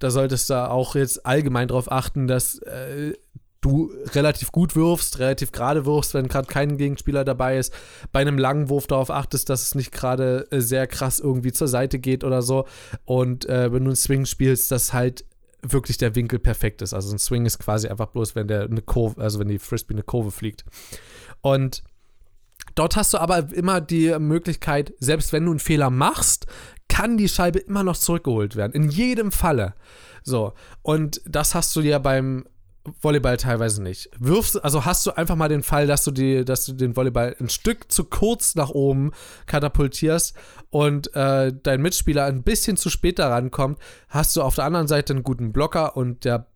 Da 0.00 0.10
solltest 0.10 0.50
du 0.50 0.54
auch 0.54 0.96
jetzt 0.96 1.24
allgemein 1.24 1.68
darauf 1.68 1.92
achten, 1.92 2.26
dass 2.26 2.58
äh, 2.62 3.12
du 3.60 3.92
relativ 4.12 4.50
gut 4.50 4.74
wirfst, 4.74 5.20
relativ 5.20 5.52
gerade 5.52 5.86
wirfst, 5.86 6.12
wenn 6.14 6.26
gerade 6.26 6.48
kein 6.48 6.78
Gegenspieler 6.78 7.24
dabei 7.24 7.58
ist. 7.58 7.72
Bei 8.10 8.18
einem 8.18 8.38
langen 8.38 8.70
Wurf 8.70 8.88
darauf 8.88 9.12
achtest, 9.12 9.48
dass 9.48 9.62
es 9.62 9.76
nicht 9.76 9.92
gerade 9.92 10.48
äh, 10.50 10.60
sehr 10.60 10.88
krass 10.88 11.20
irgendwie 11.20 11.52
zur 11.52 11.68
Seite 11.68 12.00
geht 12.00 12.24
oder 12.24 12.42
so. 12.42 12.66
Und 13.04 13.48
äh, 13.48 13.72
wenn 13.72 13.84
du 13.84 13.90
einen 13.90 13.94
Swing 13.96 14.26
spielst, 14.26 14.72
dass 14.72 14.92
halt 14.92 15.24
wirklich 15.62 15.96
der 15.96 16.16
Winkel 16.16 16.40
perfekt 16.40 16.82
ist. 16.82 16.92
Also 16.92 17.14
ein 17.14 17.20
Swing 17.20 17.46
ist 17.46 17.60
quasi 17.60 17.86
einfach 17.86 18.08
bloß, 18.08 18.34
wenn 18.34 18.48
der 18.48 18.62
eine 18.62 18.82
Kurve, 18.82 19.20
also 19.20 19.38
wenn 19.38 19.46
die 19.46 19.60
Frisbee 19.60 19.94
eine 19.94 20.02
Kurve 20.02 20.32
fliegt. 20.32 20.64
Und 21.42 21.84
dort 22.74 22.96
hast 22.96 23.14
du 23.14 23.18
aber 23.18 23.52
immer 23.52 23.80
die 23.80 24.16
Möglichkeit, 24.18 24.92
selbst 24.98 25.32
wenn 25.32 25.44
du 25.44 25.50
einen 25.52 25.60
Fehler 25.60 25.90
machst, 25.90 26.46
kann 26.88 27.16
die 27.16 27.28
Scheibe 27.28 27.60
immer 27.60 27.84
noch 27.84 27.96
zurückgeholt 27.96 28.56
werden. 28.56 28.72
In 28.72 28.90
jedem 28.90 29.32
Falle. 29.32 29.74
So. 30.22 30.52
Und 30.82 31.20
das 31.24 31.54
hast 31.54 31.74
du 31.76 31.80
ja 31.80 31.98
beim 31.98 32.44
Volleyball 33.00 33.36
teilweise 33.36 33.82
nicht. 33.82 34.10
Wirfst, 34.18 34.62
also 34.64 34.84
hast 34.84 35.06
du 35.06 35.12
einfach 35.12 35.36
mal 35.36 35.48
den 35.48 35.62
Fall, 35.62 35.86
dass 35.86 36.04
du 36.04 36.10
die, 36.10 36.44
dass 36.44 36.64
du 36.64 36.72
den 36.72 36.96
Volleyball 36.96 37.36
ein 37.38 37.48
Stück 37.48 37.92
zu 37.92 38.04
kurz 38.04 38.54
nach 38.54 38.70
oben 38.70 39.12
katapultierst 39.46 40.34
und 40.70 41.14
äh, 41.14 41.52
dein 41.62 41.82
Mitspieler 41.82 42.24
ein 42.24 42.42
bisschen 42.42 42.76
zu 42.76 42.88
spät 42.88 43.18
daran 43.18 43.50
kommt, 43.50 43.78
hast 44.08 44.34
du 44.36 44.42
auf 44.42 44.54
der 44.54 44.64
anderen 44.64 44.88
Seite 44.88 45.12
einen 45.12 45.22
guten 45.22 45.52
Blocker 45.52 45.96
und 45.96 46.24
der, 46.24 46.46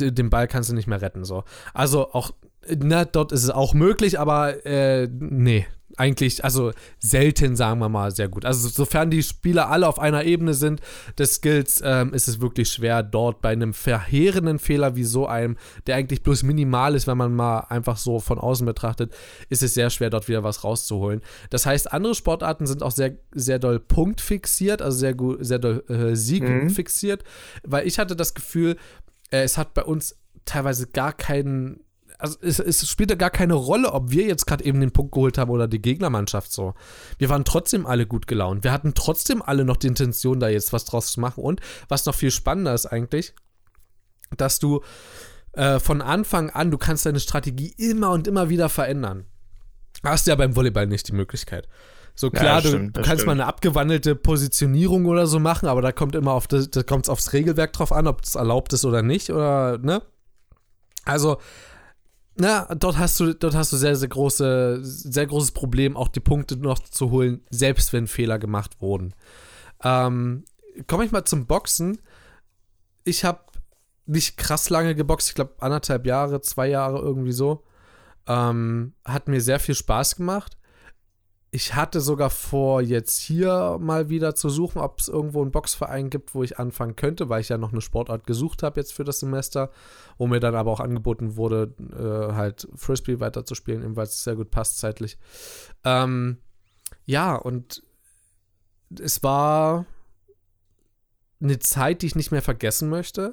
den 0.00 0.30
Ball 0.30 0.48
kannst 0.48 0.70
du 0.70 0.74
nicht 0.74 0.88
mehr 0.88 1.00
retten. 1.00 1.24
So. 1.24 1.44
Also 1.74 2.12
auch, 2.12 2.32
na, 2.76 3.04
dort 3.04 3.32
ist 3.32 3.44
es 3.44 3.50
auch 3.50 3.74
möglich, 3.74 4.18
aber 4.18 4.64
äh, 4.66 5.08
nee. 5.08 5.66
eigentlich, 5.96 6.44
also 6.44 6.70
selten, 6.98 7.56
sagen 7.56 7.80
wir 7.80 7.88
mal, 7.88 8.10
sehr 8.12 8.28
gut. 8.28 8.44
Also 8.44 8.68
sofern 8.68 9.10
die 9.10 9.22
Spieler 9.22 9.68
alle 9.68 9.88
auf 9.88 9.98
einer 9.98 10.24
Ebene 10.24 10.54
sind 10.54 10.80
des 11.18 11.34
Skills, 11.36 11.82
ähm, 11.84 12.14
ist 12.14 12.28
es 12.28 12.40
wirklich 12.40 12.68
schwer, 12.68 13.02
dort 13.02 13.40
bei 13.40 13.50
einem 13.50 13.74
verheerenden 13.74 14.58
Fehler 14.58 14.94
wie 14.94 15.04
so 15.04 15.26
einem, 15.26 15.56
der 15.86 15.96
eigentlich 15.96 16.22
bloß 16.22 16.44
minimal 16.44 16.94
ist, 16.94 17.06
wenn 17.06 17.18
man 17.18 17.34
mal 17.34 17.60
einfach 17.68 17.96
so 17.96 18.20
von 18.20 18.38
außen 18.38 18.64
betrachtet, 18.64 19.12
ist 19.48 19.62
es 19.62 19.74
sehr 19.74 19.90
schwer, 19.90 20.10
dort 20.10 20.28
wieder 20.28 20.44
was 20.44 20.62
rauszuholen. 20.62 21.20
Das 21.50 21.66
heißt, 21.66 21.92
andere 21.92 22.14
Sportarten 22.14 22.66
sind 22.66 22.82
auch 22.82 22.92
sehr, 22.92 23.16
sehr 23.32 23.58
doll 23.58 23.80
punktfixiert, 23.80 24.82
also 24.82 24.98
sehr, 24.98 25.14
gut, 25.14 25.38
sehr 25.40 25.58
doll 25.58 25.84
äh, 25.88 26.14
Sieg 26.14 26.44
mhm. 26.44 26.70
fixiert, 26.70 27.24
weil 27.64 27.86
ich 27.86 27.98
hatte 27.98 28.14
das 28.14 28.34
Gefühl, 28.34 28.76
äh, 29.30 29.42
es 29.42 29.58
hat 29.58 29.74
bei 29.74 29.82
uns 29.82 30.16
teilweise 30.44 30.86
gar 30.86 31.12
keinen 31.12 31.80
also 32.18 32.36
es, 32.42 32.58
es 32.58 32.88
spielte 32.88 33.16
gar 33.16 33.30
keine 33.30 33.54
Rolle, 33.54 33.92
ob 33.92 34.10
wir 34.10 34.26
jetzt 34.26 34.46
gerade 34.46 34.64
eben 34.64 34.80
den 34.80 34.90
Punkt 34.90 35.12
geholt 35.12 35.38
haben 35.38 35.50
oder 35.50 35.68
die 35.68 35.80
Gegnermannschaft 35.80 36.52
so. 36.52 36.74
Wir 37.18 37.28
waren 37.28 37.44
trotzdem 37.44 37.86
alle 37.86 38.06
gut 38.06 38.26
gelaunt. 38.26 38.64
Wir 38.64 38.72
hatten 38.72 38.94
trotzdem 38.94 39.40
alle 39.40 39.64
noch 39.64 39.76
die 39.76 39.86
Intention, 39.86 40.40
da 40.40 40.48
jetzt 40.48 40.72
was 40.72 40.84
draus 40.84 41.12
zu 41.12 41.20
machen. 41.20 41.42
Und 41.42 41.60
was 41.88 42.04
noch 42.06 42.14
viel 42.14 42.32
spannender 42.32 42.74
ist 42.74 42.86
eigentlich, 42.86 43.34
dass 44.36 44.58
du 44.58 44.82
äh, 45.52 45.78
von 45.78 46.02
Anfang 46.02 46.50
an, 46.50 46.70
du 46.70 46.78
kannst 46.78 47.06
deine 47.06 47.20
Strategie 47.20 47.72
immer 47.78 48.10
und 48.10 48.26
immer 48.26 48.48
wieder 48.48 48.68
verändern. 48.68 49.24
Hast 50.02 50.26
du 50.26 50.30
ja 50.30 50.36
beim 50.36 50.56
Volleyball 50.56 50.86
nicht 50.86 51.08
die 51.08 51.14
Möglichkeit. 51.14 51.68
So 52.14 52.30
klar, 52.30 52.62
ja, 52.62 52.68
stimmt, 52.68 52.96
du, 52.96 53.00
du 53.00 53.06
kannst 53.06 53.22
stimmt. 53.22 53.26
mal 53.26 53.32
eine 53.34 53.46
abgewandelte 53.46 54.16
Positionierung 54.16 55.06
oder 55.06 55.28
so 55.28 55.38
machen, 55.38 55.68
aber 55.68 55.82
da 55.82 55.92
kommt 55.92 56.16
immer 56.16 56.32
auf 56.32 56.48
das, 56.48 56.68
da 56.68 56.82
kommt 56.82 57.04
es 57.04 57.08
aufs 57.08 57.32
Regelwerk 57.32 57.72
drauf 57.72 57.92
an, 57.92 58.08
ob 58.08 58.24
es 58.24 58.34
erlaubt 58.34 58.72
ist 58.72 58.84
oder 58.84 59.02
nicht, 59.02 59.30
oder, 59.30 59.78
ne? 59.78 60.02
Also, 61.04 61.38
na, 62.38 62.72
dort 62.74 62.98
hast 62.98 63.18
du, 63.20 63.34
dort 63.34 63.54
hast 63.54 63.72
du 63.72 63.76
sehr, 63.76 63.96
sehr 63.96 64.08
große, 64.08 64.80
sehr 64.82 65.26
großes 65.26 65.52
Problem, 65.52 65.96
auch 65.96 66.08
die 66.08 66.20
Punkte 66.20 66.56
noch 66.56 66.78
zu 66.78 67.10
holen, 67.10 67.40
selbst 67.50 67.92
wenn 67.92 68.06
Fehler 68.06 68.38
gemacht 68.38 68.80
wurden. 68.80 69.14
Ähm, 69.82 70.44
Komme 70.86 71.04
ich 71.04 71.10
mal 71.10 71.24
zum 71.24 71.46
Boxen. 71.46 71.98
Ich 73.04 73.24
habe 73.24 73.40
nicht 74.06 74.36
krass 74.36 74.70
lange 74.70 74.94
geboxt, 74.94 75.28
ich 75.28 75.34
glaube 75.34 75.54
anderthalb 75.58 76.06
Jahre, 76.06 76.40
zwei 76.40 76.68
Jahre 76.68 76.98
irgendwie 76.98 77.32
so. 77.32 77.64
Ähm, 78.26 78.94
hat 79.04 79.28
mir 79.28 79.40
sehr 79.40 79.58
viel 79.58 79.74
Spaß 79.74 80.16
gemacht 80.16 80.57
ich 81.50 81.74
hatte 81.74 82.00
sogar 82.00 82.28
vor, 82.28 82.82
jetzt 82.82 83.18
hier 83.18 83.78
mal 83.80 84.10
wieder 84.10 84.34
zu 84.34 84.50
suchen, 84.50 84.80
ob 84.80 85.00
es 85.00 85.08
irgendwo 85.08 85.40
einen 85.40 85.50
Boxverein 85.50 86.10
gibt, 86.10 86.34
wo 86.34 86.42
ich 86.42 86.58
anfangen 86.58 86.94
könnte, 86.94 87.30
weil 87.30 87.40
ich 87.40 87.48
ja 87.48 87.56
noch 87.56 87.72
eine 87.72 87.80
Sportart 87.80 88.26
gesucht 88.26 88.62
habe 88.62 88.78
jetzt 88.78 88.92
für 88.92 89.04
das 89.04 89.20
Semester, 89.20 89.70
wo 90.18 90.26
mir 90.26 90.40
dann 90.40 90.54
aber 90.54 90.70
auch 90.70 90.80
angeboten 90.80 91.36
wurde, 91.36 91.74
äh, 91.92 92.34
halt 92.34 92.68
Frisbee 92.74 93.20
weiterzuspielen, 93.20 93.82
eben 93.82 93.96
weil 93.96 94.04
es 94.04 94.22
sehr 94.22 94.36
gut 94.36 94.50
passt 94.50 94.78
zeitlich. 94.78 95.16
Ähm, 95.84 96.38
ja, 97.06 97.34
und 97.34 97.82
es 99.00 99.22
war 99.22 99.86
eine 101.40 101.58
Zeit, 101.60 102.02
die 102.02 102.06
ich 102.06 102.16
nicht 102.16 102.30
mehr 102.30 102.42
vergessen 102.42 102.90
möchte, 102.90 103.32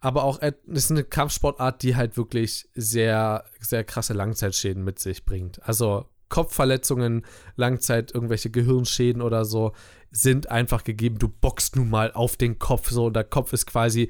aber 0.00 0.24
auch 0.24 0.42
es 0.42 0.54
ist 0.66 0.90
eine 0.90 1.04
Kampfsportart, 1.04 1.82
die 1.82 1.96
halt 1.96 2.18
wirklich 2.18 2.68
sehr, 2.74 3.44
sehr 3.60 3.82
krasse 3.82 4.12
Langzeitschäden 4.12 4.84
mit 4.84 4.98
sich 4.98 5.24
bringt. 5.24 5.62
Also 5.66 6.06
Kopfverletzungen, 6.28 7.24
Langzeit 7.56 8.12
irgendwelche 8.14 8.50
Gehirnschäden 8.50 9.22
oder 9.22 9.44
so 9.44 9.72
sind 10.10 10.50
einfach 10.50 10.84
gegeben. 10.84 11.18
Du 11.18 11.28
bockst 11.28 11.76
nun 11.76 11.90
mal 11.90 12.12
auf 12.12 12.36
den 12.36 12.58
Kopf 12.58 12.90
so 12.90 13.06
und 13.06 13.16
der 13.16 13.24
Kopf 13.24 13.52
ist 13.52 13.66
quasi 13.66 14.08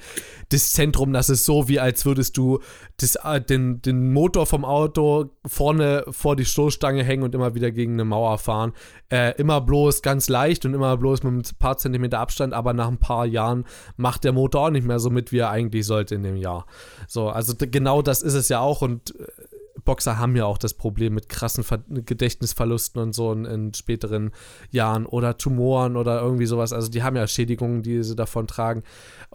das 0.50 0.72
Zentrum. 0.72 1.12
Das 1.12 1.29
ist 1.29 1.44
so, 1.44 1.68
wie 1.68 1.81
als 1.81 2.05
würdest 2.07 2.37
du 2.37 2.61
das, 2.98 3.16
äh, 3.16 3.40
den, 3.40 3.83
den 3.83 4.12
Motor 4.12 4.46
vom 4.46 4.64
Auto 4.64 5.31
vorne 5.44 6.05
vor 6.11 6.37
die 6.37 6.44
Stoßstange 6.44 7.02
hängen 7.02 7.22
und 7.22 7.35
immer 7.35 7.55
wieder 7.55 7.70
gegen 7.70 7.94
eine 7.94 8.05
Mauer 8.05 8.38
fahren. 8.38 8.72
Äh, 9.11 9.35
immer 9.38 9.61
bloß 9.61 10.02
ganz 10.02 10.29
leicht 10.29 10.64
und 10.64 10.74
immer 10.74 10.96
bloß 10.96 11.22
mit 11.22 11.50
ein 11.52 11.59
paar 11.59 11.76
Zentimeter 11.79 12.20
Abstand, 12.20 12.55
aber 12.55 12.72
nach 12.72 12.88
ein 12.88 12.98
paar 12.98 13.26
Jahren 13.26 13.64
macht 13.96 14.24
der 14.24 14.33
Motor 14.33 14.66
auch 14.66 14.70
nicht 14.70 14.87
mehr 14.87 15.00
so 15.00 15.11
mit, 15.11 15.33
wie 15.33 15.38
er 15.38 15.50
eigentlich 15.50 15.87
sollte 15.87 16.14
in 16.14 16.22
dem 16.22 16.37
Jahr. 16.37 16.66
So, 17.09 17.29
also 17.29 17.55
genau 17.59 18.02
das 18.02 18.22
ist 18.22 18.35
es 18.35 18.48
ja 18.48 18.61
auch 18.61 18.83
und 18.83 19.18
äh, 19.18 19.24
Boxer 19.87 20.18
haben 20.18 20.37
ja 20.37 20.44
auch 20.44 20.59
das 20.59 20.75
Problem 20.75 21.14
mit 21.14 21.31
krassen 21.31 21.64
Ver 21.64 21.83
Gedächtnisverlusten 21.88 23.01
und 23.01 23.14
so 23.14 23.33
in, 23.33 23.46
in, 23.46 23.72
späteren 23.72 24.33
Jahren 24.70 25.07
oder 25.07 25.38
Tumoren 25.38 25.96
oder 25.96 26.20
irgendwie 26.20 26.44
sowas. 26.44 26.75
Also 26.75 26.90
die 26.90 27.03
haben 27.03 27.16
ja 27.16 27.27
Schädigungen, 27.27 27.83
die 27.83 28.03
sie 28.03 28.14
davon 28.14 28.46
tragen 28.46 28.83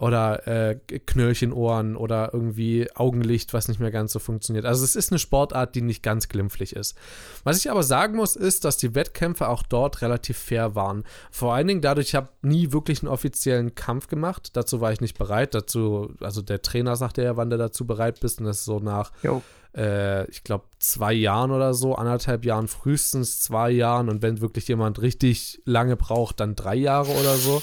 oder 0.02 0.48
äh, 0.48 0.80
Knöllchenohren 1.06 1.94
oder 1.94 2.30
irgendwie 2.32 2.88
Augenlicht, 2.92 3.54
was 3.54 3.68
nicht 3.68 3.78
mehr 3.78 3.92
ganz 3.92 4.12
so 4.12 4.18
funktioniert. 4.18 4.64
Also 4.66 4.82
es 4.82 4.96
ist 4.96 5.12
eine 5.12 5.20
Sportart, 5.20 5.76
die 5.76 5.80
nicht 5.80 6.02
ganz 6.02 6.28
glimpflich 6.28 6.74
ist. 6.74 6.98
Was 7.44 7.56
ich 7.58 7.70
aber 7.70 7.84
sagen 7.84 8.16
muss, 8.16 8.34
ist, 8.34 8.64
dass 8.64 8.76
die 8.76 8.96
Wettkämpfe 8.96 9.48
auch 9.48 9.62
dort 9.62 10.02
relativ 10.02 10.36
fair 10.36 10.74
waren. 10.74 11.04
Vor 11.30 11.54
allen 11.54 11.68
Dingen 11.68 11.82
dadurch, 11.82 12.08
ich 12.08 12.14
habe 12.16 12.30
nie 12.42 12.72
wirklich 12.72 13.00
einen 13.00 13.12
offiziellen 13.12 13.76
Kampf 13.76 14.08
gemacht. 14.08 14.56
Dazu 14.56 14.80
war 14.80 14.92
ich 14.92 15.00
nicht 15.00 15.16
bereit. 15.16 15.54
Dazu, 15.54 16.12
also 16.20 16.42
der 16.42 16.62
Trainer 16.62 16.96
sagte 16.96 17.22
ja, 17.22 17.36
wann 17.36 17.50
du 17.50 17.56
dazu 17.56 17.86
bereit 17.86 18.18
bist 18.18 18.40
und 18.40 18.46
das 18.46 18.58
ist 18.58 18.64
so 18.64 18.80
nach 18.80 19.12
äh, 19.76 20.28
ich 20.30 20.42
glaube, 20.42 20.64
zwei 20.80 21.12
Jahren 21.12 21.52
oder 21.52 21.74
so, 21.74 21.94
anderthalb 21.94 22.44
Jahren, 22.44 22.66
frühestens 22.66 23.40
zwei 23.40 23.70
Jahren. 23.70 24.08
Und 24.08 24.20
wenn 24.20 24.40
wirklich 24.40 24.66
jemand 24.66 25.00
richtig 25.00 25.62
lange 25.64 25.94
braucht, 25.94 26.40
dann 26.40 26.56
drei 26.56 26.74
Jahre 26.74 27.12
oder 27.12 27.36
so. 27.36 27.62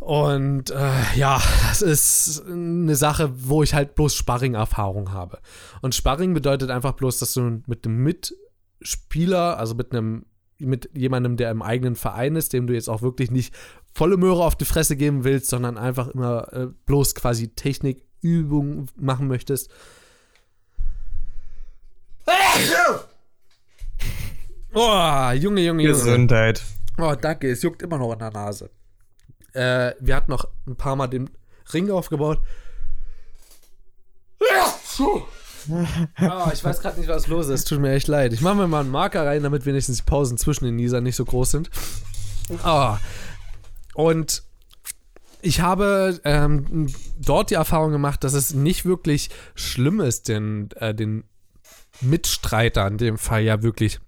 Und 0.00 0.70
äh, 0.70 1.16
ja, 1.16 1.40
das 1.68 1.82
ist 1.82 2.44
eine 2.46 2.96
Sache, 2.96 3.30
wo 3.34 3.62
ich 3.62 3.74
halt 3.74 3.94
bloß 3.94 4.14
Sparring-Erfahrung 4.14 5.12
habe. 5.12 5.38
Und 5.82 5.94
Sparring 5.94 6.34
bedeutet 6.34 6.70
einfach 6.70 6.94
bloß, 6.94 7.18
dass 7.18 7.34
du 7.34 7.62
mit 7.66 7.86
einem 7.86 8.02
Mitspieler, 8.02 9.58
also 9.58 9.74
mit 9.74 9.92
einem 9.92 10.26
mit 10.58 10.90
jemandem, 10.94 11.38
der 11.38 11.50
im 11.50 11.62
eigenen 11.62 11.96
Verein 11.96 12.36
ist, 12.36 12.52
dem 12.52 12.66
du 12.66 12.74
jetzt 12.74 12.90
auch 12.90 13.00
wirklich 13.00 13.30
nicht 13.30 13.54
volle 13.94 14.18
Möhre 14.18 14.44
auf 14.44 14.56
die 14.56 14.66
Fresse 14.66 14.94
geben 14.94 15.24
willst, 15.24 15.48
sondern 15.48 15.78
einfach 15.78 16.08
immer 16.08 16.52
äh, 16.52 16.66
bloß 16.84 17.14
quasi 17.14 17.48
Technikübungen 17.48 18.90
machen 18.96 19.26
möchtest, 19.26 19.70
Oh, 24.72 25.30
Junge, 25.32 25.62
Junge, 25.62 25.62
Junge. 25.62 25.84
Gesundheit. 25.84 26.62
Oh, 26.98 27.14
danke. 27.20 27.50
Es 27.50 27.62
juckt 27.62 27.82
immer 27.82 27.98
noch 27.98 28.12
in 28.12 28.18
der 28.20 28.30
Nase. 28.30 28.70
Äh, 29.52 29.94
wir 30.00 30.16
hatten 30.16 30.30
noch 30.30 30.48
ein 30.66 30.76
paar 30.76 30.96
Mal 30.96 31.08
den 31.08 31.30
Ring 31.72 31.90
aufgebaut. 31.90 32.38
Oh, 35.68 36.50
ich 36.52 36.64
weiß 36.64 36.80
gerade 36.80 36.98
nicht, 36.98 37.08
was 37.08 37.26
los 37.26 37.48
ist. 37.48 37.68
Tut 37.68 37.80
mir 37.80 37.92
echt 37.92 38.08
leid. 38.08 38.32
Ich 38.32 38.40
mache 38.40 38.56
mir 38.56 38.66
mal 38.66 38.80
einen 38.80 38.90
Marker 38.90 39.26
rein, 39.26 39.42
damit 39.42 39.66
wenigstens 39.66 39.98
die 39.98 40.04
Pausen 40.04 40.38
zwischen 40.38 40.64
den 40.64 40.76
Nisern 40.76 41.04
nicht 41.04 41.16
so 41.16 41.24
groß 41.24 41.50
sind. 41.50 41.70
Oh. 42.64 42.96
Und 43.94 44.42
ich 45.42 45.60
habe 45.60 46.20
ähm, 46.24 46.88
dort 47.18 47.50
die 47.50 47.54
Erfahrung 47.54 47.92
gemacht, 47.92 48.24
dass 48.24 48.32
es 48.32 48.54
nicht 48.54 48.84
wirklich 48.84 49.30
schlimm 49.54 50.00
ist, 50.00 50.28
den, 50.28 50.70
äh, 50.76 50.94
den 50.94 51.24
Mitstreiter 52.00 52.86
in 52.86 52.98
dem 52.98 53.18
Fall 53.18 53.42
ja 53.42 53.62
wirklich 53.62 54.00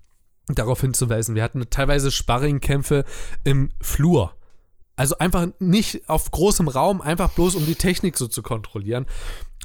darauf 0.49 0.81
hinzuweisen. 0.81 1.35
Wir 1.35 1.43
hatten 1.43 1.65
teilweise 1.71 2.11
Sparringkämpfe 2.11 3.05
im 3.45 3.71
Flur. 3.81 4.35
Also 4.97 5.17
einfach 5.19 5.49
nicht 5.59 6.09
auf 6.09 6.31
großem 6.31 6.69
Raum, 6.69 7.01
einfach 7.01 7.31
bloß 7.31 7.55
um 7.55 7.67
die 7.67 7.75
Technik 7.75 8.19
so 8.19 8.27
zu 8.27 8.43
kontrollieren. 8.43 9.07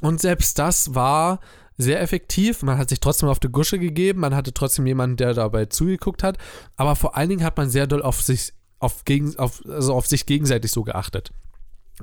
Und 0.00 0.20
selbst 0.20 0.58
das 0.58 0.94
war 0.94 1.40
sehr 1.76 2.00
effektiv. 2.00 2.62
Man 2.62 2.78
hat 2.78 2.88
sich 2.88 3.00
trotzdem 3.00 3.28
auf 3.28 3.38
die 3.38 3.48
Gusche 3.48 3.78
gegeben, 3.78 4.20
man 4.20 4.34
hatte 4.34 4.52
trotzdem 4.52 4.86
jemanden, 4.86 5.16
der 5.16 5.34
dabei 5.34 5.66
zugeguckt 5.66 6.22
hat. 6.22 6.38
Aber 6.76 6.96
vor 6.96 7.16
allen 7.16 7.28
Dingen 7.28 7.44
hat 7.44 7.56
man 7.56 7.70
sehr 7.70 7.86
doll 7.86 8.02
auf 8.02 8.20
sich, 8.20 8.52
auf, 8.78 9.04
auf, 9.36 9.62
also 9.66 9.94
auf 9.94 10.06
sich 10.06 10.26
gegenseitig 10.26 10.72
so 10.72 10.82
geachtet. 10.82 11.30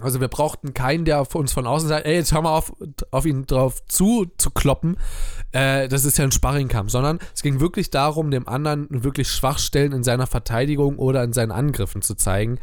Also 0.02 0.20
wir 0.20 0.28
brauchten 0.28 0.74
keinen, 0.74 1.06
der 1.06 1.26
uns 1.36 1.54
von 1.54 1.66
außen 1.66 1.88
sagt, 1.88 2.06
ey, 2.06 2.16
jetzt 2.16 2.34
hör 2.34 2.42
mal 2.42 2.56
auf, 2.56 2.74
auf 3.12 3.26
ihn 3.26 3.46
drauf 3.46 3.86
zu, 3.88 4.26
zu 4.38 4.50
kloppen. 4.52 4.98
Äh, 5.54 5.88
das 5.88 6.04
ist 6.04 6.18
ja 6.18 6.26
ein 6.26 6.34
Sparringkampf, 6.34 6.92
sondern 6.92 7.20
es 7.34 7.42
ging 7.42 7.62
wirklich 7.62 7.92
darum, 7.92 8.30
dem 8.30 8.48
anderen 8.48 8.88
wirklich 8.90 9.30
Schwachstellen 9.30 9.94
in 9.94 10.04
seiner 10.04 10.28
Verteidigung 10.28 10.98
oder 10.98 11.24
in 11.24 11.32
seinen 11.32 11.52
Angriffen 11.52 12.02
zu 12.02 12.16
zeigen. 12.16 12.60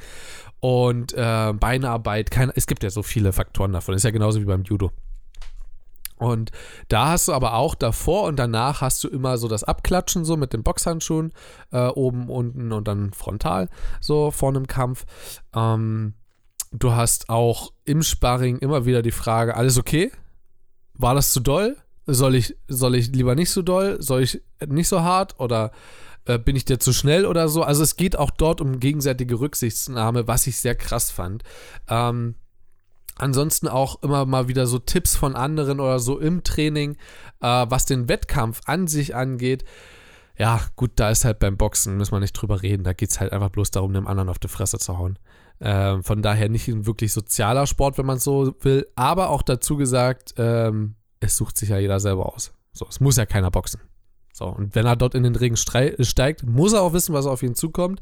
Und 0.62 1.12
äh, 1.12 1.52
Beinearbeit, 1.52 2.30
kein, 2.30 2.50
es 2.54 2.66
gibt 2.66 2.82
ja 2.82 2.90
so 2.90 3.02
viele 3.02 3.32
Faktoren 3.32 3.72
davon, 3.72 3.94
ist 3.94 4.04
ja 4.04 4.10
genauso 4.10 4.40
wie 4.40 4.46
beim 4.46 4.62
Judo. 4.62 4.92
Und 6.16 6.52
da 6.86 7.08
hast 7.08 7.26
du 7.26 7.32
aber 7.32 7.54
auch 7.54 7.74
davor 7.74 8.24
und 8.24 8.38
danach 8.38 8.80
hast 8.80 9.02
du 9.02 9.08
immer 9.08 9.38
so 9.38 9.48
das 9.48 9.64
Abklatschen 9.64 10.24
so 10.24 10.36
mit 10.36 10.52
den 10.52 10.62
Boxhandschuhen, 10.62 11.32
äh, 11.72 11.88
oben, 11.88 12.30
unten 12.30 12.72
und 12.72 12.86
dann 12.86 13.12
frontal, 13.12 13.68
so 14.00 14.30
vor 14.30 14.50
einem 14.50 14.68
Kampf. 14.68 15.04
Ähm, 15.54 16.14
Du 16.72 16.92
hast 16.92 17.28
auch 17.28 17.72
im 17.84 18.02
Sparring 18.02 18.56
immer 18.58 18.86
wieder 18.86 19.02
die 19.02 19.10
Frage, 19.10 19.56
alles 19.56 19.76
okay? 19.76 20.10
War 20.94 21.14
das 21.14 21.32
zu 21.32 21.40
doll? 21.40 21.76
Soll 22.06 22.34
ich, 22.34 22.56
soll 22.66 22.94
ich 22.94 23.08
lieber 23.12 23.34
nicht 23.34 23.50
so 23.50 23.60
doll? 23.60 24.00
Soll 24.00 24.22
ich 24.22 24.42
nicht 24.66 24.88
so 24.88 25.02
hart? 25.02 25.38
Oder 25.38 25.70
äh, 26.26 26.38
bin 26.38 26.56
ich 26.56 26.64
dir 26.64 26.78
zu 26.78 26.92
schnell 26.92 27.26
oder 27.26 27.48
so? 27.48 27.62
Also 27.62 27.82
es 27.82 27.96
geht 27.96 28.16
auch 28.16 28.30
dort 28.30 28.60
um 28.60 28.80
gegenseitige 28.80 29.40
Rücksichtnahme, 29.40 30.26
was 30.28 30.46
ich 30.46 30.58
sehr 30.58 30.74
krass 30.74 31.10
fand. 31.10 31.42
Ähm, 31.88 32.36
ansonsten 33.16 33.68
auch 33.68 34.02
immer 34.02 34.24
mal 34.26 34.48
wieder 34.48 34.66
so 34.66 34.78
Tipps 34.78 35.16
von 35.16 35.36
anderen 35.36 35.80
oder 35.80 35.98
so 35.98 36.18
im 36.18 36.44
Training, 36.44 36.96
äh, 37.40 37.66
was 37.68 37.86
den 37.86 38.08
Wettkampf 38.08 38.60
an 38.66 38.86
sich 38.86 39.14
angeht 39.14 39.64
ja, 40.38 40.60
gut, 40.76 40.92
da 40.96 41.10
ist 41.10 41.24
halt 41.24 41.38
beim 41.38 41.56
Boxen, 41.56 41.96
müssen 41.96 42.12
wir 42.12 42.20
nicht 42.20 42.32
drüber 42.32 42.62
reden. 42.62 42.84
Da 42.84 42.92
geht 42.92 43.10
es 43.10 43.20
halt 43.20 43.32
einfach 43.32 43.50
bloß 43.50 43.70
darum, 43.70 43.92
dem 43.92 44.06
anderen 44.06 44.28
auf 44.28 44.38
die 44.38 44.48
Fresse 44.48 44.78
zu 44.78 44.98
hauen. 44.98 45.18
Ähm, 45.60 46.02
von 46.02 46.22
daher 46.22 46.48
nicht 46.48 46.68
ein 46.68 46.86
wirklich 46.86 47.12
sozialer 47.12 47.66
Sport, 47.66 47.98
wenn 47.98 48.06
man 48.06 48.18
so 48.18 48.54
will. 48.60 48.86
Aber 48.96 49.28
auch 49.28 49.42
dazu 49.42 49.76
gesagt, 49.76 50.34
ähm, 50.38 50.96
es 51.20 51.36
sucht 51.36 51.56
sich 51.58 51.68
ja 51.68 51.78
jeder 51.78 52.00
selber 52.00 52.32
aus. 52.34 52.52
So, 52.72 52.86
es 52.88 53.00
muss 53.00 53.16
ja 53.16 53.26
keiner 53.26 53.50
boxen. 53.50 53.80
So, 54.42 54.48
und 54.48 54.74
wenn 54.74 54.86
er 54.86 54.96
dort 54.96 55.14
in 55.14 55.22
den 55.22 55.36
Regen 55.36 55.56
steigt, 55.56 56.42
muss 56.42 56.72
er 56.72 56.82
auch 56.82 56.92
wissen, 56.92 57.14
was 57.14 57.26
auf 57.26 57.44
ihn 57.44 57.54
zukommt. 57.54 58.00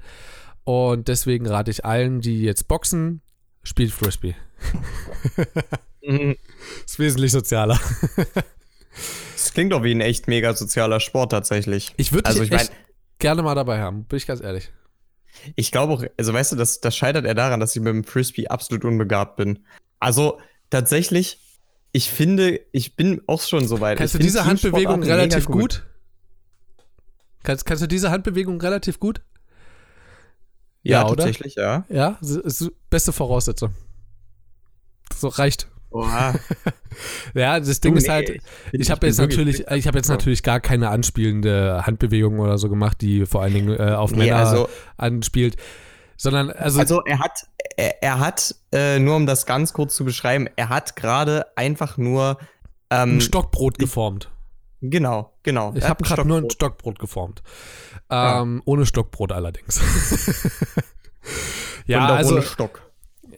Und 0.64 1.09
deswegen 1.09 1.47
rate 1.47 1.70
ich 1.70 1.84
allen, 1.84 2.22
die 2.22 2.41
jetzt 2.43 2.66
boxen, 2.66 3.20
spielt 3.62 3.93
Frisbee. 3.93 4.34
Ist 6.86 6.99
wesentlich 6.99 7.32
sozialer. 7.32 7.78
Das 9.34 9.53
klingt 9.53 9.72
doch 9.72 9.82
wie 9.82 9.95
ein 9.95 10.01
echt 10.01 10.28
mega 10.28 10.55
sozialer 10.55 10.99
Sport 10.99 11.30
tatsächlich. 11.30 11.93
Ich 11.99 12.12
würde 12.12 12.26
Also 12.26 12.43
ich 12.43 12.53
echt 12.53 12.72
gerne 13.18 13.43
mal 13.43 13.55
dabei 13.55 13.80
haben, 13.80 14.05
bin 14.05 14.16
ich 14.16 14.26
ganz 14.26 14.41
ehrlich. 14.41 14.72
Ich 15.57 15.70
glaube 15.70 15.93
auch, 15.93 16.05
also 16.16 16.32
weißt 16.32 16.53
du, 16.53 16.57
das, 16.57 16.80
das 16.80 16.97
scheitert 16.97 17.26
eher 17.26 17.34
daran, 17.34 17.61
dass 17.61 17.76
ich 17.76 17.82
mit 17.82 17.93
dem 17.93 18.05
Frisbee 18.05 18.49
absolut 18.49 18.86
unbegabt 18.86 19.36
bin. 19.36 19.66
Also 19.99 20.41
tatsächlich, 20.70 21.38
ich 21.93 22.11
finde, 22.11 22.61
ich 22.72 22.97
bin 22.97 23.20
auch 23.26 23.43
schon 23.43 23.68
so 23.68 23.80
weit. 23.80 23.99
Kannst 23.99 24.14
ich 24.14 24.20
du 24.20 24.24
diese 24.24 24.47
Handbewegung 24.47 25.03
relativ 25.03 25.45
gut? 25.45 25.84
Kannst, 27.43 27.64
kannst 27.64 27.82
du 27.82 27.86
diese 27.86 28.11
Handbewegung 28.11 28.61
relativ 28.61 29.01
gut? 29.01 29.22
Ja, 30.82 31.03
Ja, 31.03 31.09
tatsächlich, 31.09 31.55
ja. 31.57 31.84
Ja, 31.88 32.18
ist 32.20 32.70
beste 32.88 33.12
Voraussetzung. 33.12 33.74
So 35.14 35.28
reicht. 35.28 35.68
Oha. 35.91 36.34
Ja, 37.34 37.61
das 37.61 37.80
Ding 37.80 37.93
Du, 37.93 37.99
ist 37.99 38.05
nee, 38.09 38.12
halt, 38.12 38.43
ich 38.72 38.91
habe 38.91 39.07
jetzt 39.07 39.18
natürlich, 39.18 39.64
ich 39.68 39.86
habe 39.86 39.97
jetzt 39.97 40.09
natürlich 40.09 40.43
gar 40.43 40.59
keine 40.59 40.88
anspielende 40.88 41.86
Handbewegung 41.86 42.41
oder 42.41 42.59
so 42.59 42.68
gemacht, 42.68 43.01
die 43.01 43.26
vor 43.26 43.43
allen 43.43 43.55
Dingen 43.55 43.78
äh, 43.78 43.93
auf 43.93 44.11
Nee, 44.11 44.24
Männer 44.24 44.36
also, 44.36 44.68
anspielt, 44.97 45.57
sondern 46.16 46.51
also, 46.51 46.80
also 46.80 47.03
er 47.05 47.20
hat, 47.20 47.47
er, 47.76 48.03
er 48.03 48.18
hat, 48.18 48.57
äh, 48.72 48.99
nur 48.99 49.14
um 49.16 49.26
das 49.26 49.47
ganz 49.47 49.72
kurz 49.72 49.95
zu 49.95 50.05
beschreiben, 50.05 50.49
er 50.57 50.68
hat 50.68 50.97
gerade 50.97 51.47
einfach 51.57 51.97
nur, 51.97 52.38
ähm, 52.91 53.18
ein 53.18 53.20
Stockbrot 53.20 53.78
geformt. 53.78 54.30
Genau, 54.81 55.33
genau. 55.43 55.72
Ich 55.74 55.89
habe 55.89 56.03
gerade 56.05 56.26
nur 56.26 56.39
ein 56.39 56.51
Stockbrot. 56.51 56.99
Geformt. 56.99 57.43
Ja. 58.11 58.43
Ähm, 58.43 58.62
Ohne 58.64 58.87
Stockbrot 58.87 59.33
allerdings. 59.33 59.81
ja, 61.87 62.03
Wundervoller 62.03 62.16
also 62.16 62.43
Stock. 62.43 62.91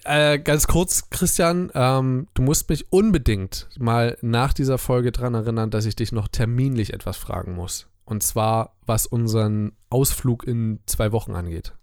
äh, 0.05 0.39
ganz 0.39 0.67
kurz, 0.67 1.11
Christian, 1.11 1.71
ähm, 1.75 2.29
du 2.35 2.43
musst 2.43 2.69
mich 2.69 2.93
unbedingt 2.93 3.69
mal 3.79 4.17
nach 4.23 4.53
dieser 4.53 4.79
Folge 4.79 5.13
dran 5.13 5.35
erinnern, 5.35 5.71
dass 5.71 5.85
ich 5.85 5.97
dich 5.97 6.13
noch 6.13 6.29
terminlich 6.29 6.93
etwas 6.93 7.17
fragen 7.17 7.55
muss. 7.55 7.89
Und 8.05 8.23
zwar, 8.23 8.77
was 8.85 9.07
unseren 9.07 9.73
Ausflug 9.91 10.45
in 10.45 10.81
zwei 10.87 11.13
Wochen 11.13 11.35
angeht. 11.35 11.75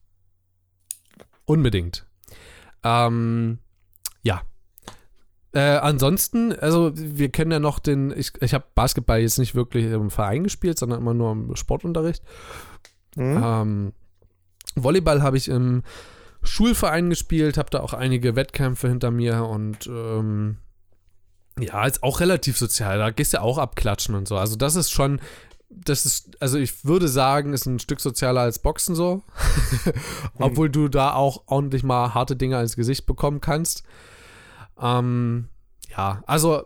Unbedingt. 1.46 2.06
Ähm, 2.84 3.60
ja. 4.22 4.42
Äh, 5.52 5.60
ansonsten, 5.60 6.54
also 6.54 6.92
wir 6.94 7.30
kennen 7.30 7.52
ja 7.52 7.60
noch 7.60 7.80
den, 7.80 8.14
ich, 8.16 8.34
ich 8.42 8.54
habe 8.54 8.66
Basketball 8.76 9.20
jetzt 9.20 9.40
nicht 9.40 9.56
wirklich 9.56 9.86
im 9.86 10.12
Verein 10.12 10.44
gespielt, 10.44 10.78
sondern 10.78 11.00
immer 11.00 11.14
nur 11.14 11.32
im 11.32 11.56
Sportunterricht. 11.56 12.24
Hm? 13.16 13.42
Ähm, 13.44 13.94
Volleyball 14.76 15.24
habe 15.24 15.38
ich 15.38 15.48
im 15.48 15.84
Schulverein 16.44 17.10
gespielt, 17.10 17.58
habe 17.58 17.70
da 17.72 17.80
auch 17.80 17.94
einige 17.94 18.36
Wettkämpfe 18.36 18.88
hinter 18.88 19.12
mir 19.12 19.46
und 19.46 19.88
ähm, 19.88 20.58
ja, 21.60 21.86
ist 21.86 22.04
auch 22.04 22.20
relativ 22.20 22.58
sozial. 22.58 23.00
Da 23.00 23.10
gehst 23.10 23.34
du 23.34 23.38
ja 23.38 23.44
auch 23.44 23.58
abklatschen 23.58 24.16
und 24.16 24.28
so. 24.28 24.38
Also 24.38 24.56
das 24.56 24.76
ist 24.76 24.92
schon, 24.92 25.20
das 25.70 26.06
ist, 26.06 26.42
also 26.42 26.58
ich 26.58 26.86
würde 26.86 27.08
sagen, 27.08 27.54
ist 27.54 27.66
ein 27.66 27.80
Stück 27.80 28.00
sozialer 28.00 28.42
als 28.42 28.60
Boxen 28.60 28.96
so. 28.96 29.24
Obwohl 30.40 30.70
du 30.70 30.88
da 30.88 31.14
auch 31.14 31.44
ordentlich 31.48 31.84
mal 31.84 32.14
harte 32.14 32.36
Dinge 32.36 32.62
ins 32.62 32.76
Gesicht 32.76 33.06
bekommen 33.06 33.42
kannst. 33.42 33.84
Ähm, 34.82 35.50
ja, 35.96 36.24
also 36.28 36.64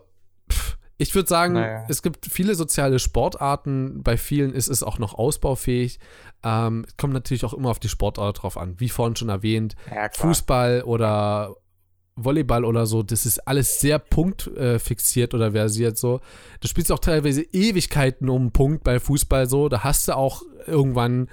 pff, 0.50 0.76
ich 0.98 1.14
würde 1.14 1.28
sagen, 1.28 1.54
Naja. 1.54 1.84
es 1.88 2.02
gibt 2.02 2.26
viele 2.26 2.54
soziale 2.54 2.98
Sportarten. 2.98 4.02
Bei 4.02 4.16
vielen 4.16 4.52
ist 4.52 4.68
es 4.68 4.82
auch 4.82 4.98
noch 4.98 5.14
ausbaufähig. 5.14 5.98
Ähm, 6.42 6.84
es 6.86 6.96
kommt 6.96 7.12
natürlich 7.14 7.44
auch 7.44 7.54
immer 7.54 7.70
auf 7.70 7.80
die 7.80 7.88
Sportart 7.88 8.42
drauf 8.42 8.56
an. 8.58 8.74
Wie 8.78 8.88
vorhin 8.88 9.16
schon 9.16 9.28
erwähnt, 9.28 9.74
Ja. 9.92 10.08
Fußball 10.12 10.82
oder 10.82 11.56
Volleyball 12.16 12.64
oder 12.64 12.86
so, 12.86 13.02
das 13.02 13.26
ist 13.26 13.40
alles 13.48 13.80
sehr 13.80 13.98
punktfixiert 13.98 15.32
äh, 15.32 15.36
oder 15.36 15.50
versiert 15.50 15.98
so. 15.98 16.20
Du 16.60 16.68
spielst 16.68 16.92
auch 16.92 17.00
teilweise 17.00 17.42
Ewigkeiten 17.42 18.28
um 18.28 18.42
einen 18.42 18.52
Punkt 18.52 18.84
bei 18.84 19.00
Fußball 19.00 19.48
so. 19.48 19.68
Da 19.68 19.82
hast 19.82 20.06
du 20.06 20.16
auch 20.16 20.42
irgendwann 20.66 21.28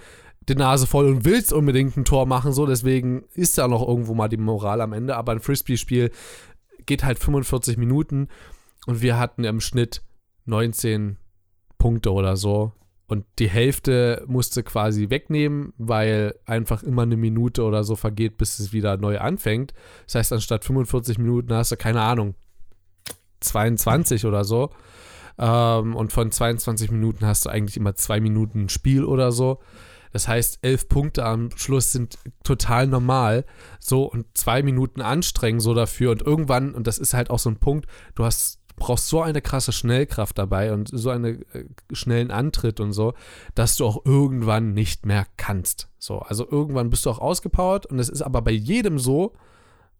die 0.49 0.55
Nase 0.55 0.87
voll 0.87 1.05
und 1.07 1.23
willst 1.23 1.53
unbedingt 1.53 1.95
ein 1.97 2.05
Tor 2.05 2.25
machen 2.25 2.51
so. 2.51 2.65
Deswegen 2.65 3.25
ist 3.35 3.59
da 3.59 3.67
noch 3.67 3.87
irgendwo 3.87 4.15
mal 4.15 4.27
die 4.27 4.37
Moral 4.37 4.81
am 4.81 4.93
Ende. 4.93 5.15
Aber 5.15 5.33
ein 5.33 5.39
Frisbee-Spiel 5.39 6.09
geht 6.85 7.03
halt 7.03 7.19
45 7.19 7.77
Minuten 7.77 8.27
und 8.87 9.01
wir 9.01 9.17
hatten 9.17 9.43
im 9.43 9.61
Schnitt 9.61 10.01
19 10.45 11.17
Punkte 11.77 12.11
oder 12.11 12.35
so. 12.37 12.73
Und 13.07 13.25
die 13.39 13.49
Hälfte 13.49 14.23
musste 14.27 14.63
quasi 14.63 15.09
wegnehmen, 15.09 15.73
weil 15.77 16.35
einfach 16.45 16.81
immer 16.81 17.01
eine 17.01 17.17
Minute 17.17 17.63
oder 17.63 17.83
so 17.83 17.97
vergeht, 17.97 18.37
bis 18.37 18.59
es 18.59 18.71
wieder 18.71 18.95
neu 18.95 19.19
anfängt. 19.19 19.73
Das 20.05 20.15
heißt, 20.15 20.33
anstatt 20.33 20.63
45 20.63 21.17
Minuten 21.17 21.53
hast 21.53 21.73
du, 21.73 21.75
keine 21.75 22.01
Ahnung, 22.01 22.35
22 23.41 24.25
oder 24.25 24.45
so. 24.45 24.69
Ähm, 25.37 25.95
und 25.95 26.13
von 26.13 26.31
22 26.31 26.89
Minuten 26.91 27.25
hast 27.25 27.45
du 27.45 27.49
eigentlich 27.49 27.75
immer 27.75 27.95
zwei 27.95 28.21
Minuten 28.21 28.69
Spiel 28.69 29.03
oder 29.03 29.33
so. 29.33 29.59
Das 30.11 30.27
heißt, 30.27 30.59
elf 30.61 30.87
Punkte 30.89 31.25
am 31.25 31.49
Schluss 31.55 31.91
sind 31.91 32.17
total 32.43 32.87
normal. 32.87 33.45
So 33.79 34.03
und 34.03 34.25
zwei 34.33 34.63
Minuten 34.63 35.01
anstrengen 35.01 35.59
so 35.59 35.73
dafür. 35.73 36.11
Und 36.11 36.21
irgendwann, 36.21 36.73
und 36.73 36.87
das 36.87 36.97
ist 36.97 37.13
halt 37.13 37.29
auch 37.29 37.39
so 37.39 37.49
ein 37.49 37.57
Punkt, 37.57 37.87
du 38.15 38.25
hast 38.25 38.61
brauchst 38.81 39.09
so 39.09 39.21
eine 39.21 39.41
krasse 39.41 39.71
Schnellkraft 39.71 40.37
dabei 40.39 40.73
und 40.73 40.89
so 40.91 41.11
einen 41.11 41.43
äh, 41.53 41.65
schnellen 41.91 42.31
Antritt 42.31 42.79
und 42.79 42.93
so, 42.93 43.13
dass 43.53 43.75
du 43.75 43.85
auch 43.85 44.05
irgendwann 44.05 44.73
nicht 44.73 45.05
mehr 45.05 45.27
kannst. 45.37 45.87
So, 45.99 46.19
also 46.19 46.49
irgendwann 46.49 46.89
bist 46.89 47.05
du 47.05 47.11
auch 47.11 47.19
ausgepowert 47.19 47.85
und 47.85 47.99
es 47.99 48.09
ist 48.09 48.23
aber 48.23 48.41
bei 48.41 48.51
jedem 48.51 48.97
so, 48.97 49.33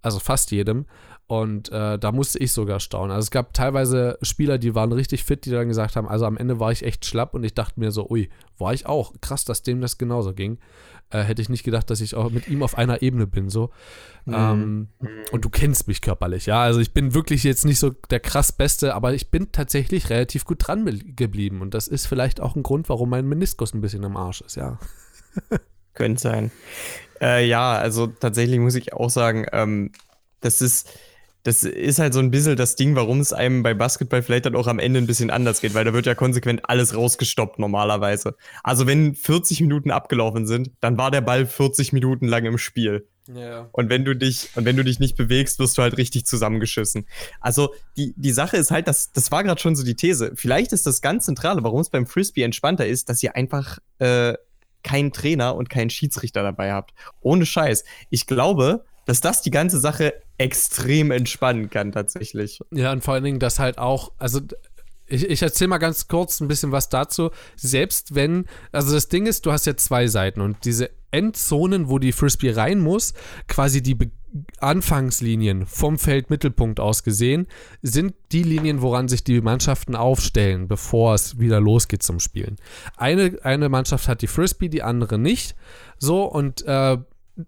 also 0.02 0.20
fast 0.20 0.50
jedem. 0.50 0.88
Und 1.32 1.72
äh, 1.72 1.98
da 1.98 2.12
musste 2.12 2.40
ich 2.40 2.52
sogar 2.52 2.82
staunen. 2.82 3.12
Also 3.12 3.28
es 3.28 3.32
gab 3.32 3.54
teilweise 3.54 4.18
Spieler, 4.22 4.58
die 4.58 4.76
waren 4.76 4.92
richtig 4.92 5.24
fit, 5.24 5.46
die 5.46 5.50
dann 5.50 5.70
gesagt 5.70 5.96
haben, 5.96 6.06
also 6.06 6.26
am 6.26 6.36
Ende 6.36 6.60
war 6.60 6.74
ich 6.74 6.84
echt 6.84 7.06
schlapp 7.06 7.34
und 7.34 7.46
ich 7.46 7.54
dachte 7.54 7.80
mir 7.80 7.92
so, 7.92 8.06
ui, 8.10 8.28
war 8.58 8.74
ich 8.74 8.86
auch. 8.86 9.14
Krass, 9.22 9.46
dass 9.46 9.64
dem 9.64 9.80
das 9.80 9.98
genauso 9.98 10.34
ging. 10.34 10.58
Äh, 11.10 11.22
hätte 11.22 11.42
ich 11.42 11.48
nicht 11.48 11.64
gedacht, 11.64 11.90
dass 11.90 12.02
ich 12.02 12.16
auch 12.16 12.32
mit 12.32 12.50
ihm 12.50 12.62
auf 12.64 12.78
einer 12.78 13.02
Ebene 13.02 13.28
bin. 13.28 13.48
So. 13.48 13.70
Ähm, 14.28 14.90
und 15.32 15.46
du 15.46 15.50
kennst 15.50 15.88
mich 15.88 16.02
körperlich, 16.02 16.48
ja. 16.48 16.62
Also 16.62 16.82
ich 16.82 16.94
bin 16.94 17.14
wirklich 17.14 17.46
jetzt 17.46 17.64
nicht 17.64 17.80
so 17.80 17.92
der 18.10 18.20
krass 18.20 18.52
Beste, 18.52 18.94
aber 18.94 19.14
ich 19.14 19.32
bin 19.32 19.54
tatsächlich 19.54 20.10
relativ 20.10 20.44
gut 20.44 20.68
dran 20.68 20.84
be- 20.84 20.98
geblieben. 20.98 21.62
Und 21.62 21.74
das 21.74 21.88
ist 21.88 22.08
vielleicht 22.08 22.42
auch 22.42 22.58
ein 22.58 22.64
Grund, 22.64 22.90
warum 22.90 23.10
mein 23.10 23.26
Meniskus 23.26 23.74
ein 23.74 23.80
bisschen 23.80 24.04
am 24.04 24.18
Arsch 24.18 24.42
ist, 24.42 24.58
ja. 24.58 24.80
Könnte 25.94 26.22
sein. 26.22 26.52
Äh, 27.22 27.48
ja, 27.48 27.72
also 27.72 28.08
tatsächlich 28.08 28.60
muss 28.60 28.76
ich 28.76 28.92
auch 28.92 29.10
sagen, 29.10 29.46
ähm, 29.54 29.92
das 30.42 30.62
ist, 30.62 30.90
das 31.44 31.64
ist 31.64 32.00
halt 32.00 32.14
so 32.14 32.20
ein 32.20 32.32
bisschen 32.32 32.56
das 32.56 32.76
Ding, 32.76 32.96
warum 32.96 33.20
es 33.20 33.34
einem 33.34 33.64
bei 33.64 33.74
Basketball 33.74 34.22
vielleicht 34.22 34.46
dann 34.46 34.56
auch 34.56 34.68
am 34.68 34.80
Ende 34.80 35.00
ein 35.00 35.08
bisschen 35.08 35.30
anders 35.30 35.62
geht, 35.62 35.74
weil 35.74 35.86
da 35.86 35.94
wird 35.94 36.06
ja 36.06 36.16
konsequent 36.16 36.62
alles 36.64 36.96
rausgestoppt 36.96 37.58
normalerweise. 37.60 38.36
Also 38.64 38.86
wenn 38.88 39.16
40 39.16 39.62
Minuten 39.62 39.92
abgelaufen 39.92 40.46
sind, 40.46 40.72
dann 40.82 40.98
war 40.98 41.10
der 41.10 41.22
Ball 41.22 41.46
40 41.46 41.94
Minuten 41.94 42.28
lang 42.28 42.46
im 42.46 42.58
Spiel. 42.58 43.08
Ja. 43.34 43.70
Und 43.72 43.90
wenn 43.90 44.06
du 44.06 44.16
dich, 44.16 44.50
und 44.56 44.66
wenn 44.66 44.76
du 44.76 44.84
dich 44.84 45.00
nicht 45.00 45.16
bewegst, 45.16 45.60
wirst 45.60 45.78
du 45.78 45.82
halt 45.82 45.98
richtig 45.98 46.26
zusammengeschissen. 46.26 47.06
Also 47.40 47.74
die, 47.98 48.14
die 48.18 48.32
Sache 48.32 48.58
ist 48.58 48.72
halt, 48.72 48.88
das, 48.88 49.12
das 49.12 49.32
war 49.32 49.44
gerade 49.44 49.62
schon 49.62 49.76
so 49.76 49.84
die 49.84 49.96
These. 49.96 50.34
Vielleicht 50.36 50.74
ist 50.74 50.86
das 50.86 51.02
ganz 51.02 51.26
Zentrale, 51.26 51.64
warum 51.64 51.82
es 51.82 51.90
beim 51.90 52.08
Frisbee 52.08 52.44
entspannter 52.44 52.86
ist, 52.86 53.10
dass 53.10 53.22
ihr 53.24 53.36
einfach 53.36 53.80
äh, 54.00 54.36
keinen 54.84 55.12
Trainer 55.12 55.56
und 55.56 55.70
keinen 55.70 55.90
Schiedsrichter 55.90 56.44
dabei 56.44 56.74
habt. 56.74 56.92
Ohne 57.22 57.46
Scheiß. 57.46 57.84
Ich 58.10 58.26
glaube, 58.26 58.84
dass 59.06 59.22
das 59.22 59.42
die 59.42 59.52
ganze 59.52 59.80
Sache 59.80 60.14
extrem 60.38 61.12
entspannen 61.12 61.70
kann, 61.70 61.92
tatsächlich. 61.92 62.60
Ja, 62.72 62.92
und 62.92 63.04
vor 63.04 63.16
allen 63.16 63.24
Dingen, 63.24 63.40
dass 63.40 63.60
halt 63.60 63.78
auch, 63.78 64.12
also 64.18 64.40
ich, 65.12 65.30
ich 65.30 65.42
erzähle 65.42 65.70
mal 65.70 65.78
ganz 65.78 66.08
kurz 66.08 66.40
ein 66.40 66.48
bisschen 66.48 66.72
was 66.72 66.90
dazu. 66.90 67.32
Selbst 67.56 68.16
wenn, 68.16 68.46
also 68.72 68.94
das 68.94 69.10
Ding 69.10 69.26
ist, 69.26 69.46
du 69.46 69.52
hast 69.52 69.66
ja 69.66 69.76
zwei 69.76 70.08
Seiten 70.08 70.42
und 70.42 70.58
diese 70.66 70.90
Endzonen, 71.12 71.90
wo 71.90 72.00
die 72.00 72.14
Frisbee 72.14 72.52
rein 72.52 72.80
muss, 72.80 73.14
quasi 73.48 73.82
die 73.82 73.96
Be 73.96 74.12
Anfangslinien 74.62 75.66
vom 75.66 76.00
Feldmittelpunkt 76.00 76.80
aus 76.80 77.04
gesehen, 77.04 77.48
sind 77.82 78.14
die 78.32 78.44
Linien, 78.44 78.82
woran 78.82 79.10
sich 79.10 79.26
die 79.26 79.42
Mannschaften 79.42 79.94
aufstellen, 79.94 80.70
bevor 80.70 81.16
es 81.16 81.38
wieder 81.38 81.60
losgeht 81.60 82.02
zum 82.02 82.22
Spielen. 82.22 82.56
Eine, 82.96 83.40
eine 83.44 83.68
Mannschaft 83.68 84.08
hat 84.08 84.22
die 84.22 84.28
Frisbee, 84.28 84.70
die 84.70 84.84
andere 84.84 85.20
nicht. 85.20 85.58
So, 85.98 86.24
und 86.24 86.66
äh, 86.66 86.98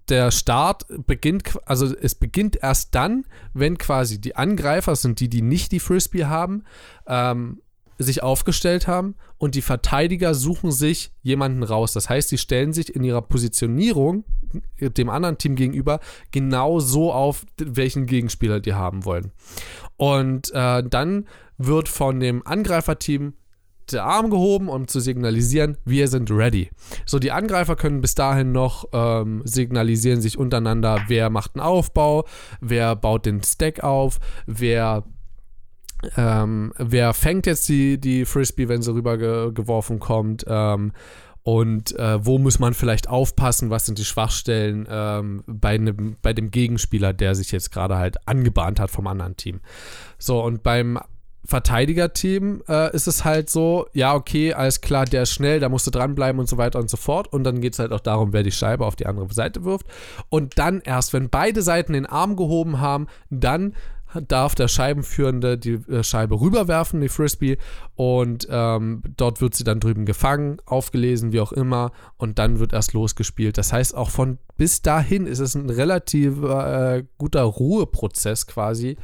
der 0.09 0.31
Start 0.31 0.85
beginnt, 1.05 1.57
also 1.65 1.93
es 1.95 2.15
beginnt 2.15 2.57
erst 2.61 2.95
dann, 2.95 3.25
wenn 3.53 3.77
quasi 3.77 4.19
die 4.19 4.35
Angreifer 4.35 4.95
sind 4.95 5.19
die, 5.19 5.29
die 5.29 5.41
nicht 5.41 5.71
die 5.71 5.79
Frisbee 5.79 6.25
haben, 6.25 6.63
ähm, 7.07 7.61
sich 7.97 8.23
aufgestellt 8.23 8.87
haben 8.87 9.15
und 9.37 9.55
die 9.55 9.61
Verteidiger 9.61 10.33
suchen 10.33 10.71
sich 10.71 11.11
jemanden 11.21 11.63
raus. 11.63 11.93
Das 11.93 12.09
heißt, 12.09 12.29
sie 12.29 12.37
stellen 12.37 12.73
sich 12.73 12.95
in 12.95 13.03
ihrer 13.03 13.21
Positionierung 13.21 14.25
dem 14.79 15.09
anderen 15.09 15.37
Team 15.37 15.55
gegenüber 15.55 15.99
genau 16.31 16.79
so 16.79 17.11
auf, 17.11 17.45
welchen 17.57 18.05
Gegenspieler 18.05 18.59
die 18.59 18.73
haben 18.73 19.05
wollen. 19.05 19.31
Und 19.97 20.51
äh, 20.53 20.83
dann 20.83 21.27
wird 21.57 21.89
von 21.89 22.19
dem 22.19 22.45
Angreiferteam 22.45 23.33
der 23.91 24.05
Arm 24.05 24.29
gehoben, 24.29 24.69
um 24.69 24.88
zu 24.88 24.99
signalisieren, 24.99 25.77
wir 25.86 26.07
sind 26.07 26.31
ready. 26.31 26.69
So, 27.05 27.19
die 27.19 27.31
Angreifer 27.31 27.75
können 27.75 28.01
bis 28.01 28.15
dahin 28.15 28.51
noch 28.51 28.86
ähm, 28.93 29.41
signalisieren 29.45 30.21
sich 30.21 30.38
untereinander, 30.38 31.01
wer 31.07 31.29
macht 31.29 31.55
einen 31.55 31.63
Aufbau, 31.63 32.25
wer 32.61 32.95
baut 32.95 33.25
den 33.25 33.43
Stack 33.43 33.84
auf, 33.84 34.19
wer 34.45 35.03
ähm, 36.17 36.73
wer 36.77 37.13
fängt 37.13 37.45
jetzt 37.45 37.69
die, 37.69 37.97
die 37.97 38.25
Frisbee, 38.25 38.67
wenn 38.67 38.81
sie 38.81 38.93
rübergeworfen 38.93 39.99
kommt? 39.99 40.43
Ähm, 40.47 40.91
und 41.43 41.97
äh, 41.99 42.25
wo 42.25 42.39
muss 42.39 42.59
man 42.59 42.73
vielleicht 42.73 43.09
aufpassen? 43.09 43.69
Was 43.69 43.86
sind 43.86 43.97
die 43.97 44.05
Schwachstellen 44.05 44.88
ähm, 44.89 45.43
bei, 45.45 45.77
ne, 45.77 45.93
bei 45.93 46.31
dem 46.31 46.51
Gegenspieler, 46.51 47.11
der 47.11 47.36
sich 47.36 47.51
jetzt 47.51 47.71
gerade 47.71 47.97
halt 47.97 48.27
angebahnt 48.27 48.79
hat 48.79 48.91
vom 48.91 49.07
anderen 49.07 49.36
Team? 49.36 49.59
So, 50.17 50.41
und 50.41 50.63
beim 50.63 50.99
Verteidigerteam 51.45 52.63
äh, 52.69 52.95
ist 52.95 53.07
es 53.07 53.25
halt 53.25 53.49
so, 53.49 53.87
ja, 53.93 54.15
okay, 54.15 54.53
alles 54.53 54.81
klar, 54.81 55.05
der 55.05 55.23
ist 55.23 55.31
schnell, 55.31 55.59
da 55.59 55.67
musst 55.67 55.85
du 55.85 55.91
dranbleiben 55.91 56.39
und 56.39 56.47
so 56.47 56.57
weiter 56.57 56.79
und 56.79 56.89
so 56.89 56.97
fort. 56.97 57.31
Und 57.31 57.43
dann 57.43 57.59
geht 57.59 57.73
es 57.73 57.79
halt 57.79 57.91
auch 57.91 57.99
darum, 57.99 58.31
wer 58.31 58.43
die 58.43 58.51
Scheibe 58.51 58.85
auf 58.85 58.95
die 58.95 59.05
andere 59.05 59.31
Seite 59.33 59.63
wirft. 59.65 59.85
Und 60.29 60.57
dann 60.57 60.81
erst, 60.81 61.13
wenn 61.13 61.29
beide 61.29 61.61
Seiten 61.61 61.93
den 61.93 62.05
Arm 62.05 62.35
gehoben 62.35 62.79
haben, 62.79 63.07
dann 63.29 63.73
darf 64.27 64.55
der 64.55 64.67
Scheibenführende 64.67 65.57
die 65.57 65.73
äh, 65.91 66.03
Scheibe 66.03 66.39
rüberwerfen, 66.39 67.01
die 67.01 67.09
Frisbee, 67.09 67.57
und 67.95 68.47
ähm, 68.49 69.01
dort 69.17 69.41
wird 69.41 69.55
sie 69.55 69.63
dann 69.63 69.79
drüben 69.79 70.05
gefangen, 70.05 70.57
aufgelesen, 70.65 71.31
wie 71.31 71.39
auch 71.39 71.51
immer, 71.51 71.91
und 72.17 72.39
dann 72.39 72.59
wird 72.59 72.73
erst 72.73 72.93
losgespielt. 72.93 73.57
Das 73.57 73.73
heißt, 73.73 73.95
auch 73.95 74.09
von 74.09 74.37
bis 74.57 74.81
dahin 74.81 75.25
ist 75.25 75.39
es 75.39 75.55
ein 75.55 75.69
relativ 75.69 76.43
äh, 76.43 77.03
guter 77.17 77.43
Ruheprozess 77.43 78.47
quasi. 78.47 78.97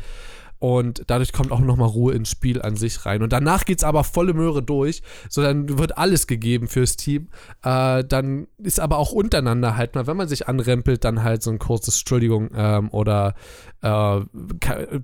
Und 0.59 1.03
dadurch 1.07 1.31
kommt 1.31 1.51
auch 1.51 1.61
nochmal 1.61 1.87
Ruhe 1.87 2.13
ins 2.13 2.29
Spiel 2.29 2.61
an 2.61 2.75
sich 2.75 3.05
rein. 3.05 3.23
Und 3.23 3.31
danach 3.31 3.63
geht 3.63 3.77
es 3.77 3.83
aber 3.85 4.03
volle 4.03 4.33
Möhre 4.33 4.61
durch. 4.61 5.01
So, 5.29 5.41
dann 5.41 5.77
wird 5.79 5.97
alles 5.97 6.27
gegeben 6.27 6.67
fürs 6.67 6.97
Team. 6.97 7.29
Äh, 7.63 8.03
dann 8.03 8.47
ist 8.57 8.81
aber 8.81 8.97
auch 8.97 9.13
untereinander 9.13 9.77
halt 9.77 9.95
mal, 9.95 10.05
wenn 10.05 10.17
man 10.17 10.27
sich 10.27 10.49
anrempelt, 10.49 11.05
dann 11.05 11.23
halt 11.23 11.43
so 11.43 11.51
ein 11.51 11.59
kurzes 11.59 11.99
Entschuldigung 11.99 12.49
ähm, 12.53 12.89
oder 12.89 13.35
äh, 13.81 14.19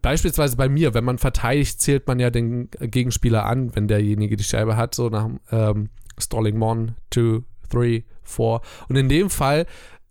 beispielsweise 0.02 0.58
bei 0.58 0.68
mir, 0.68 0.94
wenn 0.94 1.06
man 1.06 1.18
verteidigt, 1.18 1.80
zählt 1.80 2.06
man 2.08 2.20
ja 2.20 2.30
den 2.30 2.70
Gegenspieler 2.72 3.46
an, 3.46 3.74
wenn 3.76 3.88
derjenige 3.88 4.36
die 4.36 4.44
Scheibe 4.44 4.76
hat, 4.76 4.94
so 4.94 5.08
nach 5.08 5.30
ähm, 5.52 5.90
Stalling 6.20 6.62
1, 6.62 6.92
2, 7.12 7.44
3, 7.70 8.04
4. 8.24 8.62
Und 8.90 8.96
in 8.98 9.08
dem 9.08 9.30
Fall 9.30 9.66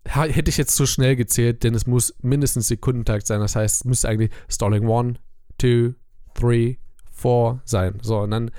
hätte 0.06 0.50
ich 0.50 0.56
jetzt 0.56 0.76
zu 0.76 0.86
schnell 0.86 1.16
gezählt, 1.16 1.64
denn 1.64 1.74
es 1.74 1.86
muss 1.86 2.14
mindestens 2.20 2.68
Sekundentakt 2.68 3.26
sein. 3.26 3.40
Das 3.40 3.56
heißt, 3.56 3.76
es 3.76 3.84
müsste 3.84 4.08
eigentlich 4.08 4.30
Stalling 4.48 4.90
1, 4.90 5.18
two, 5.64 5.94
three, 6.34 6.76
four 7.10 7.62
sein. 7.64 7.98
So, 8.02 8.20
und 8.20 8.30
dann 8.30 8.50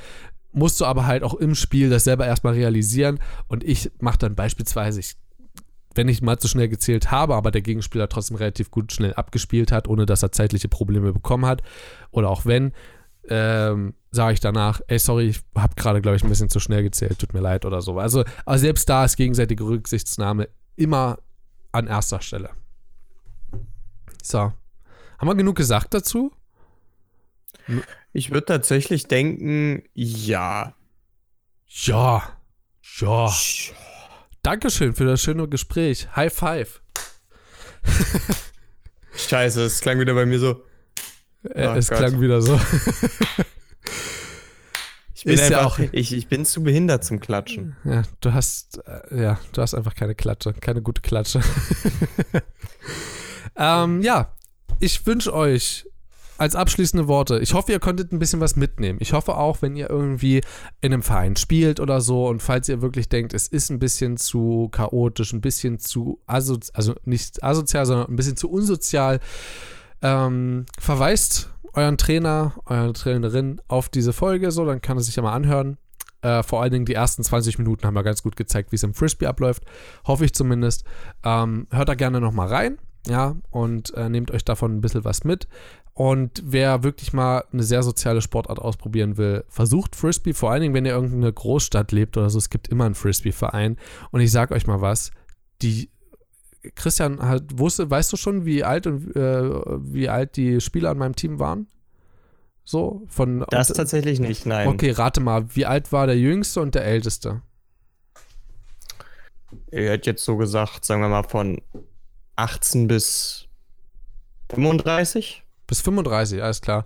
musst 0.51 0.79
du 0.81 0.85
aber 0.85 1.05
halt 1.05 1.23
auch 1.23 1.35
im 1.35 1.53
Spiel 1.53 1.89
das 1.89 2.05
selber 2.05 2.25
erstmal 2.25 2.53
realisieren. 2.53 3.19
Und 3.47 3.63
ich 3.63 3.91
mache 3.99 4.17
dann 4.17 4.35
beispielsweise, 4.35 4.99
ich, 5.01 5.15
wenn 5.93 6.07
ich 6.07 6.21
mal 6.21 6.39
zu 6.39 6.47
schnell 6.47 6.67
gezählt 6.67 7.11
habe, 7.11 7.35
aber 7.35 7.51
der 7.51 7.61
Gegenspieler 7.61 8.09
trotzdem 8.09 8.37
relativ 8.37 8.71
gut 8.71 8.91
schnell 8.91 9.13
abgespielt 9.13 9.71
hat, 9.71 9.87
ohne 9.87 10.05
dass 10.05 10.23
er 10.23 10.31
zeitliche 10.31 10.67
Probleme 10.67 11.13
bekommen 11.13 11.45
hat, 11.45 11.61
oder 12.09 12.29
auch 12.29 12.45
wenn, 12.45 12.71
ähm, 13.27 13.93
sage 14.11 14.33
ich 14.33 14.39
danach, 14.39 14.81
ey, 14.87 14.97
sorry, 14.97 15.27
ich 15.27 15.41
habe 15.55 15.75
gerade, 15.75 16.01
glaube 16.01 16.15
ich, 16.15 16.23
ein 16.23 16.29
bisschen 16.29 16.49
zu 16.49 16.59
schnell 16.59 16.83
gezählt, 16.83 17.19
tut 17.19 17.33
mir 17.33 17.41
leid 17.41 17.65
oder 17.65 17.81
so. 17.81 17.99
Also, 17.99 18.23
aber 18.45 18.57
selbst 18.57 18.87
da 18.89 19.05
ist 19.05 19.17
gegenseitige 19.17 19.63
Rücksichtsnahme 19.63 20.49
immer 20.75 21.19
an 21.71 21.87
erster 21.87 22.21
Stelle. 22.21 22.51
So. 24.23 24.53
Haben 25.17 25.27
wir 25.27 25.35
genug 25.35 25.55
gesagt 25.55 25.93
dazu? 25.93 26.31
Ich 28.13 28.31
würde 28.31 28.45
tatsächlich 28.45 29.07
denken, 29.07 29.83
ja. 29.93 30.73
Ja. 31.67 32.37
Ja. 32.99 33.33
Dankeschön 34.41 34.93
für 34.93 35.05
das 35.05 35.21
schöne 35.21 35.47
Gespräch. 35.47 36.07
High 36.15 36.33
five. 36.33 36.81
Scheiße, 39.15 39.63
es 39.63 39.81
klang 39.81 39.99
wieder 39.99 40.13
bei 40.13 40.25
mir 40.25 40.39
so. 40.39 40.63
Äh, 41.43 41.67
oh 41.67 41.73
es 41.73 41.89
Gott. 41.89 41.97
klang 41.99 42.21
wieder 42.21 42.41
so. 42.41 42.59
ich 45.13 45.23
bin, 45.23 45.39
einfach, 45.39 45.51
ja 45.51 45.65
auch, 45.65 45.79
ich, 45.79 46.13
ich 46.13 46.27
bin 46.27 46.45
zu 46.45 46.63
behindert 46.63 47.03
zum 47.03 47.19
Klatschen. 47.19 47.75
Ja, 47.83 48.03
du 48.21 48.33
hast, 48.33 48.79
äh, 48.85 49.21
ja, 49.21 49.39
du 49.53 49.61
hast 49.61 49.73
einfach 49.73 49.95
keine 49.95 50.15
Klatsche, 50.15 50.53
keine 50.53 50.81
gute 50.81 51.01
Klatsche. 51.01 51.41
ähm, 53.55 54.01
ja, 54.01 54.33
ich 54.79 55.05
wünsche 55.05 55.33
euch 55.33 55.85
als 56.37 56.55
abschließende 56.55 57.07
Worte, 57.07 57.39
ich 57.39 57.53
hoffe, 57.53 57.71
ihr 57.71 57.79
konntet 57.79 58.11
ein 58.11 58.19
bisschen 58.19 58.39
was 58.39 58.55
mitnehmen. 58.55 58.99
Ich 59.01 59.13
hoffe 59.13 59.35
auch, 59.35 59.61
wenn 59.61 59.75
ihr 59.75 59.89
irgendwie 59.89 60.41
in 60.81 60.93
einem 60.93 61.03
Verein 61.03 61.35
spielt 61.35 61.79
oder 61.79 62.01
so 62.01 62.27
und 62.27 62.41
falls 62.41 62.67
ihr 62.69 62.81
wirklich 62.81 63.09
denkt, 63.09 63.33
es 63.33 63.47
ist 63.47 63.69
ein 63.69 63.79
bisschen 63.79 64.17
zu 64.17 64.69
chaotisch, 64.71 65.33
ein 65.33 65.41
bisschen 65.41 65.79
zu 65.79 66.19
asozial, 66.27 66.75
also 66.75 66.95
nicht 67.05 67.43
asozial, 67.43 67.85
sondern 67.85 68.09
ein 68.09 68.15
bisschen 68.15 68.37
zu 68.37 68.49
unsozial, 68.49 69.19
ähm, 70.01 70.65
verweist 70.77 71.51
euren 71.73 71.97
Trainer, 71.97 72.53
eure 72.65 72.93
Trainerin 72.93 73.61
auf 73.67 73.89
diese 73.89 74.13
Folge, 74.13 74.51
so, 74.51 74.65
dann 74.65 74.81
kann 74.81 74.97
er 74.97 75.03
sich 75.03 75.15
ja 75.15 75.23
mal 75.23 75.33
anhören. 75.33 75.77
Äh, 76.21 76.43
vor 76.43 76.61
allen 76.61 76.71
Dingen 76.71 76.85
die 76.85 76.93
ersten 76.93 77.23
20 77.23 77.59
Minuten 77.59 77.85
haben 77.85 77.93
wir 77.93 78.03
ganz 78.03 78.23
gut 78.23 78.35
gezeigt, 78.35 78.71
wie 78.71 78.77
es 78.77 78.83
im 78.83 78.93
Frisbee 78.93 79.27
abläuft. 79.27 79.63
Hoffe 80.05 80.25
ich 80.25 80.33
zumindest. 80.33 80.85
Ähm, 81.23 81.67
hört 81.71 81.89
da 81.89 81.95
gerne 81.95 82.19
nochmal 82.19 82.47
rein 82.47 82.79
ja, 83.07 83.35
und 83.51 83.93
äh, 83.93 84.09
nehmt 84.09 84.31
euch 84.31 84.43
davon 84.43 84.75
ein 84.75 84.81
bisschen 84.81 85.03
was 85.03 85.23
mit. 85.23 85.47
Und 85.97 86.43
wer 86.43 86.83
wirklich 86.83 87.13
mal 87.13 87.45
eine 87.53 87.63
sehr 87.63 87.81
soziale 87.81 88.21
Sportart 88.21 88.59
ausprobieren 88.59 89.15
will, 89.15 89.45
versucht 89.47 89.95
Frisbee, 89.95 90.33
vor 90.33 90.51
allen 90.51 90.61
Dingen, 90.61 90.73
wenn 90.73 90.85
ihr 90.85 90.91
irgendeine 90.91 91.31
Großstadt 91.31 91.93
lebt 91.93 92.17
oder 92.17 92.29
so, 92.29 92.37
es 92.37 92.49
gibt 92.49 92.67
immer 92.67 92.83
einen 92.83 92.95
Frisbee-Verein. 92.95 93.77
Und 94.11 94.19
ich 94.19 94.29
sag 94.29 94.51
euch 94.51 94.67
mal 94.67 94.81
was, 94.81 95.11
die 95.61 95.89
Christian, 96.75 97.21
halt, 97.21 97.59
wusste, 97.59 97.89
weißt 97.89 98.11
du 98.11 98.17
schon, 98.17 98.45
wie 98.45 98.65
alt 98.65 98.87
und 98.87 99.15
äh, 99.15 99.49
wie 99.93 100.09
alt 100.09 100.35
die 100.35 100.59
Spieler 100.59 100.89
an 100.89 100.97
meinem 100.97 101.15
Team 101.15 101.39
waren? 101.39 101.67
So, 102.65 103.03
von. 103.07 103.45
Das 103.49 103.69
und, 103.69 103.77
tatsächlich 103.77 104.19
nicht, 104.19 104.45
nein. 104.45 104.67
Okay, 104.67 104.91
rate 104.91 105.21
mal, 105.21 105.55
wie 105.55 105.65
alt 105.65 105.93
war 105.93 106.07
der 106.07 106.17
Jüngste 106.17 106.59
und 106.59 106.75
der 106.75 106.83
Älteste? 106.83 107.41
Er 109.71 109.93
hat 109.93 110.05
jetzt 110.05 110.25
so 110.25 110.35
gesagt, 110.35 110.83
sagen 110.83 111.01
wir 111.01 111.07
mal, 111.07 111.23
von 111.23 111.61
18 112.35 112.87
bis 112.87 113.47
35? 114.49 115.44
Bis 115.67 115.81
35, 115.81 116.41
alles 116.41 116.61
klar. 116.61 116.85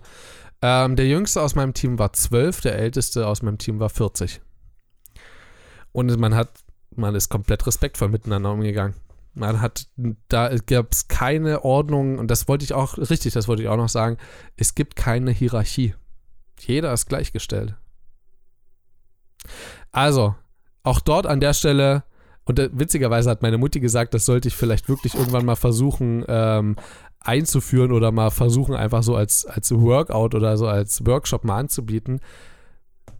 Ähm, 0.62 0.96
der 0.96 1.06
jüngste 1.06 1.40
aus 1.40 1.54
meinem 1.54 1.74
Team 1.74 1.98
war 1.98 2.12
12, 2.12 2.60
der 2.60 2.78
älteste 2.78 3.26
aus 3.26 3.42
meinem 3.42 3.58
Team 3.58 3.80
war 3.80 3.88
40. 3.88 4.40
Und 5.92 6.18
man 6.18 6.34
hat, 6.34 6.50
man 6.94 7.14
ist 7.14 7.28
komplett 7.28 7.66
respektvoll 7.66 8.08
miteinander 8.08 8.52
umgegangen. 8.52 8.94
Man 9.32 9.60
hat, 9.60 9.86
da 10.28 10.54
gab 10.66 10.92
es 10.92 11.08
keine 11.08 11.64
Ordnung, 11.64 12.18
und 12.18 12.30
das 12.30 12.48
wollte 12.48 12.64
ich 12.64 12.74
auch, 12.74 12.98
richtig, 12.98 13.32
das 13.32 13.48
wollte 13.48 13.62
ich 13.62 13.68
auch 13.68 13.76
noch 13.76 13.88
sagen, 13.88 14.18
es 14.56 14.74
gibt 14.74 14.96
keine 14.96 15.30
Hierarchie. 15.30 15.94
Jeder 16.58 16.92
ist 16.92 17.06
gleichgestellt. 17.06 17.74
Also, 19.92 20.34
auch 20.82 21.00
dort 21.00 21.26
an 21.26 21.40
der 21.40 21.54
Stelle 21.54 22.04
und 22.44 22.58
äh, 22.58 22.68
witzigerweise 22.72 23.30
hat 23.30 23.42
meine 23.42 23.58
Mutti 23.58 23.80
gesagt, 23.80 24.12
das 24.14 24.24
sollte 24.24 24.48
ich 24.48 24.56
vielleicht 24.56 24.88
wirklich 24.88 25.14
irgendwann 25.14 25.44
mal 25.44 25.56
versuchen 25.56 26.24
ähm, 26.26 26.76
einzuführen 27.20 27.92
oder 27.92 28.12
mal 28.12 28.30
versuchen, 28.30 28.74
einfach 28.74 29.02
so 29.02 29.14
als, 29.14 29.46
als 29.46 29.70
Workout 29.72 30.34
oder 30.34 30.56
so 30.56 30.66
als 30.66 31.04
Workshop 31.06 31.44
mal 31.44 31.58
anzubieten. 31.58 32.20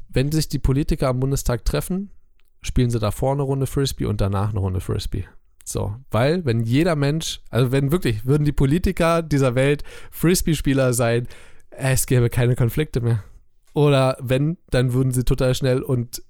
Wenn 0.08 0.32
sich 0.32 0.48
die 0.48 0.58
Politiker 0.58 1.08
am 1.08 1.20
Bundestag 1.20 1.64
treffen, 1.64 2.10
spielen 2.62 2.90
sie 2.90 2.98
da 2.98 3.10
vorne 3.10 3.42
eine 3.42 3.46
Runde 3.46 3.66
Frisbee 3.66 4.06
und 4.06 4.20
danach 4.20 4.50
eine 4.50 4.60
Runde 4.60 4.80
Frisbee. 4.80 5.26
So, 5.64 5.94
weil 6.10 6.44
wenn 6.44 6.60
jeder 6.60 6.96
Mensch, 6.96 7.40
also 7.50 7.70
wenn 7.70 7.92
wirklich, 7.92 8.26
würden 8.26 8.44
die 8.44 8.52
Politiker 8.52 9.22
dieser 9.22 9.54
Welt 9.54 9.84
Frisbee-Spieler 10.10 10.94
sein, 10.94 11.28
es 11.70 12.06
gäbe 12.06 12.28
keine 12.28 12.56
Konflikte 12.56 13.00
mehr. 13.00 13.22
Oder 13.72 14.16
wenn, 14.20 14.58
dann 14.70 14.92
würden 14.92 15.12
sie 15.12 15.24
total 15.24 15.54
schnell 15.54 15.82
und 15.82 16.22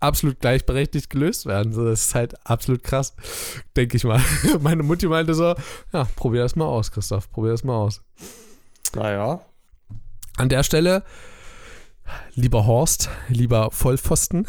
absolut 0.00 0.40
gleichberechtigt 0.40 1.10
gelöst 1.10 1.46
werden. 1.46 1.72
So, 1.72 1.84
das 1.84 2.06
ist 2.06 2.14
halt 2.14 2.34
absolut 2.46 2.82
krass, 2.82 3.14
denke 3.76 3.96
ich 3.96 4.04
mal. 4.04 4.20
Meine 4.60 4.82
Mutti 4.82 5.06
meinte 5.06 5.34
so, 5.34 5.54
ja, 5.92 6.04
probier 6.16 6.42
das 6.42 6.56
mal 6.56 6.66
aus, 6.66 6.90
Christoph, 6.90 7.30
probier 7.30 7.52
das 7.52 7.64
mal 7.64 7.76
aus. 7.76 8.02
Naja. 8.94 9.40
An 10.36 10.48
der 10.48 10.62
Stelle, 10.62 11.02
lieber 12.34 12.66
Horst, 12.66 13.10
lieber 13.28 13.70
Vollpfosten, 13.70 14.46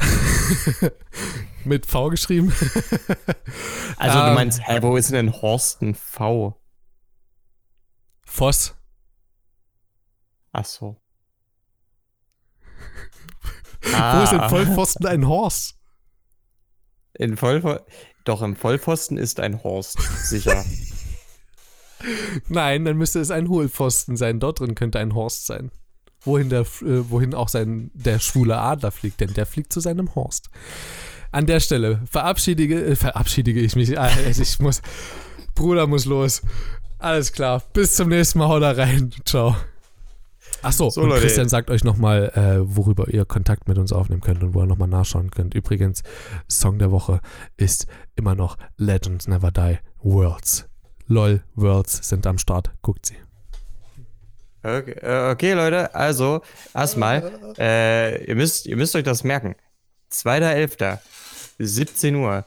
mit 1.65 1.85
V 1.85 2.09
geschrieben. 2.09 2.53
also 3.97 4.19
du 4.19 4.27
ähm, 4.27 4.33
meinst, 4.35 4.61
hä, 4.63 4.79
wo 4.81 4.95
ist 4.95 5.11
denn 5.11 5.41
Horst 5.41 5.81
ein 5.81 5.95
V? 5.95 6.55
Voss. 8.23 8.75
Ach 10.51 10.65
so. 10.65 10.97
Wo 13.91 14.23
ist 14.23 14.33
im 14.33 14.49
Vollpfosten 14.49 15.05
ein 15.05 15.27
Horst? 15.27 15.75
In 17.13 17.37
Vollpfosten. 17.37 17.85
Doch, 18.25 18.41
im 18.41 18.55
Vollpfosten 18.55 19.17
ist 19.17 19.39
ein 19.39 19.63
Horst, 19.63 19.97
sicher. 20.23 20.63
Nein, 22.47 22.85
dann 22.85 22.97
müsste 22.97 23.19
es 23.19 23.31
ein 23.31 23.49
Hohlpfosten 23.49 24.17
sein. 24.17 24.39
Dort 24.39 24.59
drin 24.59 24.75
könnte 24.75 24.99
ein 24.99 25.15
Horst 25.15 25.45
sein. 25.45 25.71
Wohin, 26.21 26.49
der, 26.49 26.61
äh, 26.61 27.09
wohin 27.09 27.33
auch 27.33 27.49
sein, 27.49 27.91
der 27.93 28.19
schwule 28.19 28.57
Adler 28.57 28.91
fliegt, 28.91 29.21
denn 29.21 29.33
der 29.33 29.45
fliegt 29.45 29.71
zu 29.71 29.79
seinem 29.79 30.15
Horst. 30.15 30.49
An 31.31 31.45
der 31.45 31.59
Stelle 31.59 32.01
verabschiedige, 32.09 32.83
äh, 32.83 32.95
verabschiedige 32.95 33.61
ich 33.61 33.75
mich. 33.75 33.97
Ah, 33.97 34.11
ich 34.29 34.59
muss. 34.59 34.81
Bruder 35.55 35.87
muss 35.87 36.05
los. 36.05 36.41
Alles 36.97 37.31
klar. 37.31 37.63
Bis 37.73 37.95
zum 37.95 38.09
nächsten 38.09 38.39
Mal. 38.39 38.49
Haut 38.49 38.61
da 38.61 38.71
rein. 38.71 39.11
Ciao. 39.25 39.55
Achso, 40.61 40.89
So, 40.89 41.01
und 41.01 41.09
Leute. 41.09 41.21
Christian 41.21 41.49
sagt 41.49 41.69
euch 41.69 41.83
nochmal, 41.83 42.29
äh, 42.35 42.75
worüber 42.75 43.07
ihr 43.09 43.25
Kontakt 43.25 43.67
mit 43.67 43.77
uns 43.77 43.91
aufnehmen 43.93 44.21
könnt 44.21 44.43
und 44.43 44.53
wo 44.53 44.61
ihr 44.61 44.65
nochmal 44.65 44.87
nachschauen 44.87 45.31
könnt. 45.31 45.53
Übrigens, 45.53 46.03
Song 46.49 46.79
der 46.79 46.91
Woche 46.91 47.21
ist 47.57 47.87
immer 48.15 48.35
noch 48.35 48.57
Legends 48.77 49.27
Never 49.27 49.51
Die 49.51 49.79
Worlds. 50.01 50.67
LOL, 51.07 51.43
Worlds 51.55 52.07
sind 52.07 52.27
am 52.27 52.37
Start. 52.37 52.71
Guckt 52.81 53.05
sie. 53.05 53.15
Okay, 54.61 54.91
äh, 55.01 55.31
okay 55.31 55.53
Leute, 55.53 55.95
also 55.95 56.41
erstmal, 56.73 57.55
äh, 57.57 58.25
ihr, 58.25 58.35
müsst, 58.35 58.65
ihr 58.65 58.75
müsst 58.75 58.95
euch 58.95 59.03
das 59.03 59.23
merken. 59.23 59.55
2.11., 60.11 60.99
17 61.59 62.15
Uhr, 62.15 62.45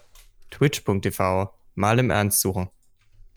twitch.tv, 0.50 1.50
mal 1.74 1.98
im 1.98 2.10
Ernst 2.10 2.40
suchen. 2.40 2.68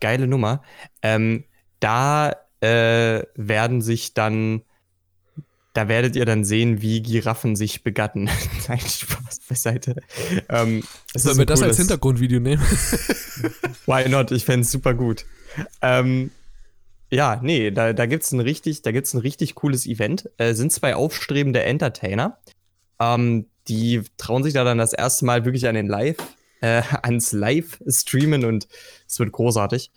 Geile 0.00 0.26
Nummer. 0.26 0.62
Ähm, 1.00 1.44
da 1.80 2.32
äh, 2.60 3.22
werden 3.34 3.80
sich 3.82 4.14
dann, 4.14 4.62
da 5.74 5.88
werdet 5.88 6.16
ihr 6.16 6.24
dann 6.24 6.44
sehen, 6.44 6.80
wie 6.80 7.02
Giraffen 7.02 7.54
sich 7.56 7.82
begatten. 7.82 8.24
Nein, 8.68 8.80
Spaß 8.80 9.40
beiseite. 9.48 9.96
Ähm, 10.48 10.82
Sollen 11.14 11.38
wir 11.38 11.46
das 11.46 11.62
als 11.62 11.76
cooles- 11.76 11.78
Hintergrundvideo 11.78 12.40
nehmen? 12.40 12.62
Why 13.86 14.08
not? 14.08 14.30
Ich 14.30 14.44
fände 14.44 14.62
es 14.62 14.72
super 14.72 14.94
gut. 14.94 15.26
Ähm, 15.82 16.30
ja, 17.10 17.38
nee, 17.42 17.70
da, 17.70 17.92
da 17.92 18.06
gibt 18.06 18.24
es 18.24 18.32
ein 18.32 18.40
richtig, 18.40 18.82
da 18.82 18.90
gibt's 18.90 19.14
ein 19.14 19.20
richtig 19.20 19.54
cooles 19.54 19.86
Event. 19.86 20.28
Äh, 20.38 20.54
sind 20.54 20.72
zwei 20.72 20.94
aufstrebende 20.96 21.62
Entertainer. 21.62 22.38
Ähm, 22.98 23.46
die 23.68 24.02
trauen 24.16 24.42
sich 24.42 24.54
da 24.54 24.64
dann 24.64 24.78
das 24.78 24.92
erste 24.92 25.24
Mal 25.24 25.44
wirklich 25.44 25.68
an 25.68 25.74
den 25.74 25.86
Live, 25.88 26.16
äh, 26.62 26.82
ans 27.02 27.32
Live-Streamen 27.32 28.44
und 28.44 28.66
es 29.06 29.18
wird 29.18 29.32
großartig. 29.32 29.90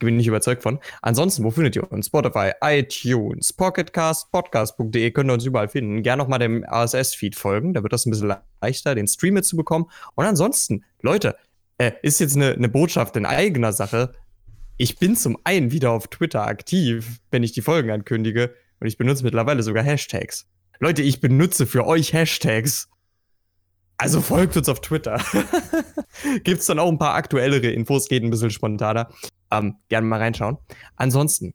Bin 0.00 0.18
ich 0.18 0.26
überzeugt 0.26 0.62
von. 0.62 0.80
Ansonsten, 1.02 1.44
wo 1.44 1.50
findet 1.50 1.76
ihr 1.76 1.90
uns? 1.92 2.06
Spotify, 2.06 2.52
iTunes, 2.62 3.52
Pocketcast, 3.52 4.32
podcast.de, 4.32 5.10
könnt 5.12 5.30
ihr 5.30 5.34
uns 5.34 5.44
überall 5.44 5.68
finden. 5.68 6.02
Gerne 6.02 6.22
nochmal 6.22 6.38
dem 6.38 6.64
RSS-Feed 6.64 7.36
folgen, 7.36 7.74
da 7.74 7.82
wird 7.82 7.92
das 7.92 8.06
ein 8.06 8.10
bisschen 8.10 8.34
leichter, 8.60 8.94
den 8.94 9.06
Stream 9.06 9.34
mitzubekommen. 9.34 9.88
Und 10.14 10.24
ansonsten, 10.24 10.84
Leute, 11.02 11.36
äh, 11.78 11.92
ist 12.02 12.18
jetzt 12.18 12.34
eine, 12.34 12.52
eine 12.52 12.68
Botschaft 12.68 13.16
in 13.16 13.26
eigener 13.26 13.72
Sache. 13.72 14.14
Ich 14.78 14.98
bin 14.98 15.16
zum 15.16 15.38
einen 15.44 15.70
wieder 15.70 15.90
auf 15.92 16.08
Twitter 16.08 16.46
aktiv, 16.46 17.20
wenn 17.30 17.42
ich 17.42 17.52
die 17.52 17.62
Folgen 17.62 17.90
ankündige. 17.90 18.54
Und 18.80 18.86
ich 18.86 18.96
benutze 18.96 19.24
mittlerweile 19.24 19.62
sogar 19.62 19.84
Hashtags. 19.84 20.46
Leute, 20.78 21.02
ich 21.02 21.20
benutze 21.20 21.66
für 21.66 21.86
euch 21.86 22.14
Hashtags. 22.14 22.88
Also 24.00 24.22
folgt 24.22 24.56
uns 24.56 24.66
auf 24.70 24.80
Twitter. 24.80 25.20
Gibt's 26.44 26.64
dann 26.64 26.78
auch 26.78 26.88
ein 26.88 26.98
paar 26.98 27.14
aktuellere 27.14 27.68
Infos, 27.68 28.08
geht 28.08 28.22
ein 28.22 28.30
bisschen 28.30 28.50
spontaner. 28.50 29.10
Ähm, 29.50 29.76
gerne 29.90 30.06
mal 30.06 30.18
reinschauen. 30.18 30.56
Ansonsten, 30.96 31.52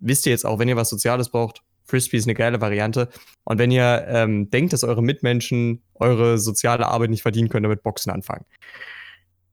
wisst 0.00 0.26
ihr 0.26 0.32
jetzt 0.32 0.44
auch, 0.44 0.58
wenn 0.58 0.68
ihr 0.68 0.74
was 0.74 0.88
Soziales 0.88 1.28
braucht, 1.28 1.62
Frisbee 1.84 2.16
ist 2.16 2.26
eine 2.26 2.34
geile 2.34 2.60
Variante. 2.60 3.10
Und 3.44 3.58
wenn 3.58 3.70
ihr 3.70 4.06
ähm, 4.08 4.50
denkt, 4.50 4.72
dass 4.72 4.82
eure 4.82 5.04
Mitmenschen 5.04 5.84
eure 5.94 6.38
soziale 6.38 6.88
Arbeit 6.88 7.10
nicht 7.10 7.22
verdienen 7.22 7.48
können, 7.48 7.62
damit 7.62 7.84
Boxen 7.84 8.10
anfangen. 8.10 8.44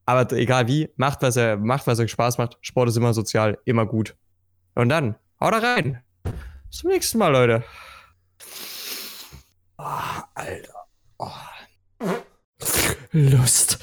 Aber 0.07 0.31
egal 0.31 0.67
wie, 0.67 0.89
macht 0.95 1.21
was, 1.21 1.35
er, 1.35 1.57
macht, 1.57 1.85
was 1.85 1.99
euch 1.99 2.09
Spaß 2.09 2.39
macht. 2.39 2.57
Sport 2.61 2.89
ist 2.89 2.97
immer 2.97 3.13
sozial, 3.13 3.59
immer 3.65 3.85
gut. 3.85 4.15
Und 4.73 4.89
dann, 4.89 5.15
haut 5.39 5.53
da 5.53 5.59
rein. 5.59 6.01
Bis 6.23 6.79
zum 6.79 6.89
nächsten 6.89 7.19
Mal, 7.19 7.27
Leute. 7.27 7.63
Oh, 9.77 9.83
Alter. 10.33 10.73
Oh. 11.19 11.29
Lust. 13.13 13.77